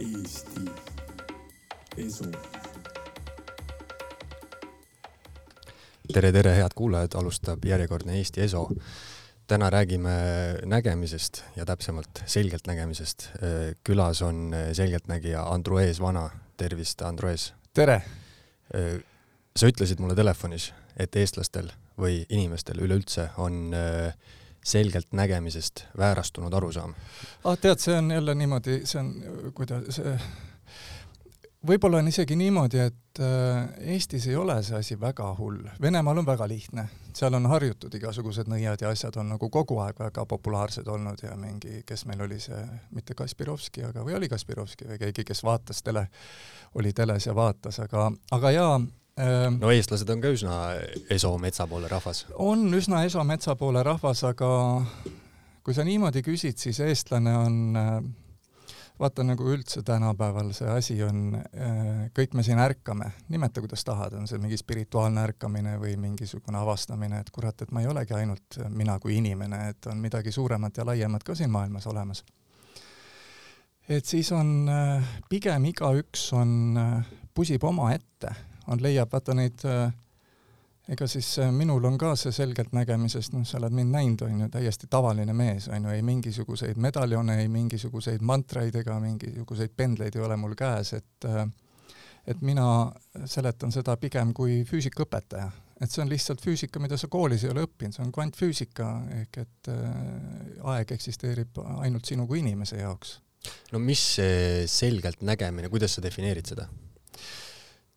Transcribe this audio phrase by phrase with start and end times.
[0.00, 0.60] Eesti
[2.00, 2.24] Esu.
[6.12, 8.68] tere, tere, head kuulajad, alustab järjekordne Eesti Eso.
[9.46, 10.10] täna räägime
[10.64, 13.28] nägemisest ja täpsemalt selgeltnägemisest.
[13.84, 16.30] külas on selgeltnägija Andruees Vana.
[16.56, 17.52] tervist, Andruees!
[17.74, 18.02] tere!
[19.56, 24.14] sa ütlesid mulle telefonis, et eestlastel või inimestel üleüldse on äh,
[24.64, 26.94] selgelt nägemisest väärastunud arusaam.
[27.44, 29.14] ah tead, see on jälle niimoodi, see on,
[29.54, 30.16] kuidas see
[31.66, 35.66] võib-olla on isegi niimoodi, et äh, Eestis ei ole see asi väga hull.
[35.82, 39.98] Venemaal on väga lihtne, seal on harjutud igasugused nõiad ja asjad on nagu kogu aeg
[40.00, 42.60] väga populaarsed olnud ja mingi, kes meil oli see,
[42.96, 46.06] mitte Kaspirovski, aga, või oli Kaspirovski või keegi, kes vaatas tele,
[46.80, 48.80] oli teles ja vaatas, aga, aga jaa,
[49.60, 50.58] no eestlased on ka üsna
[51.10, 52.26] eso metsa poole rahvas.
[52.38, 54.50] on üsna eso metsa poole rahvas, aga
[55.64, 57.56] kui sa niimoodi küsid, siis eestlane on
[59.00, 61.38] vaata nagu üldse tänapäeval see asi on,
[62.16, 67.22] kõik me siin ärkame, nimeta kuidas tahad, on see mingi spirituaalne ärkamine või mingisugune avastamine,
[67.22, 70.86] et kurat, et ma ei olegi ainult mina kui inimene, et on midagi suuremat ja
[70.88, 72.24] laiemat ka siin maailmas olemas.
[73.88, 74.70] et siis on
[75.28, 76.78] pigem igaüks on,
[77.34, 78.34] pusib omaette
[78.70, 79.90] on, leiab vaata neid äh,
[80.90, 84.50] ega siis äh, minul on ka see selgeltnägemisest, noh, sa oled mind näinud, on ju,
[84.52, 90.24] täiesti tavaline mees, on ju, ei mingisuguseid medaljone, ei mingisuguseid mantraid ega mingisuguseid pendleid ei
[90.26, 91.44] ole mul käes, et äh,
[92.28, 92.64] et mina
[93.26, 95.48] seletan seda pigem kui füüsikaõpetaja.
[95.80, 98.88] et see on lihtsalt füüsika, mida sa koolis ei ole õppinud, see on kvantfüüsika,
[99.22, 99.70] ehk et
[100.74, 103.14] aeg eksisteerib ainult sinu kui inimese jaoks.
[103.72, 106.68] no mis see selgeltnägemine, kuidas sa defineerid seda?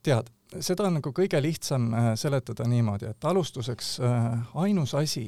[0.04, 5.28] tead seda on nagu kõige lihtsam äh, seletada niimoodi, et alustuseks äh, ainus asi,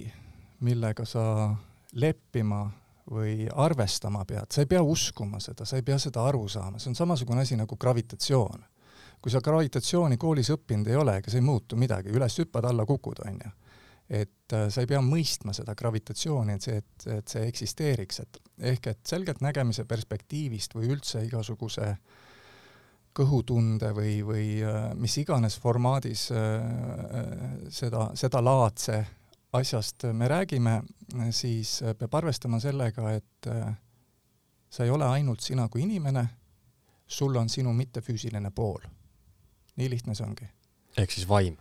[0.65, 1.25] millega sa
[1.95, 2.65] leppima
[3.11, 6.89] või arvestama pead, sa ei pea uskuma seda, sa ei pea seda aru saama, see
[6.89, 8.65] on samasugune asi nagu gravitatsioon.
[9.21, 12.85] kui sa gravitatsiooni koolis õppinud ei ole, ega see ei muutu midagi, üles hüppad, alla
[12.85, 13.51] kukud, on ju.
[14.09, 18.41] et äh, sa ei pea mõistma seda gravitatsiooni, et see, et, et see eksisteeriks, et
[18.73, 22.24] ehk et selgeltnägemise perspektiivist või üldse igasuguse äh,
[23.15, 28.99] kõhutunde või, või äh, mis iganes formaadis äh, äh, seda, sedalaadse
[29.55, 30.81] asjast me räägime,
[31.31, 33.47] siis peab arvestama sellega, et
[34.67, 36.25] sa ei ole ainult sina kui inimene,
[37.07, 38.83] sul on sinu mittefüüsiline pool.
[39.79, 40.49] nii lihtne see ongi.
[40.97, 41.55] ehk siis vaim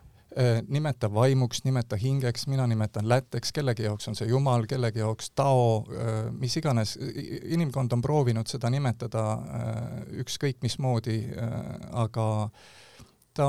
[0.68, 5.84] nimeta vaimuks, nimeta hingeks, mina nimetan lätteks, kellegi jaoks on see Jumal, kellegi jaoks Tao,
[5.94, 6.96] äh, mis iganes,
[7.44, 9.82] inimkond on proovinud seda nimetada äh,
[10.24, 11.20] ükskõik mismoodi,
[11.92, 12.26] aga
[13.34, 13.48] ta,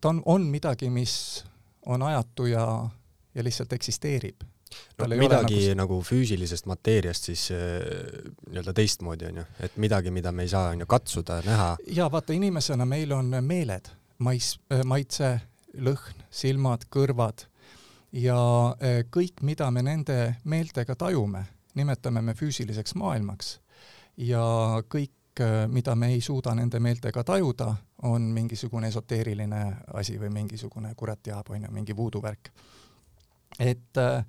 [0.00, 1.44] ta on, on midagi, mis
[1.86, 2.64] on ajatu ja,
[3.34, 4.42] ja lihtsalt eksisteerib.
[4.98, 5.76] no midagi nagu...
[5.78, 11.38] nagu füüsilisest mateeriast siis nii-öelda teistmoodi onju, et midagi, mida me ei saa onju katsuda,
[11.46, 11.76] näha.
[11.86, 15.38] ja vaata, inimesena meil on meeled, mais, maitse
[15.82, 17.46] lõhn, silmad, kõrvad
[18.12, 18.40] ja
[18.80, 21.44] eh, kõik, mida me nende meeltega tajume,
[21.74, 23.60] nimetame me füüsiliseks maailmaks.
[24.16, 24.42] ja
[24.88, 30.94] kõik, eh, mida me ei suuda nende meeltega tajuda, on mingisugune esoteeriline asi või mingisugune
[30.94, 32.50] kurat teab, on ju, mingi voodoo värk.
[33.58, 34.24] et äh,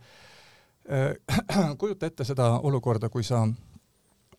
[1.78, 3.48] kujuta ette seda olukorda, kui sa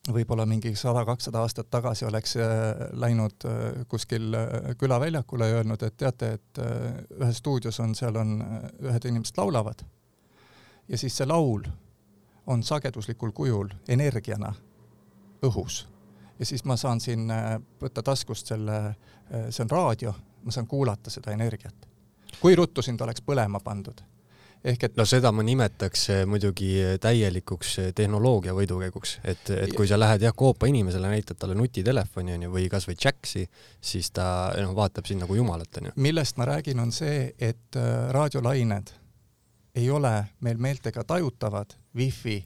[0.08, 2.46] võib-olla mingi sada-kakssada aastat tagasi oleks äh,
[2.92, 6.60] läinud äh, kuskil äh, külaväljakule ja öelnud, et teate, et
[7.20, 8.38] ühes stuudios on, seal on,
[8.80, 9.84] ühed inimesed laulavad
[10.88, 11.66] ja siis see laul
[12.46, 14.54] on sageduslikul kujul energiana
[15.46, 15.84] õhus.
[16.38, 17.28] ja siis ma saan siin
[17.80, 18.94] võtta taskust selle,
[19.50, 21.86] see on raadio, ma saan kuulata seda energiat.
[22.40, 24.00] kui ruttu sind oleks põlema pandud
[24.64, 29.72] ehk et no seda ma nimetaks eh, muidugi eh, täielikuks eh, tehnoloogia võidukäiguks, et, et
[29.76, 33.46] kui sa lähed jah, koopa inimesele, näitad talle nutitelefoni onju või kasvõi Jaxi,
[33.80, 34.26] siis ta
[34.60, 35.94] noh, vaatab sind nagu jumalat onju.
[35.96, 38.94] millest ma räägin, on see, et äh, raadiolained
[39.80, 42.40] ei ole meil meeltega tajutavad, wifi,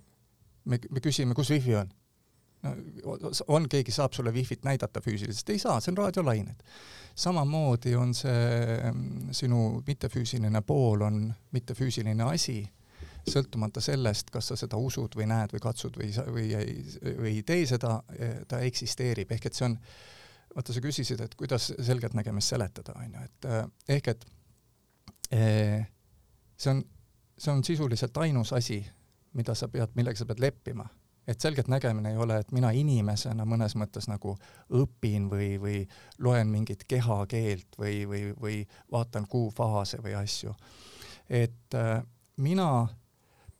[0.70, 1.92] me, me küsime, kus wifi on.
[2.64, 2.70] No
[3.52, 6.62] on, keegi saab sulle wifi't näidata füüsiliselt, ei saa, see on raadiolained
[7.14, 11.20] samamoodi on see mm, sinu mittefüüsiline pool on
[11.54, 12.58] mittefüüsiline asi,
[13.30, 17.44] sõltumata sellest, kas sa seda usud või näed või katsud või, või ei, või ei
[17.46, 19.78] tee seda, eh, ta eksisteerib, ehk et see on,
[20.56, 23.62] vaata, sa küsisid, et kuidas selgeltnägemist seletada, on ju, et eh,
[23.96, 24.26] ehk et
[25.30, 25.86] eh,
[26.56, 26.82] see on,
[27.38, 28.82] see on sisuliselt ainus asi,
[29.34, 30.86] mida sa pead, millega sa pead leppima
[31.26, 34.36] et selgelt nägemine ei ole, et mina inimesena mõnes mõttes nagu
[34.70, 35.82] õpin või, või
[36.18, 38.60] loen mingit kehakeelt või, või, või
[38.92, 40.54] vaatan kuufaase või asju.
[41.28, 42.02] et äh,
[42.36, 42.88] mina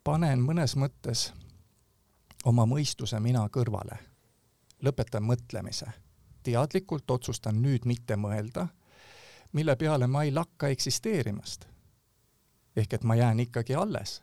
[0.05, 1.33] panen mõnes mõttes
[2.45, 3.99] oma mõistuse mina kõrvale,
[4.83, 5.93] lõpetan mõtlemise
[6.45, 8.67] teadlikult otsustan nüüd mitte mõelda,
[9.53, 11.67] mille peale ma ei lakka eksisteerimast.
[12.77, 14.23] ehk et ma jään ikkagi alles.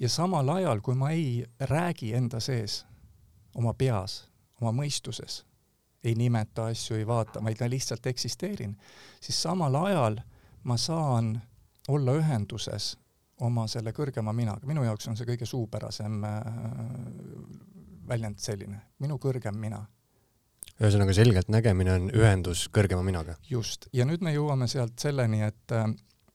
[0.00, 2.84] Ja samal ajal, kui ma ei räägi enda sees,
[3.54, 4.24] oma peas,
[4.60, 5.44] oma mõistuses,
[6.04, 8.76] ei nimeta asju, ei vaata, vaid ma lihtsalt eksisteerin,
[9.20, 10.20] siis samal ajal
[10.64, 11.34] ma saan
[11.88, 12.94] olla ühenduses
[13.40, 16.44] oma selle kõrgema minaga, minu jaoks on see kõige suupärasem äh,
[18.08, 19.80] väljend selline, minu kõrgem mina.
[20.80, 23.36] ühesõnaga, selgelt nägemine on ühendus kõrgema minaga?
[23.48, 25.88] just, ja nüüd me jõuame sealt selleni, et, äh,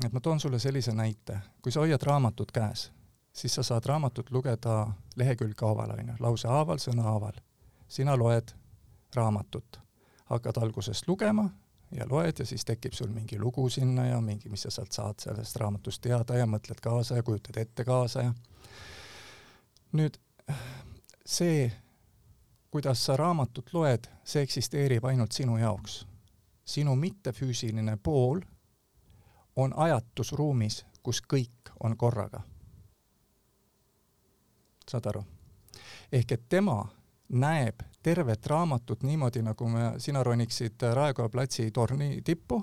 [0.06, 2.90] et ma toon sulle sellise näite, kui sa hoiad raamatut käes,
[3.36, 7.42] siis sa saad raamatut lugeda lehekülg haaval, on ju, lause haaval, sõna haaval.
[7.88, 8.56] sina loed
[9.16, 9.80] raamatut,
[10.26, 11.50] hakkad algusest lugema
[11.92, 15.20] ja loed ja siis tekib sul mingi lugu sinna ja mingi, mis sa sealt saad
[15.20, 18.34] sellest raamatust teada ja mõtled kaasa ja kujutad ette kaasa ja
[19.94, 20.18] nüüd
[21.26, 21.72] see,
[22.72, 26.06] kuidas sa raamatut loed, see eksisteerib ainult sinu jaoks.
[26.66, 28.40] sinu mittefüüsiline pool
[29.56, 32.42] on ajatusruumis, kus kõik on korraga.
[34.92, 35.24] Saad aru?
[36.12, 36.80] ehk et tema
[37.30, 42.62] näeb tervet raamatut niimoodi, nagu me, sina roniksid Raekoja platsi torni tippu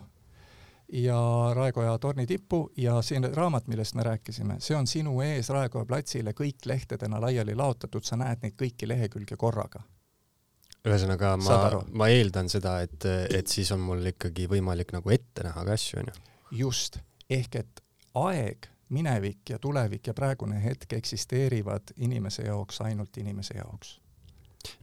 [0.93, 1.19] ja
[1.55, 6.35] Raekoja torni tippu ja siin raamat, millest me rääkisime, see on sinu ees Raekoja platsile
[6.37, 9.83] kõik lehtedena laiali laotatud, sa näed neid kõiki lehekülge korraga.
[10.87, 11.59] ühesõnaga ma,
[11.93, 16.03] ma eeldan seda, et, et siis on mul ikkagi võimalik nagu ette näha ka asju,
[16.03, 16.15] onju.
[16.63, 16.99] just,
[17.31, 17.83] ehk et
[18.15, 23.99] aeg, minevik ja tulevik ja praegune hetk eksisteerivad inimese jaoks ainult inimese jaoks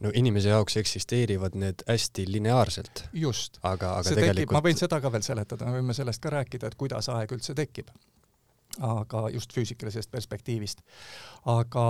[0.00, 3.04] no inimese jaoks eksisteerivad need hästi lineaarselt.
[3.12, 3.58] just.
[3.62, 6.32] aga, aga see tegelikult tekib, ma võin seda ka veel seletada, me võime sellest ka
[6.36, 7.90] rääkida, et kuidas aeg üldse tekib.
[8.86, 10.82] aga just füüsikalisest perspektiivist.
[11.48, 11.86] aga,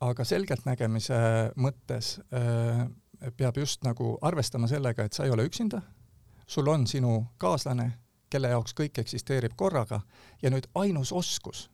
[0.00, 1.20] aga selgeltnägemise
[1.56, 2.86] mõttes äh,
[3.36, 5.82] peab just nagu arvestama sellega, et sa ei ole üksinda,
[6.46, 7.92] sul on sinu kaaslane,
[8.30, 10.00] kelle jaoks kõik eksisteerib korraga
[10.42, 11.70] ja nüüd ainus oskus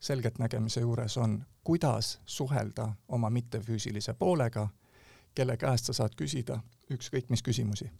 [0.00, 4.68] selgeltnägemise juures on, kuidas suhelda oma mittefüüsilise poolega,
[5.34, 6.60] kelle käest sa saad küsida
[6.94, 7.90] ükskõik mis küsimusi.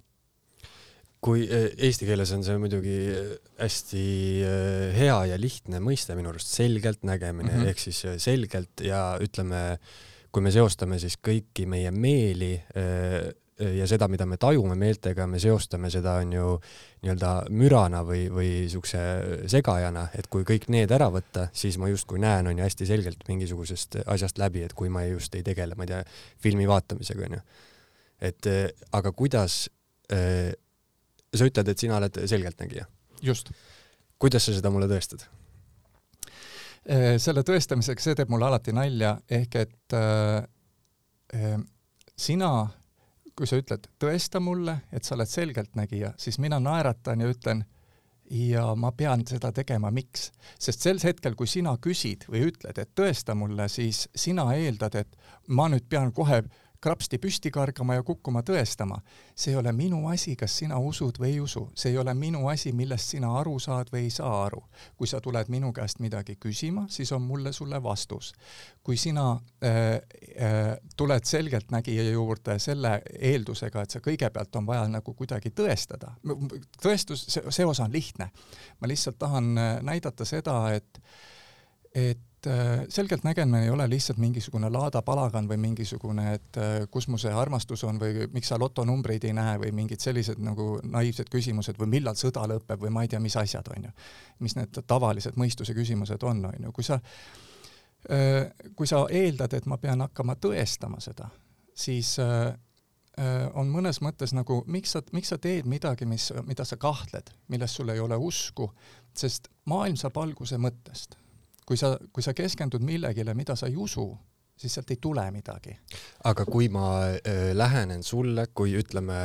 [1.21, 4.03] kui eh, eesti keeles on see muidugi eh, hästi
[4.47, 7.69] eh, hea ja lihtne mõiste minu arust, selgelt nägemine mm -hmm.
[7.69, 9.79] ehk siis selgelt ja ütleme,
[10.33, 12.63] kui me seostame siis kõiki meie meeli
[13.59, 16.51] ja seda, mida me tajume meeltega, me seostame seda, on ju,
[17.03, 19.01] nii-öelda mürana või, või niisuguse
[19.51, 23.25] segajana, et kui kõik need ära võtta, siis ma justkui näen, on ju, hästi selgelt
[23.29, 26.03] mingisugusest asjast läbi, et kui ma just ei tegele, ma ei tea,
[26.43, 27.43] filmi vaatamisega, on ju.
[28.31, 28.51] et
[28.93, 29.65] aga kuidas
[30.13, 30.53] äh,
[31.35, 32.87] sa ütled, et sina oled selgeltnägija?
[33.23, 33.51] just.
[34.19, 35.27] kuidas sa seda mulle tõestad?
[37.21, 41.59] selle tõestamiseks, see teeb mulle alati nalja, ehk et äh,
[42.17, 42.51] sina
[43.39, 47.63] kui sa ütled, tõesta mulle, et sa oled selgeltnägija, siis mina naeratan ja ütlen,
[48.31, 50.31] ja ma pean seda tegema, miks?
[50.61, 55.17] sest sel hetkel, kui sina küsid või ütled, et tõesta mulle, siis sina eeldad, et
[55.49, 56.43] ma nüüd pean kohe
[56.81, 59.01] krapsti püsti kargama ja kukkuma tõestama.
[59.35, 62.47] see ei ole minu asi, kas sina usud või ei usu, see ei ole minu
[62.49, 64.63] asi, millest sina aru saad või ei saa aru.
[64.97, 68.33] kui sa tuled minu käest midagi küsima, siis on mulle sulle vastus.
[68.83, 69.31] kui sina
[69.65, 69.73] äh,
[70.43, 76.15] äh, tuled selgeltnägija juurde selle eeldusega, et see kõigepealt on vaja nagu kuidagi tõestada,
[76.83, 78.31] tõestus, see, see osa on lihtne.
[78.81, 81.03] ma lihtsalt tahan äh, näidata seda, et
[81.95, 87.19] et et äh, selgeltnägemine ei ole lihtsalt mingisugune laadapalagan või mingisugune, et äh, kus mu
[87.19, 91.81] see armastus on või miks sa lotonumbreid ei näe või mingid sellised nagu naiivsed küsimused
[91.81, 93.93] või millal sõda lõpeb või ma ei tea, mis asjad, on ju.
[94.39, 97.01] mis need tavalised mõistuse küsimused on, on ju, kui sa,
[98.07, 101.31] äh, kui sa eeldad, et ma pean hakkama tõestama seda,
[101.75, 102.17] siis
[103.59, 107.73] on mõnes mõttes nagu, miks sa, miks sa teed midagi, mis, mida sa kahtled, milles
[107.75, 108.69] sul ei ole usku,
[109.11, 111.19] sest maailm saab alguse mõttest
[111.69, 114.07] kui sa, kui sa keskendud millegile, mida sa ei usu,
[114.59, 115.77] siis sealt ei tule midagi.
[116.25, 119.19] aga kui ma äh, lähenen sulle, kui ütleme,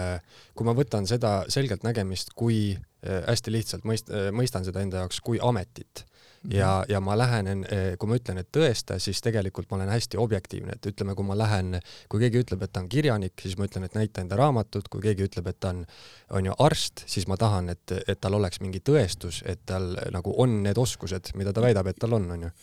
[0.53, 5.21] kui ma võtan seda selgeltnägemist kui äh, hästi lihtsalt mõist- äh,, mõistan seda enda jaoks
[5.23, 6.05] kui ametit
[6.51, 10.19] ja, ja ma lähenen, eh, kui ma ütlen, et tõesta, siis tegelikult ma olen hästi
[10.19, 11.79] objektiivne, et ütleme, kui ma lähen,
[12.12, 15.01] kui keegi ütleb, et ta on kirjanik, siis ma ütlen, et näita enda raamatut, kui
[15.03, 15.83] keegi ütleb, et ta on,
[16.39, 20.35] on ju arst, siis ma tahan, et, et tal oleks mingi tõestus, et tal nagu
[20.43, 22.53] on need oskused, mida ta väidab, et tal on, on ju.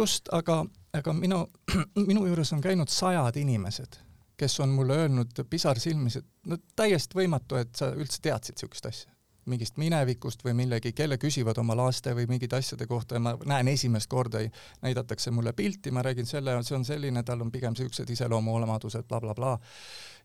[0.00, 0.62] just, aga,
[0.96, 1.44] aga minu,
[2.10, 4.00] minu juures on käinud sajad inimesed,
[4.40, 8.86] kes on mulle öelnud pisar silmis, et no täiesti võimatu, et sa üldse teadsid niisugust
[8.90, 9.09] asja
[9.46, 13.68] mingist minevikust või millegi, kelle küsivad oma laste või mingite asjade kohta ja ma näen
[13.68, 14.42] esimest korda,
[14.82, 19.20] näidatakse mulle pilti, ma räägin selle, see on selline, tal on pigem niisugused iseloomuolemadused bla,
[19.20, 19.58] bla, blablabla.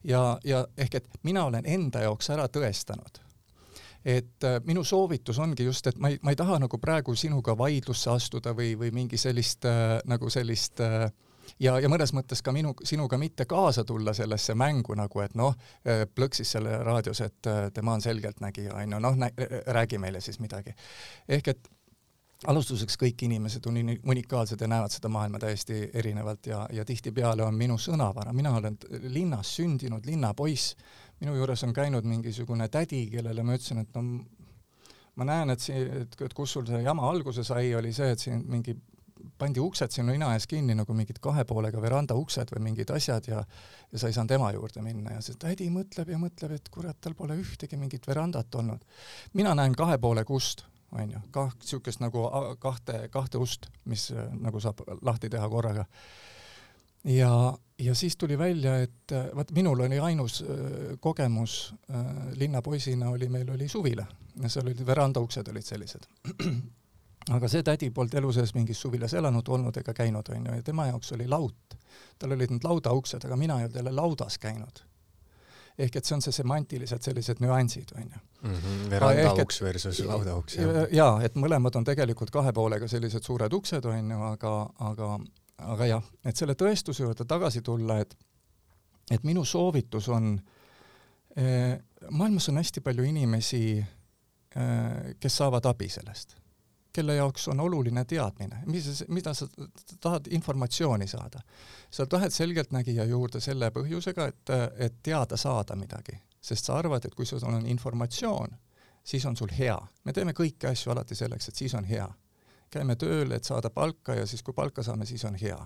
[0.03, 3.21] ja, ja ehk et mina olen enda jaoks ära tõestanud
[4.05, 7.55] et äh, minu soovitus ongi just, et ma ei, ma ei taha nagu praegu sinuga
[7.57, 11.09] vaidlusse astuda või, või mingi sellist äh, nagu sellist äh,
[11.59, 15.55] ja, ja mõnes mõttes ka minu, sinuga mitte kaasa tulla sellesse mängu nagu, et noh,
[16.15, 19.17] plõksis selle raadios, et äh, tema on selgeltnägija, on ju, noh,
[19.67, 20.75] räägi meile siis midagi.
[21.27, 21.71] ehk et
[22.47, 27.55] alustuseks kõik inimesed on unikaalsed ja näevad seda maailma täiesti erinevalt ja, ja tihtipeale on
[27.55, 28.77] minu sõnavara, mina olen
[29.13, 30.75] linnas sündinud linnapoiss,
[31.21, 34.03] minu juures on käinud mingisugune tädi, kellele ma ütlesin, et no
[35.15, 38.43] ma näen, et siin, et kus sul see jama alguse sai, oli see, et siin
[38.51, 38.75] mingi
[39.37, 43.27] pandi uksed sinu nina ees kinni nagu mingid kahe poolega veranda uksed või mingid asjad
[43.29, 43.43] ja
[43.91, 46.97] ja sa ei saanud ema juurde minna ja see tädi mõtleb ja mõtleb, et kurat,
[47.01, 48.85] tal pole ühtegi mingit verandat olnud.
[49.33, 52.27] mina näen kahe poolega ust, onju, kah-, niisugust nagu
[52.59, 55.85] kahte, kahte ust, mis äh, nagu saab lahti teha korraga
[57.05, 57.31] ja,
[57.79, 62.05] ja siis tuli välja, et vaat minul oli ainus äh, kogemus äh,
[62.35, 64.05] linnapoisina oli, meil oli suvila
[64.47, 66.07] seal olid veranda uksed olid sellised.
[67.33, 70.87] Aga see tädi polnud elu sees mingis suvilas elanud olnud ega käinud, onju, ja tema
[70.91, 71.77] jaoks oli laut.
[72.19, 74.83] tal olid need laudauksed, aga mina ei olnud jälle laudas käinud.
[75.77, 78.19] ehk et see on see semantilised sellised nüansid, onju.
[78.41, 80.85] Mhm, verandauks versus laudauks, jah.
[80.91, 85.17] jaa, et mõlemad on tegelikult kahe poolega sellised suured uksed, onju, aga, aga
[85.63, 88.15] aga jah, et selle tõestuse juurde tagasi tulla, et
[89.11, 90.31] et minu soovitus on
[91.37, 91.77] eh,,
[92.09, 96.35] maailmas on hästi palju inimesi eh,, kes saavad abi sellest,
[96.95, 99.47] kelle jaoks on oluline teadmine, mis, mida sa
[100.01, 101.41] tahad informatsiooni saada.
[101.91, 107.15] sa tahad selgeltnägija juurde selle põhjusega, et, et teada saada midagi, sest sa arvad, et
[107.15, 108.55] kui sul on informatsioon,
[109.03, 109.77] siis on sul hea.
[110.03, 112.07] me teeme kõiki asju alati selleks, et siis on hea
[112.75, 115.57] käime tööl, et saada palka ja siis, kui palka saame, siis on hea.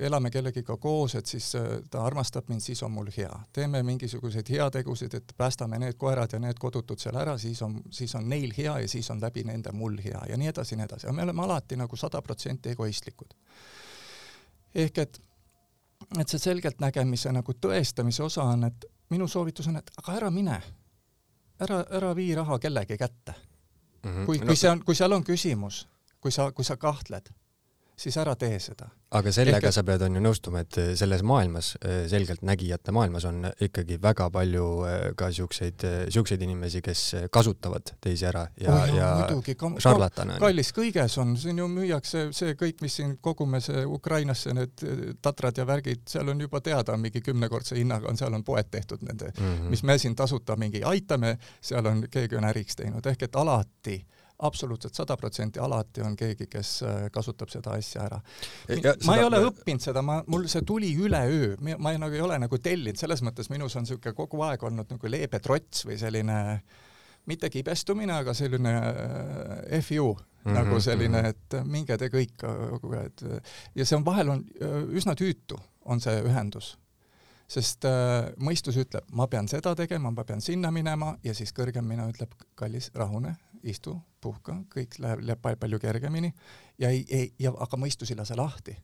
[0.00, 1.50] Elame kellegiga koos, et siis
[1.90, 3.32] ta armastab mind, siis on mul hea.
[3.52, 8.14] teeme mingisuguseid heategusid, et päästame need koerad ja need kodutud seal ära, siis on, siis
[8.14, 10.88] on neil hea ja siis on läbi nende mul hea ja nii edasi ja nii
[10.88, 13.36] edasi, aga me oleme alati nagu sada protsenti egoistlikud.
[14.74, 15.20] ehk et,
[16.18, 20.60] et see selgeltnägemise nagu tõestamise osa on, et minu soovitus on, et aga ära mine,
[21.60, 23.34] ära, ära vii raha kellegi kätte
[24.02, 24.10] mm.
[24.10, 24.26] -hmm.
[24.26, 25.86] kui, kui see on, kui seal on küsimus,
[26.20, 27.28] kui sa, kui sa kahtled,
[27.96, 29.74] siis ära tee seda aga sellega Ehk...
[29.74, 33.98] sa pead, on ju, nõustuma, et äh, selles maailmas, äh, selgelt nägijate maailmas on ikkagi
[34.02, 35.84] väga palju äh, ka siukseid,
[36.14, 37.02] siukseid inimesi, kes
[37.34, 40.38] kasutavad teisi ära ja oh, ja muidugi, šarlatane.
[40.42, 44.84] kallis kõiges on, siin ju müüakse see kõik, mis siin kogume, see Ukrainasse need
[45.22, 49.04] tatrad ja värgid, seal on juba teada, mingi kümnekordse hinnaga on, seal on poed tehtud
[49.06, 49.70] nende mm, -hmm.
[49.70, 54.00] mis me siin tasuta mingi aitame, seal on, keegi on äriks teinud, ehk et alati
[54.38, 55.60] absoluutselt sada protsenti.
[55.62, 58.20] Alati on keegi, kes äh, kasutab seda asja ära.
[58.68, 59.18] ma seda...
[59.18, 62.58] ei ole õppinud seda, ma, mul see tuli üleöö, ma ei, nagu ei ole nagu
[62.58, 66.38] tellinud, selles mõttes minus on niisugune kogu aeg olnud nagu leebe trots või selline
[67.30, 71.26] mitte kibestumine, aga selline äh, FU mm -hmm, nagu selline, mhm.
[71.26, 72.44] et minge te kõik,
[73.04, 73.24] et
[73.74, 76.78] ja see on vahel on äh, üsna tüütu, on see ühendus.
[77.48, 81.84] Sest äh, mõistus ütleb, ma pean seda tegema, ma pean sinna minema ja siis kõrgem
[81.84, 83.36] mina ütleb, kallis, rahune,
[83.70, 86.32] istu, puhka, kõik läheb, läheb palju kergemini
[86.78, 88.76] ja ei, ei, ja aga mõistus ei lase lahti.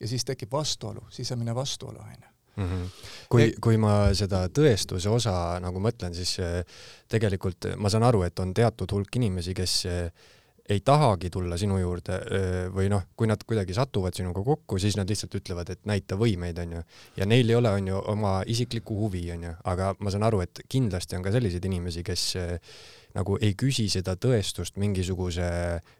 [0.00, 2.34] ja siis tekib vastuolu, sisemine vastuolu, onju.
[2.58, 2.86] Mhm.
[3.30, 6.64] kui, kui ma seda tõestuse osa nagu mõtlen, siis äh,
[7.08, 10.10] tegelikult ma saan aru, et on teatud hulk inimesi, kes äh,
[10.68, 12.18] ei tahagi tulla sinu juurde
[12.74, 16.58] või noh, kui nad kuidagi satuvad sinuga kokku, siis nad lihtsalt ütlevad, et näita võimeid,
[16.60, 16.82] onju.
[17.16, 21.16] ja neil ei ole, onju, oma isiklikku huvi, onju, aga ma saan aru, et kindlasti
[21.16, 22.26] on ka selliseid inimesi, kes
[23.16, 25.48] nagu ei küsi seda tõestust mingisuguse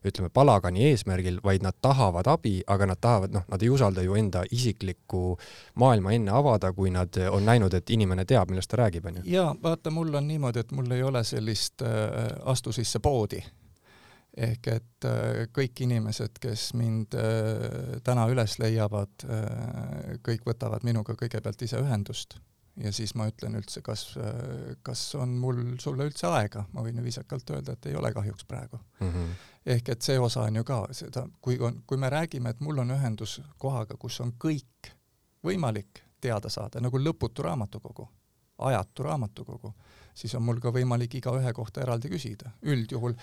[0.07, 4.17] ütleme, palagani eesmärgil, vaid nad tahavad abi, aga nad tahavad, noh, nad ei usalda ju
[4.19, 5.23] enda isiklikku
[5.81, 9.25] maailma enne avada, kui nad on näinud, et inimene teab, millest ta räägib, onju.
[9.29, 13.43] jaa, vaata, mul on niimoodi, et mul ei ole sellist äh, astu sisse poodi
[14.38, 21.17] ehk et äh, kõik inimesed, kes mind äh, täna üles leiavad, äh, kõik võtavad minuga
[21.19, 22.38] kõigepealt ise ühendust
[22.85, 24.04] ja siis ma ütlen üldse, kas,
[24.87, 28.44] kas on mul sulle üldse aega, ma võin ju viisakalt öelda, et ei ole kahjuks
[28.49, 29.08] praegu mm.
[29.08, 29.32] -hmm.
[29.75, 32.78] ehk et see osa on ju ka seda, kui on, kui me räägime, et mul
[32.78, 34.92] on ühendus kohaga, kus on kõik
[35.44, 38.08] võimalik teada saada, nagu lõputu raamatukogu,
[38.58, 39.75] ajatu raamatukogu,
[40.14, 42.50] siis on mul ka võimalik igaühe kohta eraldi küsida.
[42.62, 43.14] üldjuhul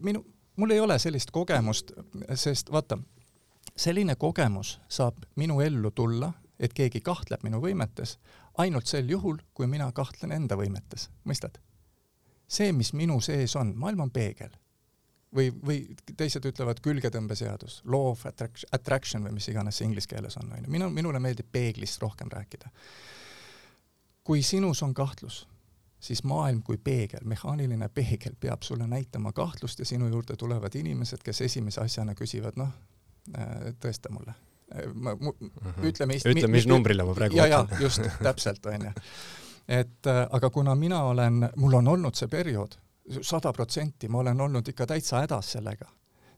[0.00, 0.24] minu,
[0.56, 1.92] mul ei ole sellist kogemust,
[2.34, 2.98] sest vaata,
[3.76, 8.18] selline kogemus saab minu ellu tulla, et keegi kahtleb minu võimetes,
[8.58, 11.60] ainult sel juhul, kui mina kahtlen enda võimetes, mõistad?
[12.54, 14.52] see, mis minu sees on, maailm on peegel.
[15.34, 15.78] või, või
[16.16, 20.62] teised ütlevad külgetõmbeseadus, law of attraction, attraction või mis iganes see inglise keeles on, on
[20.62, 22.70] ju, minu, minule meeldib peeglist rohkem rääkida.
[24.24, 25.48] kui sinus on kahtlus,
[26.00, 31.22] siis maailm kui peegel, mehaaniline peegel peab sulle näitama kahtlust ja sinu juurde tulevad inimesed,
[31.24, 32.70] kes esimese asjana küsivad, noh,
[33.38, 34.34] äh, tõesta mulle
[34.94, 35.88] ma, mu, -hmm.
[35.90, 38.92] ütleme ütle, mis numbrile ma praegu ja, ja just, täpselt, onju.
[39.68, 42.78] et äh, aga kuna mina olen, mul on olnud see periood,
[43.20, 45.90] sada protsenti, ma olen olnud ikka täitsa hädas sellega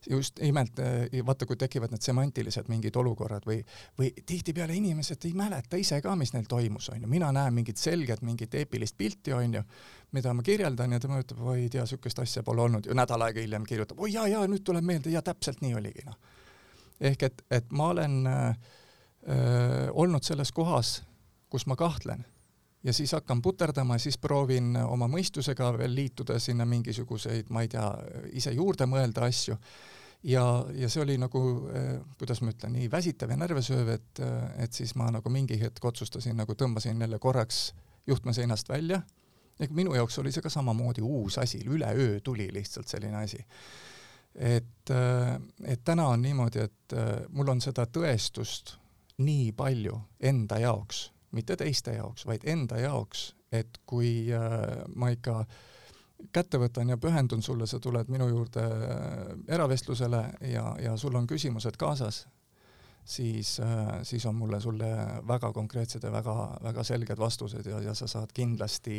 [0.09, 3.57] just nimelt äh, vaata, kui tekivad need semantilised mingid olukorrad või,
[3.99, 7.07] või tihtipeale inimesed ei mäleta ise ka, mis neil toimus, onju.
[7.07, 9.63] mina näen mingit selget, mingit eepilist pilti, onju,
[10.15, 13.25] mida ma kirjeldan ja tema ütleb, oi ei tea, niisugust asja pole olnud ja nädal
[13.27, 16.36] aega hiljem kirjutab, oi jaa, jaa, nüüd tuleb meelde, jaa, täpselt nii oligi, noh
[16.99, 18.47] ehk et, et ma olen öö,
[19.29, 21.01] äh, olnud selles kohas,
[21.49, 22.25] kus ma kahtlen
[22.83, 27.71] ja siis hakkan puterdama ja siis proovin oma mõistusega veel liituda sinna mingisuguseid, ma ei
[27.71, 27.87] tea,
[28.39, 29.57] ise juurde mõelda asju.
[30.23, 31.41] ja, ja see oli nagu,
[31.75, 31.89] äh,
[32.19, 35.85] kuidas ma ütlen, nii väsitav ja närvesööv, et, äh, et siis ma nagu mingi hetk
[35.85, 37.73] otsustasin, nagu tõmbasin jälle korraks
[38.07, 39.01] juhtme seinast välja.
[39.69, 43.45] minu jaoks oli see ka samamoodi uus asi, üleöö tuli lihtsalt selline asi
[44.37, 48.75] et, äh, et täna on niimoodi, et äh, mul on seda tõestust
[49.17, 55.41] nii palju enda jaoks, mitte teiste jaoks, vaid enda jaoks, et kui äh, ma ikka
[56.33, 58.63] kätte võtan ja pühendun sulle, sa tuled minu juurde
[59.47, 62.23] eravestlusele ja, ja sul on küsimused kaasas,
[63.05, 63.59] siis,
[64.03, 64.89] siis on mulle sulle
[65.27, 68.97] väga konkreetsed ja väga, väga selged vastused ja, ja sa saad kindlasti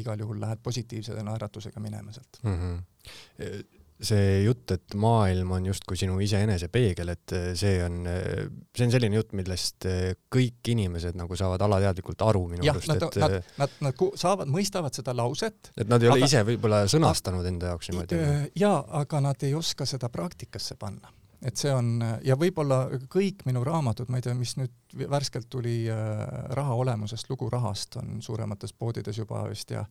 [0.00, 2.56] igal juhul lähed positiivse naeratusega minema sealt mm.
[2.56, 8.44] -hmm see jutt, et maailm on justkui sinu iseenese peegel, et eh, see on, eh,
[8.76, 13.18] see on selline jutt, millest eh, kõik inimesed nagu saavad alateadlikult aru minu arust, et
[13.22, 15.72] nad, nad, nad saavad, mõistavad seda lauset.
[15.76, 18.20] et nad ei ole aga, ise võib-olla sõnastanud enda jaoks niimoodi.
[18.60, 21.12] jaa, aga nad ei oska seda praktikasse panna.
[21.46, 25.86] et see on, ja võib-olla kõik minu raamatud, ma ei tea, mis nüüd värskelt tuli
[25.88, 29.86] Raha olemusest, lugu rahast on suuremates poodides juba vist ja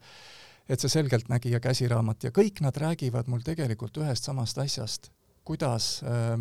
[0.69, 5.11] et see Selgeltnägija käsiraamat ja kõik nad räägivad mul tegelikult ühest samast asjast,
[5.43, 6.39] kuidas äh,,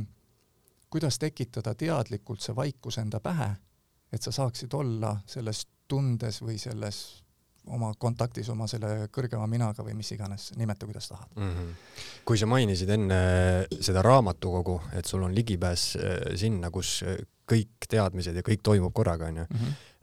[0.91, 3.51] kuidas tekitada teadlikult see vaikus enda pähe,
[4.13, 7.01] et sa saaksid olla selles tundes või selles
[7.75, 11.51] oma kontaktis oma selle kõrgema minaga või mis iganes, nimeta kuidas tahad mm.
[11.51, 11.71] -hmm.
[12.29, 13.19] kui sa mainisid enne
[13.81, 17.01] seda raamatukogu, et sul on ligipääs äh, sinna, kus
[17.51, 19.65] kõik teadmised ja kõik toimub korraga, onju mhm.
[19.65, 19.94] Äh,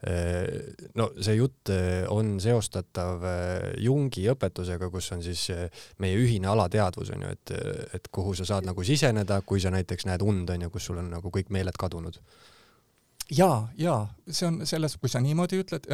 [0.94, 5.44] no see jutt äh, on seostatav äh, Jungi õpetusega, kus on siis
[6.02, 7.52] meie ühine alateadvus onju, et,
[7.94, 11.12] et kuhu sa saad nagu siseneda, kui sa näiteks näed und onju, kus sul on
[11.14, 12.18] nagu kõik meeled kadunud.
[13.32, 13.94] Ja, ja
[14.26, 15.86] see on selles, kui sa niimoodi ütled,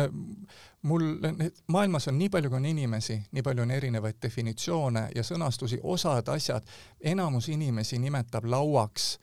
[0.88, 1.04] mul
[1.68, 6.32] maailmas on nii palju, kui on inimesi, nii palju on erinevaid definitsioone ja sõnastusi, osad
[6.32, 6.66] asjad,
[7.12, 9.18] enamus inimesi nimetab lauaks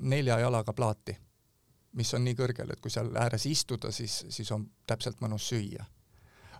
[0.00, 1.14] nelja jalaga plaati
[1.98, 5.84] mis on nii kõrgel, et kui seal ääres istuda, siis, siis on täpselt mõnus süüa.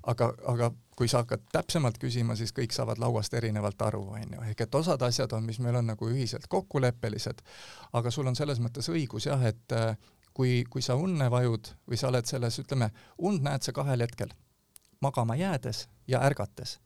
[0.09, 4.45] aga, aga kui sa hakkad täpsemalt küsima, siis kõik saavad lauast erinevalt aru, on ju,
[4.51, 7.43] ehk et osad asjad on, mis meil on nagu ühiselt kokkuleppelised,
[7.93, 9.93] aga sul on selles mõttes õigus jah, et äh,
[10.35, 14.33] kui, kui sa unne vajud või sa oled selles, ütleme, und näed sa kahel hetkel,
[15.01, 16.79] magama jäädes ja ärgates.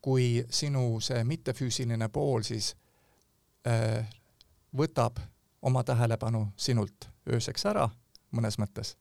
[0.00, 2.76] kui sinu see mittefüüsiline pool siis
[3.66, 4.06] äh,
[4.70, 5.18] võtab
[5.62, 7.88] oma tähelepanu sinult ööseks ära,
[8.34, 8.94] mõnes mõttes,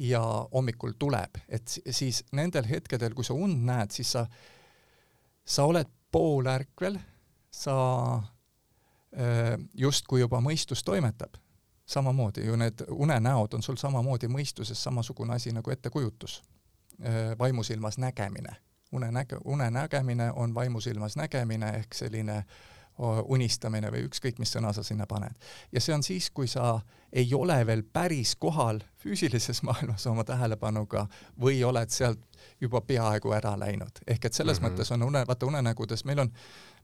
[0.00, 4.24] ja hommikul tuleb, et siis nendel hetkedel, kui sa und näed, siis sa,
[5.44, 6.98] sa oled poolärkvel,
[7.50, 7.76] sa
[9.74, 11.36] justkui juba mõistus toimetab,
[11.90, 16.40] samamoodi ju need unenäod on sul samamoodi mõistuses samasugune asi nagu ettekujutus,
[17.38, 18.56] vaimusilmas nägemine.
[18.92, 22.44] unenäge-, unenägemine on vaimusilmas nägemine ehk selline äh,
[23.00, 25.34] unistamine või ükskõik, mis sõna sa sinna paned.
[25.72, 26.80] ja see on siis, kui sa
[27.12, 31.06] ei ole veel päris kohal füüsilises maailmas oma tähelepanuga
[31.40, 32.20] või oled sealt
[32.60, 34.02] juba peaaegu ära läinud.
[34.06, 34.76] ehk et selles mm -hmm.
[34.76, 36.32] mõttes on une, vaata unenägudes meil on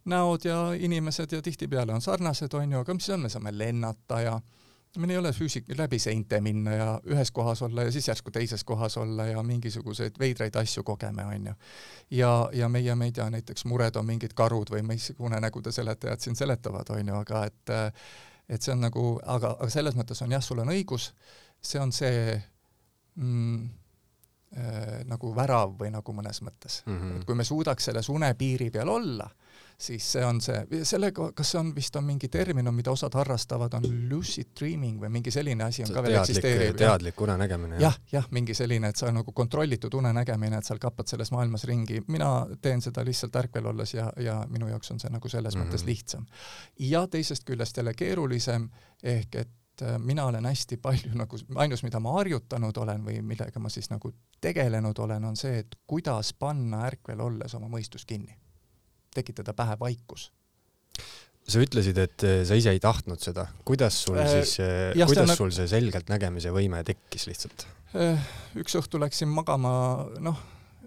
[0.05, 4.21] näod ja inimesed ja tihtipeale on sarnased, on ju, aga mis on, me saame lennata
[4.21, 4.41] ja
[4.99, 8.65] meil ei ole füüsik-, läbi seinte minna ja ühes kohas olla ja siis järsku teises
[8.65, 11.55] kohas olla ja mingisuguseid veidraid asju kogeme, on ju.
[12.11, 16.21] ja, ja meie, ma ei tea, näiteks mured on mingid karud või mis unenägude seletajad
[16.21, 17.77] siin seletavad, on ju, aga et
[18.49, 21.11] et see on nagu, aga, aga selles mõttes on jah, sul on õigus,
[21.63, 22.37] see on see
[23.17, 23.65] mm,
[24.57, 26.99] äh, nagu värav või nagu mõnes mõttes mm.
[26.99, 27.17] -hmm.
[27.17, 29.29] et kui me suudaks selles unepiiri peal olla,
[29.79, 33.75] siis see on see, sellega, kas see on vist on mingi termin, mida osad harrastavad,
[33.77, 36.79] on lucid dreaming või mingi selline asi on See ka veel teadlik, eksisteerib.
[36.81, 37.81] teadlik unenägemine.
[37.83, 42.01] jah, jah, mingi selline, et sa nagu kontrollitud unenägemine, et seal kappad selles maailmas ringi,
[42.09, 42.31] mina
[42.63, 45.69] teen seda lihtsalt ärkvel olles ja, ja minu jaoks on see nagu selles mm -hmm.
[45.69, 46.27] mõttes lihtsam.
[46.79, 48.71] ja teisest küljest jälle keerulisem,
[49.03, 53.61] ehk et äh, mina olen hästi palju nagu, ainus, mida ma harjutanud olen või millega
[53.61, 58.46] ma siis nagu tegelenud olen, on see, et kuidas panna ärkvel olles oma mõistus kinni.
[59.17, 60.31] Tekitada pähe vaikus
[61.47, 65.31] sa ütlesid, et eh, sa ise ei tahtnud seda, kuidas sul Äh, siis, jah, kuidas
[65.31, 67.67] see sul see selgelt nägemise võime tekkis lihtsalt?
[68.59, 69.71] Üks õhtu läksin magama,
[70.21, 70.41] noh,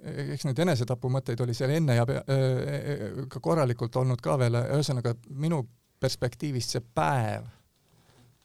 [0.03, 5.63] eks neid enesetapumõtteid oli seal enne ja äh, ka korralikult olnud ka veel, ühesõnaga minu
[5.99, 7.47] perspektiivist see päev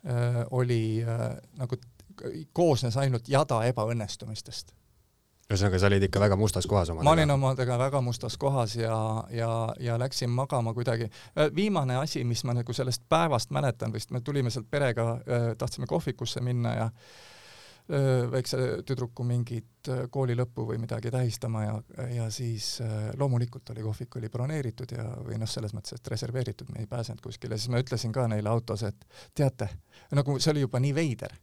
[0.07, 1.29] äh, oli äh,
[1.61, 1.79] nagu
[2.55, 4.75] koosnes ainult jada ebaõnnestumistest.
[5.55, 7.09] Ühesõnaga, sa olid ikka väga mustas kohas omadega?
[7.09, 8.97] ma olin omadega väga mustas kohas ja,
[9.35, 11.11] ja, ja läksin magama kuidagi.
[11.55, 15.19] viimane asi, mis ma nagu sellest päevast mäletan, vist me tulime sealt perega,
[15.59, 16.91] tahtsime kohvikusse minna ja
[17.91, 21.79] öö, väikse tüdruku mingit kooli lõppu või midagi tähistama ja,
[22.17, 22.79] ja siis
[23.19, 27.23] loomulikult oli kohvik oli broneeritud ja, või noh, selles mõttes, et reserveeritud, me ei pääsenud
[27.25, 29.69] kuskile, siis ma ütlesin ka neile autos, et teate,
[30.13, 31.37] nagu see oli juba nii veider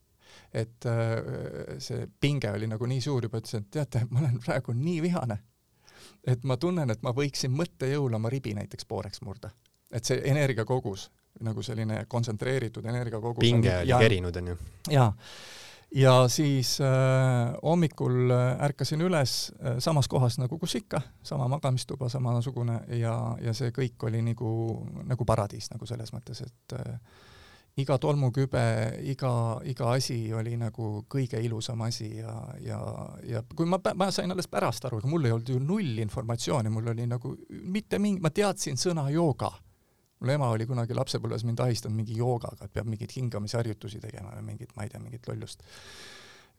[0.54, 4.76] et äh, see pinge oli nagu nii suur juba, ütlesin, et teate, ma olen praegu
[4.76, 5.38] nii vihane,
[6.28, 9.52] et ma tunnen, et ma võiksin mõttejõul oma ribi näiteks pooleks murda.
[9.92, 11.10] et see energiakogus,
[11.44, 14.58] nagu selline kontsentreeritud energiakogus pinge oli kerinud, onju?
[14.92, 15.10] jaa.
[15.96, 22.10] ja siis äh, hommikul äh, ärkasin üles äh, samas kohas nagu kus ikka, sama magamistuba,
[22.10, 24.52] samasugune ja, ja see kõik oli nagu,
[25.08, 26.96] nagu paradiis nagu selles mõttes, et äh,
[27.80, 28.64] iga tolmukübe,
[29.08, 29.32] iga,
[29.64, 32.80] iga asi oli nagu kõige ilusam asi ja, ja,
[33.28, 36.92] ja kui ma, ma sain alles pärast aru, mul ei olnud ju null informatsiooni, mul
[36.92, 37.34] oli nagu
[37.72, 39.52] mitte mingi, ma teadsin sõna jooga.
[40.22, 44.52] mul ema oli kunagi lapsepõlves mind ahistanud mingi joogaga, et peab mingeid hingamisharjutusi tegema või
[44.52, 45.64] mingit, ma ei tea, mingit lollust.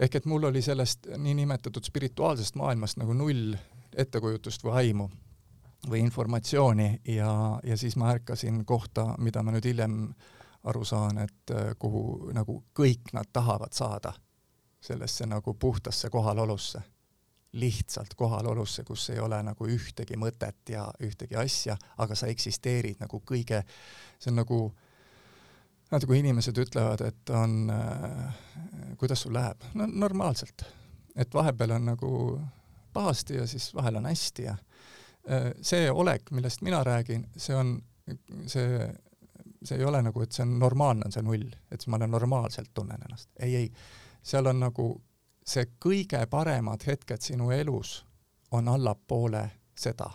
[0.00, 3.52] ehk et mul oli sellest niinimetatud spirituaalsest maailmast nagu null
[3.92, 5.10] ettekujutust või aimu
[5.90, 10.14] või informatsiooni ja, ja siis ma ärkasin kohta, mida ma nüüd hiljem
[10.64, 14.12] aru saan, et äh, kuhu nagu kõik nad tahavad saada,
[14.82, 16.82] sellesse nagu puhtasse kohalolusse.
[17.52, 23.20] lihtsalt kohalolusse, kus ei ole nagu ühtegi mõtet ja ühtegi asja, aga sa eksisteerid nagu
[23.28, 23.58] kõige,
[24.18, 24.60] see on nagu,
[25.90, 28.40] vaata kui inimesed ütlevad, et on äh,,
[28.96, 30.64] kuidas sul läheb, no normaalselt.
[31.16, 32.40] et vahepeal on nagu
[32.92, 34.56] pahasti ja siis vahel on hästi ja
[35.28, 37.82] äh, see olek, millest mina räägin, see on,
[38.46, 38.88] see
[39.64, 42.70] see ei ole nagu, et see on normaalne, on see null, et ma olen normaalselt
[42.74, 43.30] tunnen ennast.
[43.40, 43.72] ei, ei,
[44.22, 44.86] seal on nagu
[45.46, 48.04] see kõige paremad hetked sinu elus
[48.50, 50.10] on allapoole seda.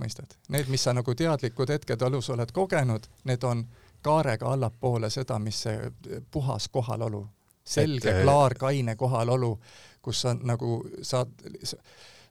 [0.00, 0.36] mõistad?
[0.48, 3.64] Need, mis sa nagu teadlikud hetked elus oled kogenud, need on
[4.02, 5.90] kaarega allapoole seda, mis see
[6.30, 7.26] puhas kohalolu,
[7.64, 9.58] selge, klaar, kaine kohalolu,
[10.02, 11.32] kus sa nagu saad,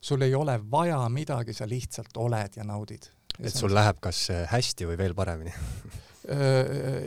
[0.01, 4.87] sul ei ole vaja midagi, sa lihtsalt oled ja naudid et sul läheb kas hästi
[4.89, 5.53] või veel paremini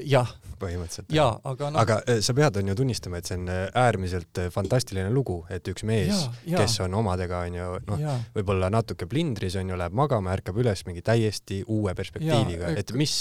[0.06, 0.30] jah.
[0.58, 1.10] põhimõtteliselt.
[1.14, 1.80] jaa, aga noh.
[1.80, 6.24] aga sa pead, on ju, tunnistama, et see on äärmiselt fantastiline lugu, et üks mees,
[6.44, 10.84] kes on omadega, on ju, noh, võib-olla natuke plindris, on ju, läheb magama, ärkab üles
[10.88, 13.14] mingi täiesti uue perspektiiviga, et mis,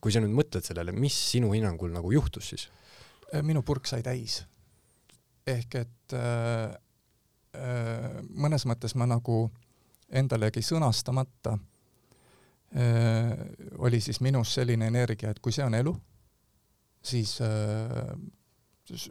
[0.00, 2.68] kui sa nüüd mõtled sellele, mis sinu hinnangul nagu juhtus siis?
[3.46, 4.40] minu purk sai täis.
[5.46, 6.72] ehk et äh,
[7.54, 9.44] äh, mõnes mõttes ma nagu
[10.10, 11.70] endalegi sõnastamata Äh,
[13.78, 15.94] oli siis minus selline energia, et kui see on elu,
[17.02, 18.14] siis äh,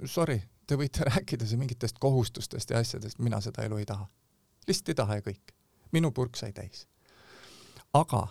[0.05, 4.07] sorry, te võite rääkida siin mingitest kohustustest ja asjadest, mina seda elu ei taha.
[4.67, 5.55] lihtsalt ei taha ja kõik.
[5.91, 6.87] minu purk sai täis.
[7.93, 8.27] aga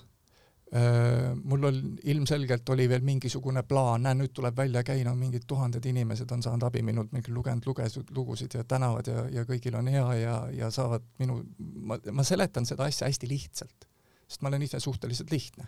[0.76, 5.46] äh, mul oli, ilmselgelt oli veel mingisugune plaan, näe nüüd tuleb välja käia, no mingid
[5.46, 9.74] tuhanded inimesed on saanud abi minult, mingi lugenud lugesid lugusid ja tänavad ja, ja kõigil
[9.74, 13.87] on hea ja, ja saavad minu, ma, ma seletan seda asja hästi lihtsalt
[14.28, 15.66] sest ma olen ise suhteliselt lihtne.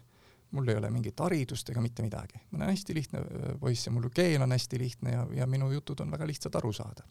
[0.51, 2.40] mul ei ole mingit haridust ega mitte midagi.
[2.51, 3.20] ma olen hästi lihtne
[3.61, 6.73] poiss ja mul keel on hästi lihtne ja, ja minu jutud on väga lihtsad aru
[6.73, 7.07] saada.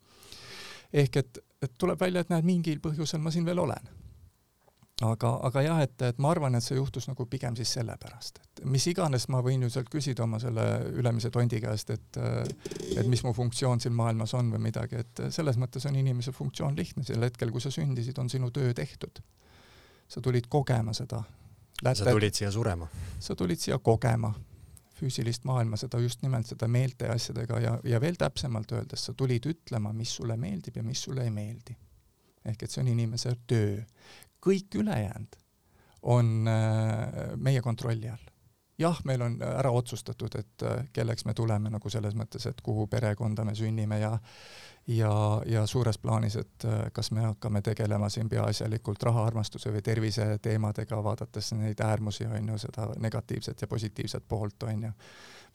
[0.93, 3.89] ehk et, et tuleb välja, et näed, mingil põhjusel ma siin veel olen.
[5.01, 8.63] aga, aga jah, et, et ma arvan, et see juhtus nagu pigem siis sellepärast, et
[8.65, 12.21] mis iganes ma võin ju sealt küsida oma selle ülemise tondi käest, et
[12.97, 16.77] et mis mu funktsioon siin maailmas on või midagi, et selles mõttes on inimese funktsioon
[16.77, 19.23] lihtne, sel hetkel, kui sa sündisid, on sinu töö tehtud.
[20.09, 21.23] sa tulid kogema seda
[21.83, 22.87] Läte, sa tulid siia surema?
[23.19, 24.33] sa tulid siia kogema
[24.99, 29.45] füüsilist maailma, seda just nimelt seda meelte asjadega ja, ja veel täpsemalt öeldes, sa tulid
[29.47, 31.75] ütlema, mis sulle meeldib ja mis sulle ei meeldi.
[32.45, 33.79] ehk et see on inimese töö.
[34.45, 35.39] kõik ülejäänud
[36.01, 38.29] on äh, meie kontrolli all
[38.79, 42.87] jah, meil on ära otsustatud, et äh, kelleks me tuleme nagu selles mõttes, et kuhu
[42.87, 44.13] perekonda me sünnime ja
[44.87, 49.81] ja, ja suures plaanis, et äh, kas me hakkame tegelema siin peaasjalikult raha, armastuse või
[49.81, 54.91] tervise teemadega, vaadates neid äärmusi, on ju, seda negatiivset ja positiivset poolt, on ju,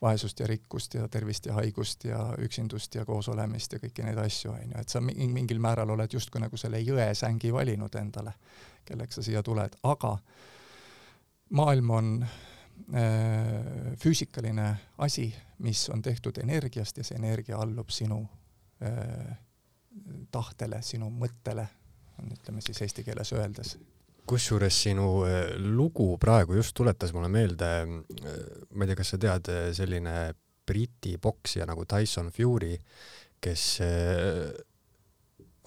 [0.02, 4.52] vaesust ja rikkust ja tervist ja haigust ja üksindust ja koosolemist ja kõiki neid asju,
[4.52, 8.34] on ju, et sa mingil määral oled justkui nagu selle jõesängi valinud endale,
[8.84, 10.16] kelleks sa siia tuled, aga
[11.54, 12.10] maailm on
[12.94, 18.18] Äh, füüsikaline asi, mis on tehtud energiast ja see energia allub sinu
[20.34, 21.66] tahtele, sinu mõttele,
[22.34, 23.76] ütleme siis eesti keeles öeldes.
[24.26, 29.50] kusjuures sinu äh, lugu praegu just tuletas mulle meelde, ma ei tea, kas sa tead,
[29.76, 30.14] selline
[30.64, 32.78] Briti poksija nagu Tyson Fury,
[33.40, 33.64] kes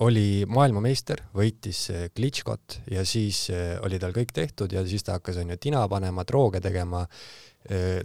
[0.02, 1.84] oli maailmameister, võitis
[2.18, 3.48] Klitschkot ja siis
[3.86, 7.04] oli tal kõik tehtud ja siis ta hakkas onju tina panema, drooge tegema,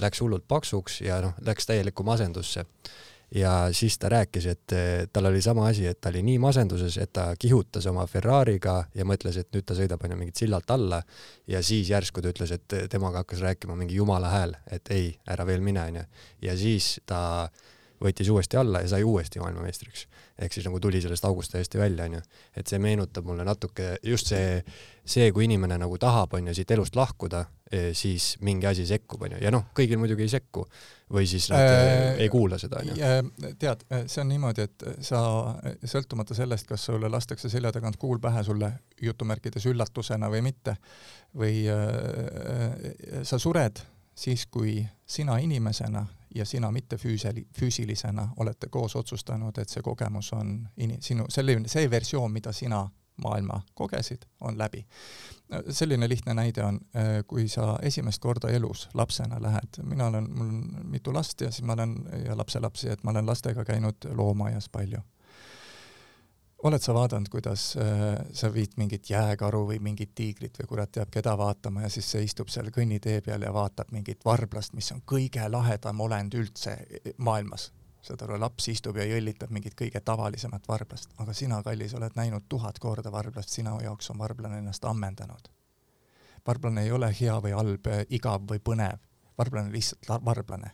[0.00, 2.66] läks hullult paksuks ja noh, läks täielikku masendusse.
[3.34, 6.98] Ja siis ta rääkis, et eh, tal oli sama asi, et ta oli nii masenduses,
[7.00, 11.02] et ta kihutas oma Ferrari'ga ja mõtles, et nüüd ta sõidab onju mingit sillalt alla
[11.48, 15.46] ja siis järsku ta ütles, et temaga hakkas rääkima mingi jumala hääl, et ei, ära
[15.48, 16.04] veel mine onju.
[16.42, 17.48] ja siis ta
[18.02, 20.06] võttis uuesti alla ja sai uuesti maailmameistriks
[20.38, 22.20] ehk siis nagu tuli sellest august täiesti välja, onju.
[22.56, 24.62] et see meenutab mulle natuke just see,
[25.04, 29.40] see, kui inimene nagu tahab, onju, siit elust lahkuda, e, siis mingi asi sekkub, onju,
[29.42, 30.64] ja noh, kõigil muidugi ei sekku
[31.12, 33.52] või siis nad äh, ei kuula seda, onju.
[33.60, 35.22] tead, see on niimoodi, et sa
[35.84, 40.78] sõltumata sellest, kas sulle lastakse selja tagant kuul pähe sulle jutumärkides üllatusena või mitte,
[41.36, 43.84] või äh, sa sured
[44.14, 50.32] siis, kui sina inimesena ja sina mitte füüsili-, füüsilisena olete koos otsustanud, et see kogemus
[50.32, 52.88] on in-, sinu, selline, see versioon, mida sina
[53.22, 54.86] maailma kogesid, on läbi.
[55.68, 56.78] selline lihtne näide on,
[57.28, 61.66] kui sa esimest korda elus lapsena lähed, mina olen, mul on mitu last ja siis
[61.66, 65.02] ma olen, ja lapselapsi, et ma olen lastega käinud loomaaias palju
[66.62, 71.10] oled sa vaadanud, kuidas äh, sa viid mingit jääkaru või mingit tiigrit või kurat teab
[71.10, 75.02] keda vaatama ja siis see istub seal kõnnitee peal ja vaatab mingit varblast, mis on
[75.06, 76.76] kõige lahedam olend üldse
[77.18, 77.72] maailmas.
[78.02, 82.42] saad aru, laps istub ja jõllitab mingit kõige tavalisemat varblast, aga sina, kallis, oled näinud
[82.48, 85.48] tuhat korda varblast, sina jaoks on varblane ennast ammendanud.
[86.46, 88.98] varblane ei ole hea või halb, igav või põnev,
[89.38, 90.70] varblane on lihtsalt varblane.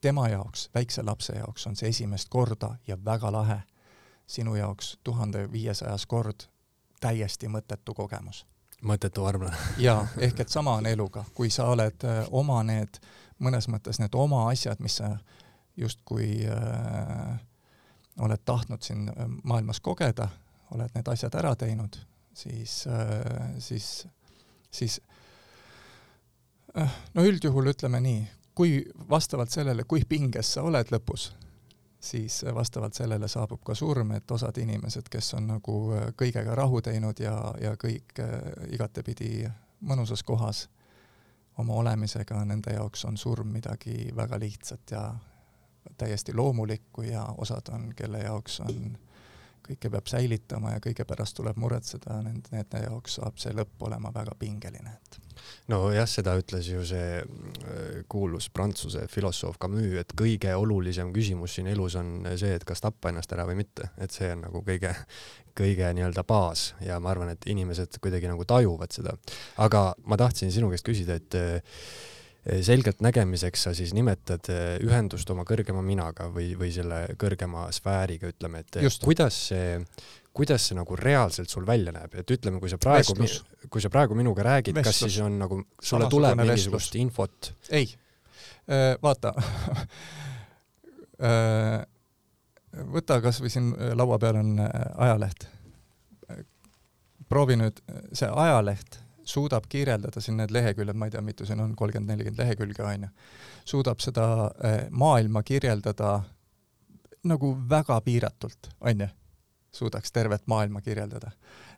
[0.00, 3.62] tema jaoks, väikse lapse jaoks on see esimest korda ja väga lahe
[4.30, 6.46] sinu jaoks tuhande viiesajas kord
[7.00, 8.46] täiesti mõttetu kogemus.
[8.82, 13.00] mõttetu varblane jaa, ehk et sama on eluga, kui sa oled äh, oma need,
[13.38, 15.16] mõnes mõttes need oma asjad, mis sa
[15.76, 17.40] justkui äh,
[18.18, 20.28] oled tahtnud siin äh, maailmas kogeda,
[20.74, 21.98] oled need asjad ära teinud,
[22.34, 24.06] siis äh,, siis,
[24.70, 25.00] siis
[26.78, 31.32] äh, no üldjuhul ütleme nii, kui vastavalt sellele, kui pinges sa oled lõpus
[32.00, 36.80] siis vastavalt sellele saabub ka surm, et osad inimesed, kes on nagu äh, kõigega rahu
[36.82, 38.38] teinud ja, ja kõik äh,
[38.72, 39.48] igatepidi
[39.80, 40.68] mõnusas kohas
[41.58, 45.04] oma olemisega, nende jaoks on surm midagi väga lihtsat ja
[45.98, 48.96] täiesti loomulikku ja osad on, kelle jaoks on
[49.68, 54.12] kõike peab säilitama ja kõige pärast tuleb muretseda, nende, nende jaoks saab see lõpp olema
[54.14, 55.29] väga pingeline, et
[55.72, 61.70] nojah, seda ütles ju see äh, kuulus prantsuse filosoof Camus, et kõige olulisem küsimus siin
[61.72, 64.94] elus on see, et kas tappa ennast ära või mitte, et see on nagu kõige,
[65.58, 69.16] kõige nii-öelda baas ja ma arvan, et inimesed kuidagi nagu tajuvad seda.
[69.58, 71.38] aga ma tahtsin sinu käest küsida, et
[72.40, 77.66] Eh, selgelt nägemiseks sa siis nimetad eh, ühendust oma kõrgema minaga või, või selle kõrgema
[77.76, 79.04] sfääriga, ütleme, et Just.
[79.04, 79.74] kuidas see,
[80.32, 83.16] kuidas see nagu reaalselt sul välja näeb, et ütleme, kui sa praegu,
[83.70, 87.00] kui sa praegu minuga räägid, kas siis on nagu, sulle tuleb mingisugust vestlus.
[87.02, 87.52] infot?
[87.70, 87.90] ei,
[88.70, 89.34] äh, vaata
[91.30, 91.80] äh,
[92.94, 94.70] võta kasvõi siin laua peal on äh,
[95.08, 95.48] ajaleht.
[97.28, 101.76] proovi nüüd see ajaleht suudab kirjeldada siin need leheküljed, ma ei tea, mitu siin on,
[101.78, 103.10] kolmkümmend, nelikümmend lehekülge, on ju,
[103.74, 104.24] suudab seda
[104.90, 106.16] maailma kirjeldada
[107.30, 109.08] nagu väga piiratult, on ju,
[109.72, 111.30] suudaks tervet maailma kirjeldada.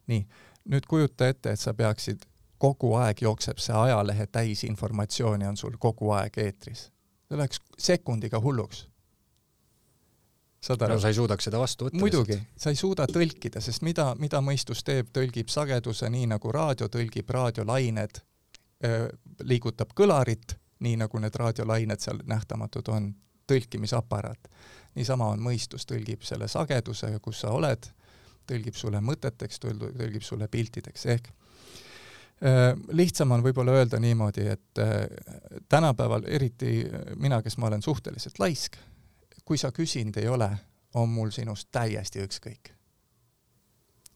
[0.06, 0.26] nii,
[0.64, 2.24] nüüd kujuta ette, et sa peaksid,
[2.58, 6.90] kogu aeg jookseb see ajalehe täis informatsiooni on sul kogu aeg eetris.
[7.28, 8.86] see läheks sekundiga hulluks
[10.62, 10.94] saad aru?
[10.94, 12.00] no sa ei suudaks seda vastu võtta.
[12.02, 16.88] muidugi, sa ei suuda tõlkida, sest mida, mida mõistus teeb, tõlgib sageduse, nii nagu raadio
[16.92, 18.22] tõlgib raadiolained,
[19.46, 23.12] liigutab kõlarit, nii nagu need raadiolained seal nähtamatud on,
[23.50, 24.48] tõlkimisaparaat.
[24.94, 27.88] Niisama on mõistus, tõlgib selle sageduse, kus sa oled,
[28.48, 31.30] tõlgib sulle mõteteks, tõlgib sulle piltideks, ehk
[32.44, 35.06] äh, lihtsam on võib-olla öelda niimoodi, et äh,
[35.68, 36.82] tänapäeval, eriti
[37.16, 38.76] mina, kes ma olen suhteliselt laisk,
[39.44, 40.50] kui sa küsinud ei ole,
[40.94, 42.74] on mul sinust täiesti ükskõik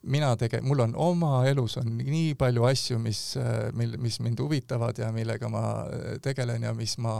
[0.06, 3.20] mina tege-, mul on oma elus on nii palju asju, mis,
[3.76, 7.16] mil, mis mind huvitavad ja millega ma äh, tegelen ja mis ma,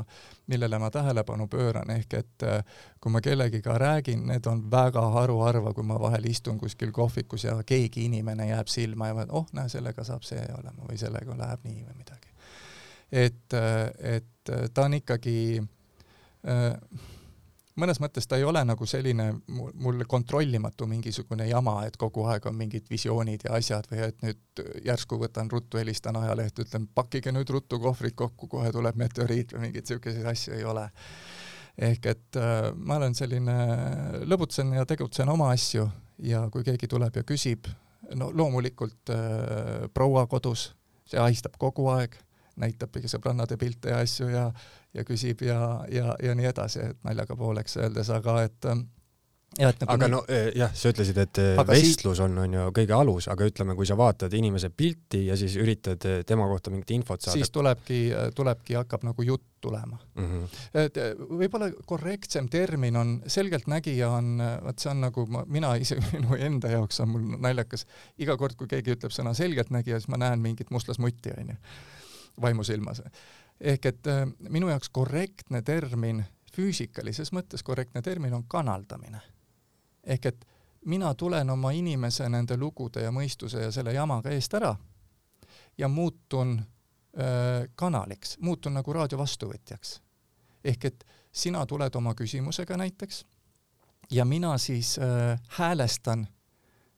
[0.51, 2.61] millele ma tähelepanu pööran, ehk et äh,
[3.01, 7.57] kui ma kellegiga räägin, need on väga haruharva, kui ma vahel istun kuskil kohvikus ja
[7.67, 11.67] keegi inimene jääb silma ja ma, oh, näe, sellega saab see olema või sellega läheb
[11.67, 12.33] nii või midagi.
[13.13, 15.39] et, äh, et ta on ikkagi
[16.47, 16.75] äh,
[17.81, 22.57] mõnes mõttes ta ei ole nagu selline mul kontrollimatu mingisugune jama, et kogu aeg on
[22.57, 27.51] mingid visioonid ja asjad või et nüüd järsku võtan ruttu, helistan ajalehte, ütlen pakkige nüüd
[27.53, 30.89] ruttu kohvrid kokku, kohe tuleb meteoriit või mingeid niisuguseid asju ei ole.
[31.77, 33.57] ehk et äh, ma olen selline,
[34.25, 35.89] lõbutsen ja tegutsen oma asju
[36.25, 37.69] ja kui keegi tuleb ja küsib,
[38.15, 40.71] no loomulikult äh, proua kodus,
[41.05, 42.17] see ahistab kogu aeg
[42.57, 44.47] näitab sõbrannade pilte ja asju ja,
[44.97, 45.61] ja küsib ja,
[45.93, 48.87] ja, ja nii edasi, et naljaga pooleks öeldes, aga et ähm,
[49.61, 52.57] ja et nagu aga no eh, jah, sa ütlesid, et eh, aga vestlus on, on
[52.57, 56.49] ju kõige alus, aga ütleme, kui sa vaatad inimese pilti ja siis üritad eh, tema
[56.51, 57.37] kohta mingit infot saada.
[57.39, 58.01] siis tulebki,
[58.37, 60.27] tulebki, hakkab nagu jutt tulema mm.
[60.27, 60.61] -hmm.
[60.83, 61.01] et
[61.41, 66.73] võib-olla korrektsem termin on, selgeltnägija on, vot see on nagu ma, mina ise, minu enda
[66.77, 67.87] jaoks on mul naljakas,
[68.19, 71.57] iga kord, kui keegi ütleb sõna selgeltnägija, siis ma näen mingit mustlasmutti, onju
[72.41, 73.03] vaimusilmas.
[73.61, 76.25] Ehk et äh, minu jaoks korrektne termin,
[76.57, 79.21] füüsikalises mõttes korrektne termin on kanaldamine.
[80.05, 80.47] ehk et
[80.85, 84.77] mina tulen oma inimese nende lugude ja mõistuse ja selle jamaga eest ära
[85.79, 90.01] ja muutun äh, kanaliks, muutun nagu raadio vastuvõtjaks.
[90.65, 93.25] ehk et sina tuled oma küsimusega näiteks
[94.11, 96.27] ja mina siis äh, häälestan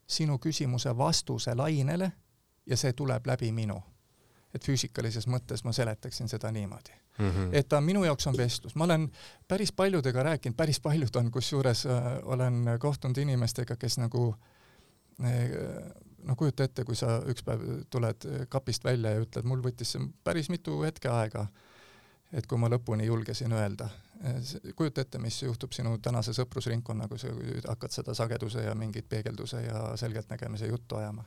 [0.07, 2.13] sinu küsimuse vastuse lainele
[2.67, 3.83] ja see tuleb läbi minu
[4.55, 7.31] et füüsikalises mõttes ma seletaksin seda niimoodi mm.
[7.31, 7.49] -hmm.
[7.53, 9.11] et ta minu jaoks on vestlus, ma olen
[9.49, 14.35] päris paljudega rääkinud, päris paljud on, kusjuures äh, olen kohtunud inimestega, kes nagu
[15.25, 15.51] äh,
[16.25, 20.11] no kujuta ette, kui sa üks päev tuled kapist välja ja ütled, mul võttis see
[20.25, 21.47] päris mitu hetke aega,
[22.33, 23.89] et kui ma lõpuni julgesin öelda.
[24.77, 27.29] kujuta ette, mis juhtub sinu tänase sõprusringkonnaga, kui sa
[27.71, 31.25] hakkad seda sageduse ja mingit peegelduse ja selgeltnägemise juttu ajama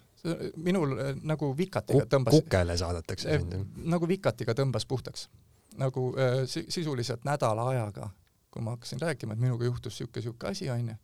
[0.55, 3.85] minul äh, nagu vikatiga tõmbas kukele saadetakse äh, sind, jah?
[3.95, 5.29] nagu vikatiga tõmbas puhtaks.
[5.81, 8.09] nagu äh, sisuliselt nädala ajaga,
[8.51, 10.95] kui ma hakkasin rääkima, et minuga juhtus niisugune-niisugune asi, onju,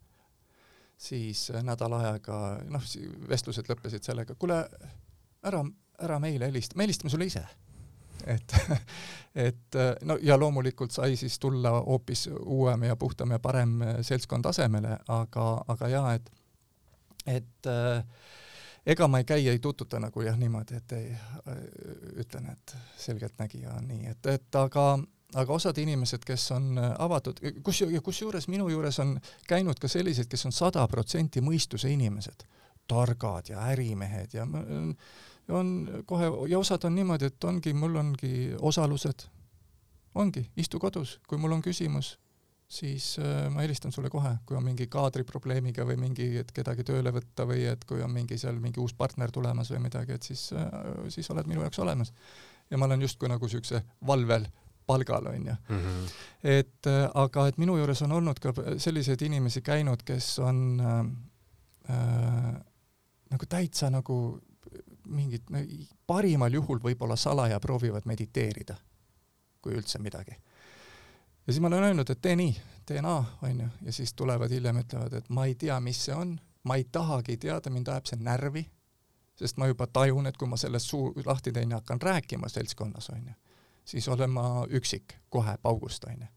[0.97, 2.84] siis äh, nädala ajaga, noh,
[3.30, 4.60] vestlused lõppesid sellega, kuule,
[5.43, 5.63] ära,
[6.03, 7.45] ära meile helista, me helistame sulle ise
[8.27, 8.56] et,
[9.47, 14.97] et no ja loomulikult sai siis tulla hoopis uuem ja puhtam ja parem seltskond asemele,
[15.08, 16.32] aga, aga jaa, et,
[17.25, 18.03] et äh,
[18.88, 21.62] ega ma ei käi, ei tututa nagu jah, niimoodi, et ei äh,
[22.23, 24.88] ütlen, et selgeltnägija on nii, et, et aga,
[25.36, 30.47] aga osad inimesed, kes on avatud, kus, kusjuures minu juures on käinud ka sellised, kes
[30.50, 32.47] on sada protsenti mõistuse inimesed,
[32.88, 34.45] targad ja ärimehed ja
[35.50, 35.73] on
[36.06, 39.28] kohe, ja osad on niimoodi, et ongi, mul ongi osalused,
[40.15, 42.15] ongi, istu kodus, kui mul on küsimus
[42.67, 47.13] siis äh, ma helistan sulle kohe, kui on mingi kaadriprobleemiga või mingi, et kedagi tööle
[47.15, 50.49] võtta või et kui on mingi seal mingi uus partner tulemas või midagi, et siis
[50.56, 50.71] äh,,
[51.13, 52.13] siis oled minu jaoks olemas.
[52.69, 54.47] ja ma olen justkui nagu siukse valvel
[54.88, 55.53] palgal, onju.
[55.69, 56.10] -hmm.
[56.43, 61.95] et äh, aga et minu juures on olnud ka selliseid inimesi käinud, kes on äh,
[63.32, 64.41] nagu täitsa nagu
[65.06, 65.60] mingit no,,
[66.08, 68.75] parimal juhul võib-olla salaja proovivad mediteerida,
[69.62, 70.36] kui üldse midagi
[71.47, 72.55] ja siis ma olen öelnud, et tee nii,
[72.86, 76.36] tee naa, onju, ja siis tulevad hiljem, ütlevad, et ma ei tea, mis see on,
[76.63, 78.65] ma ei tahagi teada, mind ajab see närvi,
[79.39, 83.10] sest ma juba tajun, et kui ma sellest suu lahti teen ja hakkan rääkima seltskonnas,
[83.15, 83.36] onju,
[83.86, 86.27] siis olen ma üksik kohe paugust, onju.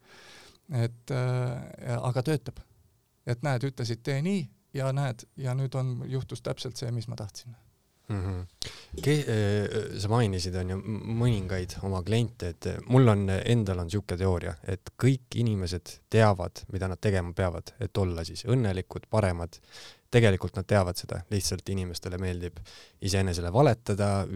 [0.83, 2.63] et äh, aga töötab.
[3.25, 7.15] et näed, ütlesid tee nii ja näed, ja nüüd on, juhtus täpselt see, mis ma
[7.15, 7.55] tahtsin
[8.11, 8.21] mm.
[8.25, 8.71] -hmm.
[9.01, 10.77] Ke-, äh, sa mainisid, on ju,
[11.21, 16.91] mõningaid oma kliente, et mul on, endal on niisugune teooria, et kõik inimesed teavad, mida
[16.91, 19.59] nad tegema peavad, et olla siis õnnelikud, paremad.
[20.11, 22.57] tegelikult nad teavad seda, lihtsalt inimestele meeldib
[23.01, 24.27] iseenesele valetada,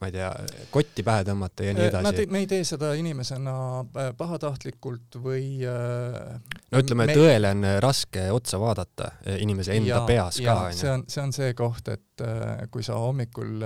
[0.00, 0.30] ma ei tea,
[0.72, 2.26] kotti pähe tõmmata ja nii äh, edasi.
[2.32, 6.38] me ei tee seda inimesena äh, pahatahtlikult või äh,
[6.72, 10.78] no ütleme me..., tõele on raske otsa vaadata inimese enda ja, peas ka, onju.
[10.80, 12.24] see on, see on see koht, et
[12.72, 13.64] kui sa hommikul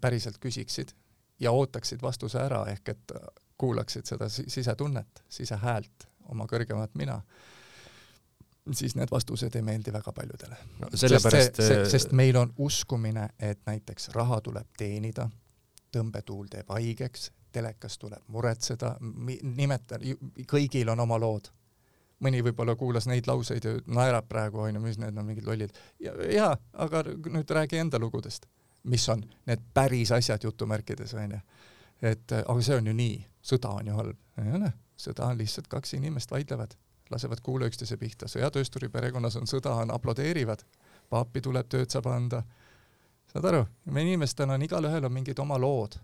[0.00, 0.92] päriselt küsiksid
[1.40, 3.16] ja ootaksid vastuse ära, ehk et
[3.60, 7.18] kuulaksid seda sisetunnet, sisehäält, oma kõrgemat mina,
[8.72, 10.88] siis need vastused ei meeldi väga paljudele no,.
[10.94, 15.28] sellepärast sest, see, sest meil on uskumine, et näiteks raha tuleb teenida,
[15.92, 18.94] tõmbetuul teeb haigeks, telekas tuleb muretseda,
[19.42, 19.98] nimeta,
[20.50, 21.50] kõigil on oma lood.
[22.20, 25.72] mõni võib-olla kuulas neid lauseid ja naerab praegu, onju, mis need on mingid lollid.
[26.00, 28.46] ja, jaa, aga nüüd räägi enda lugudest,
[28.84, 31.40] mis on need päris asjad jutumärkides, onju.
[32.02, 34.16] et aga see on ju nii, sõda on ju halb.
[35.00, 36.76] sõda on lihtsalt kaks inimest vaidlevad,
[37.10, 40.62] lasevad kuule üksteise pihta, sõjatöösturi perekonnas on sõda, on aplodeerivad,
[41.10, 42.42] paapi tuleb, tööd saab anda.
[43.32, 45.98] Saad aru, me inimestel on, igalühel on mingid oma lood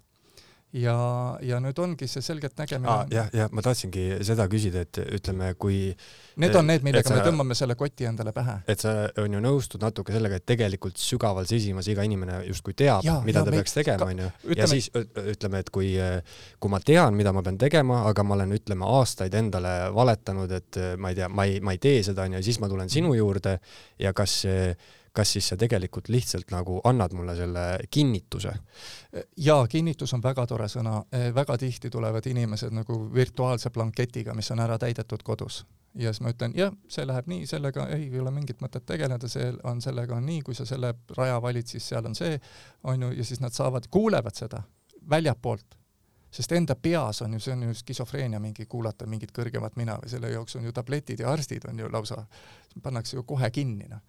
[0.75, 0.97] ja,
[1.43, 3.05] ja nüüd ongi see selgelt nägemine ah,.
[3.13, 5.91] jah, jah, ma tahtsingi seda küsida, et ütleme, kui
[6.43, 8.59] Need on need, millega sa, me tõmbame selle koti endale pähe.
[8.69, 13.07] et sa on ju nõustud natuke sellega, et tegelikult sügaval sisimas iga inimene justkui teab,
[13.25, 14.29] mida ja, ta me, peaks tegema, onju.
[14.59, 15.95] ja siis ütleme, et kui,
[16.61, 20.83] kui ma tean, mida ma pean tegema, aga ma olen, ütleme, aastaid endale valetanud, et
[20.99, 23.59] ma ei tea, ma ei, ma ei tee seda, onju, siis ma tulen sinu juurde
[24.03, 24.43] ja kas
[25.17, 28.53] kas siis sa tegelikult lihtsalt nagu annad mulle selle kinnituse?
[29.37, 30.99] jaa, kinnitus on väga tore sõna,
[31.35, 35.65] väga tihti tulevad inimesed nagu virtuaalse blanketiga, mis on ära täidetud kodus.
[35.95, 39.29] ja siis ma ütlen, jah, see läheb nii, sellega ei, ei ole mingit mõtet tegeleda,
[39.33, 42.37] see on, sellega on nii, kui sa selle raja valid, siis seal on see,
[42.85, 44.63] on ju, ja siis nad saavad, kuulevad seda
[45.11, 45.79] väljapoolt
[46.37, 50.11] sest enda peas on ju, see on ju skisofreenia mingi kuulata mingit kõrgemat mina või
[50.13, 52.27] selle jaoks on ju tabletid ja arstid on ju lausa,
[52.83, 54.03] pannakse ju kohe kinni noh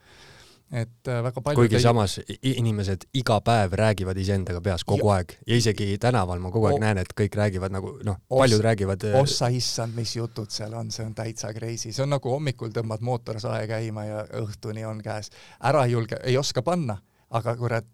[0.72, 1.82] et äh, väga palju kuigi ei...
[1.82, 5.20] samas inimesed iga päev räägivad iseendaga peas kogu ja.
[5.20, 6.82] aeg ja isegi tänaval ma kogu aeg o...
[6.84, 10.92] näen, et kõik räägivad nagu noh, paljud räägivad äh, ossa issand, mis jutud seal on,
[10.92, 15.32] see on täitsa crazy, see on nagu hommikul tõmbad mootorsae käima ja õhtuni on käes.
[15.64, 16.98] ära ei julge, ei oska panna,
[17.30, 17.88] aga kurat,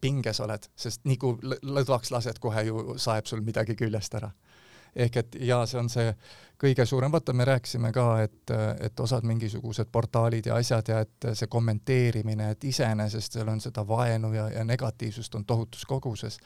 [0.00, 4.30] pinges oled, sest nii kui lõdvaks lased, kohe ju saeb sul midagi küljest ära
[4.96, 6.14] ehk et jaa, see on see
[6.60, 11.28] kõige suurem, vaata, me rääkisime ka, et, et osad mingisugused portaalid ja asjad ja et
[11.32, 16.38] see kommenteerimine, et iseenesest seal on seda vaenu ja, ja negatiivsust on tohutus koguses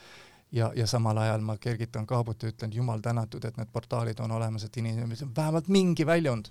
[0.52, 4.32] ja, ja samal ajal ma kergitan kaabut ja ütlen, jumal tänatud, et need portaalid on
[4.32, 6.50] olemas, et inimesel on vähemalt mingi väljund.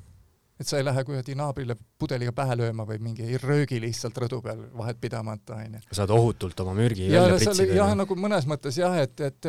[0.60, 4.40] et sa ei lähe kuradi naabrile pudeliga pähe lööma või mingi ei röögi lihtsalt rõdu
[4.42, 5.82] peal vahet pidamata, onju.
[5.92, 7.74] saad ohutult oma mürgi välja pritsida.
[7.74, 9.46] jah, nagu mõnes mõttes jah, et, et,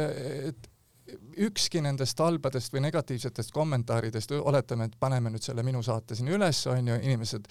[0.50, 0.68] et
[1.48, 6.60] ükski nendest halbadest või negatiivsetest kommentaaridest, oletame, et paneme nüüd selle minu saate siin üles,
[6.70, 7.48] on ju, inimesed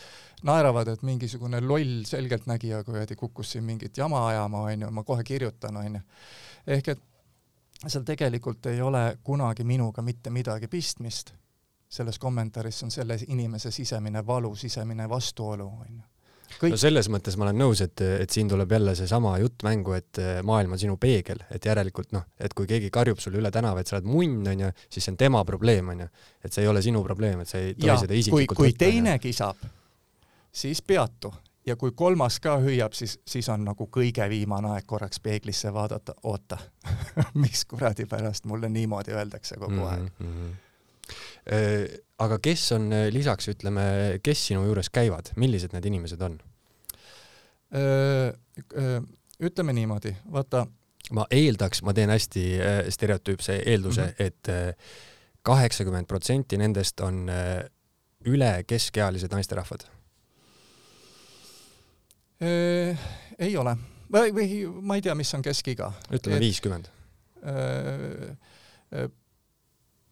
[0.47, 5.23] naeravad, et mingisugune loll selgeltnägija kuradi kukkus siin mingit jama ajama, on ju, ma kohe
[5.27, 6.03] kirjutan, on ju.
[6.77, 7.03] ehk et
[7.85, 11.33] seal tegelikult ei ole kunagi minuga mitte midagi pistmist,
[11.89, 15.96] selles kommentaaris on selle inimese sisemine valu, sisemine vastuolu, on ju
[16.59, 16.73] kõik...
[16.73, 20.21] no selles mõttes ma olen nõus, et, et siin tuleb jälle seesama jutt mängu, et
[20.21, 23.81] eh, maailm on sinu peegel, et järelikult noh, et kui keegi karjub sulle üle tänava,
[23.81, 26.07] et sa oled munn, onju, siis see on tema probleem, onju.
[26.43, 29.17] et see ei ole sinu probleem, et sa ei tohi seda isiklikult kui, kui teine
[29.23, 29.67] kisab,
[30.51, 31.33] siis peatu
[31.67, 36.15] ja kui kolmas ka hüüab, siis, siis on nagu kõige viimane aeg korraks peeglisse vaadata,
[36.23, 36.59] oota
[37.43, 39.91] mis kuradi pärast mulle niimoodi öeldakse kogu mm -hmm.
[39.91, 40.31] aeg mm.
[40.31, 40.55] -hmm
[42.23, 43.83] aga kes on äh, lisaks, ütleme,
[44.23, 46.39] kes sinu juures käivad, millised need inimesed on?
[49.43, 50.61] ütleme niimoodi, vaata.
[51.11, 52.43] ma eeldaks, ma teen hästi
[52.95, 54.23] stereotüüpse eelduse mm, -hmm.
[54.23, 57.27] et kaheksakümmend protsenti nendest on
[58.23, 59.83] üle keskealised naisterahvad.
[62.39, 63.75] ei ole
[64.11, 64.47] või, või
[64.81, 65.91] ma ei tea, mis on keskiga.
[66.13, 66.89] ütleme viiskümmend.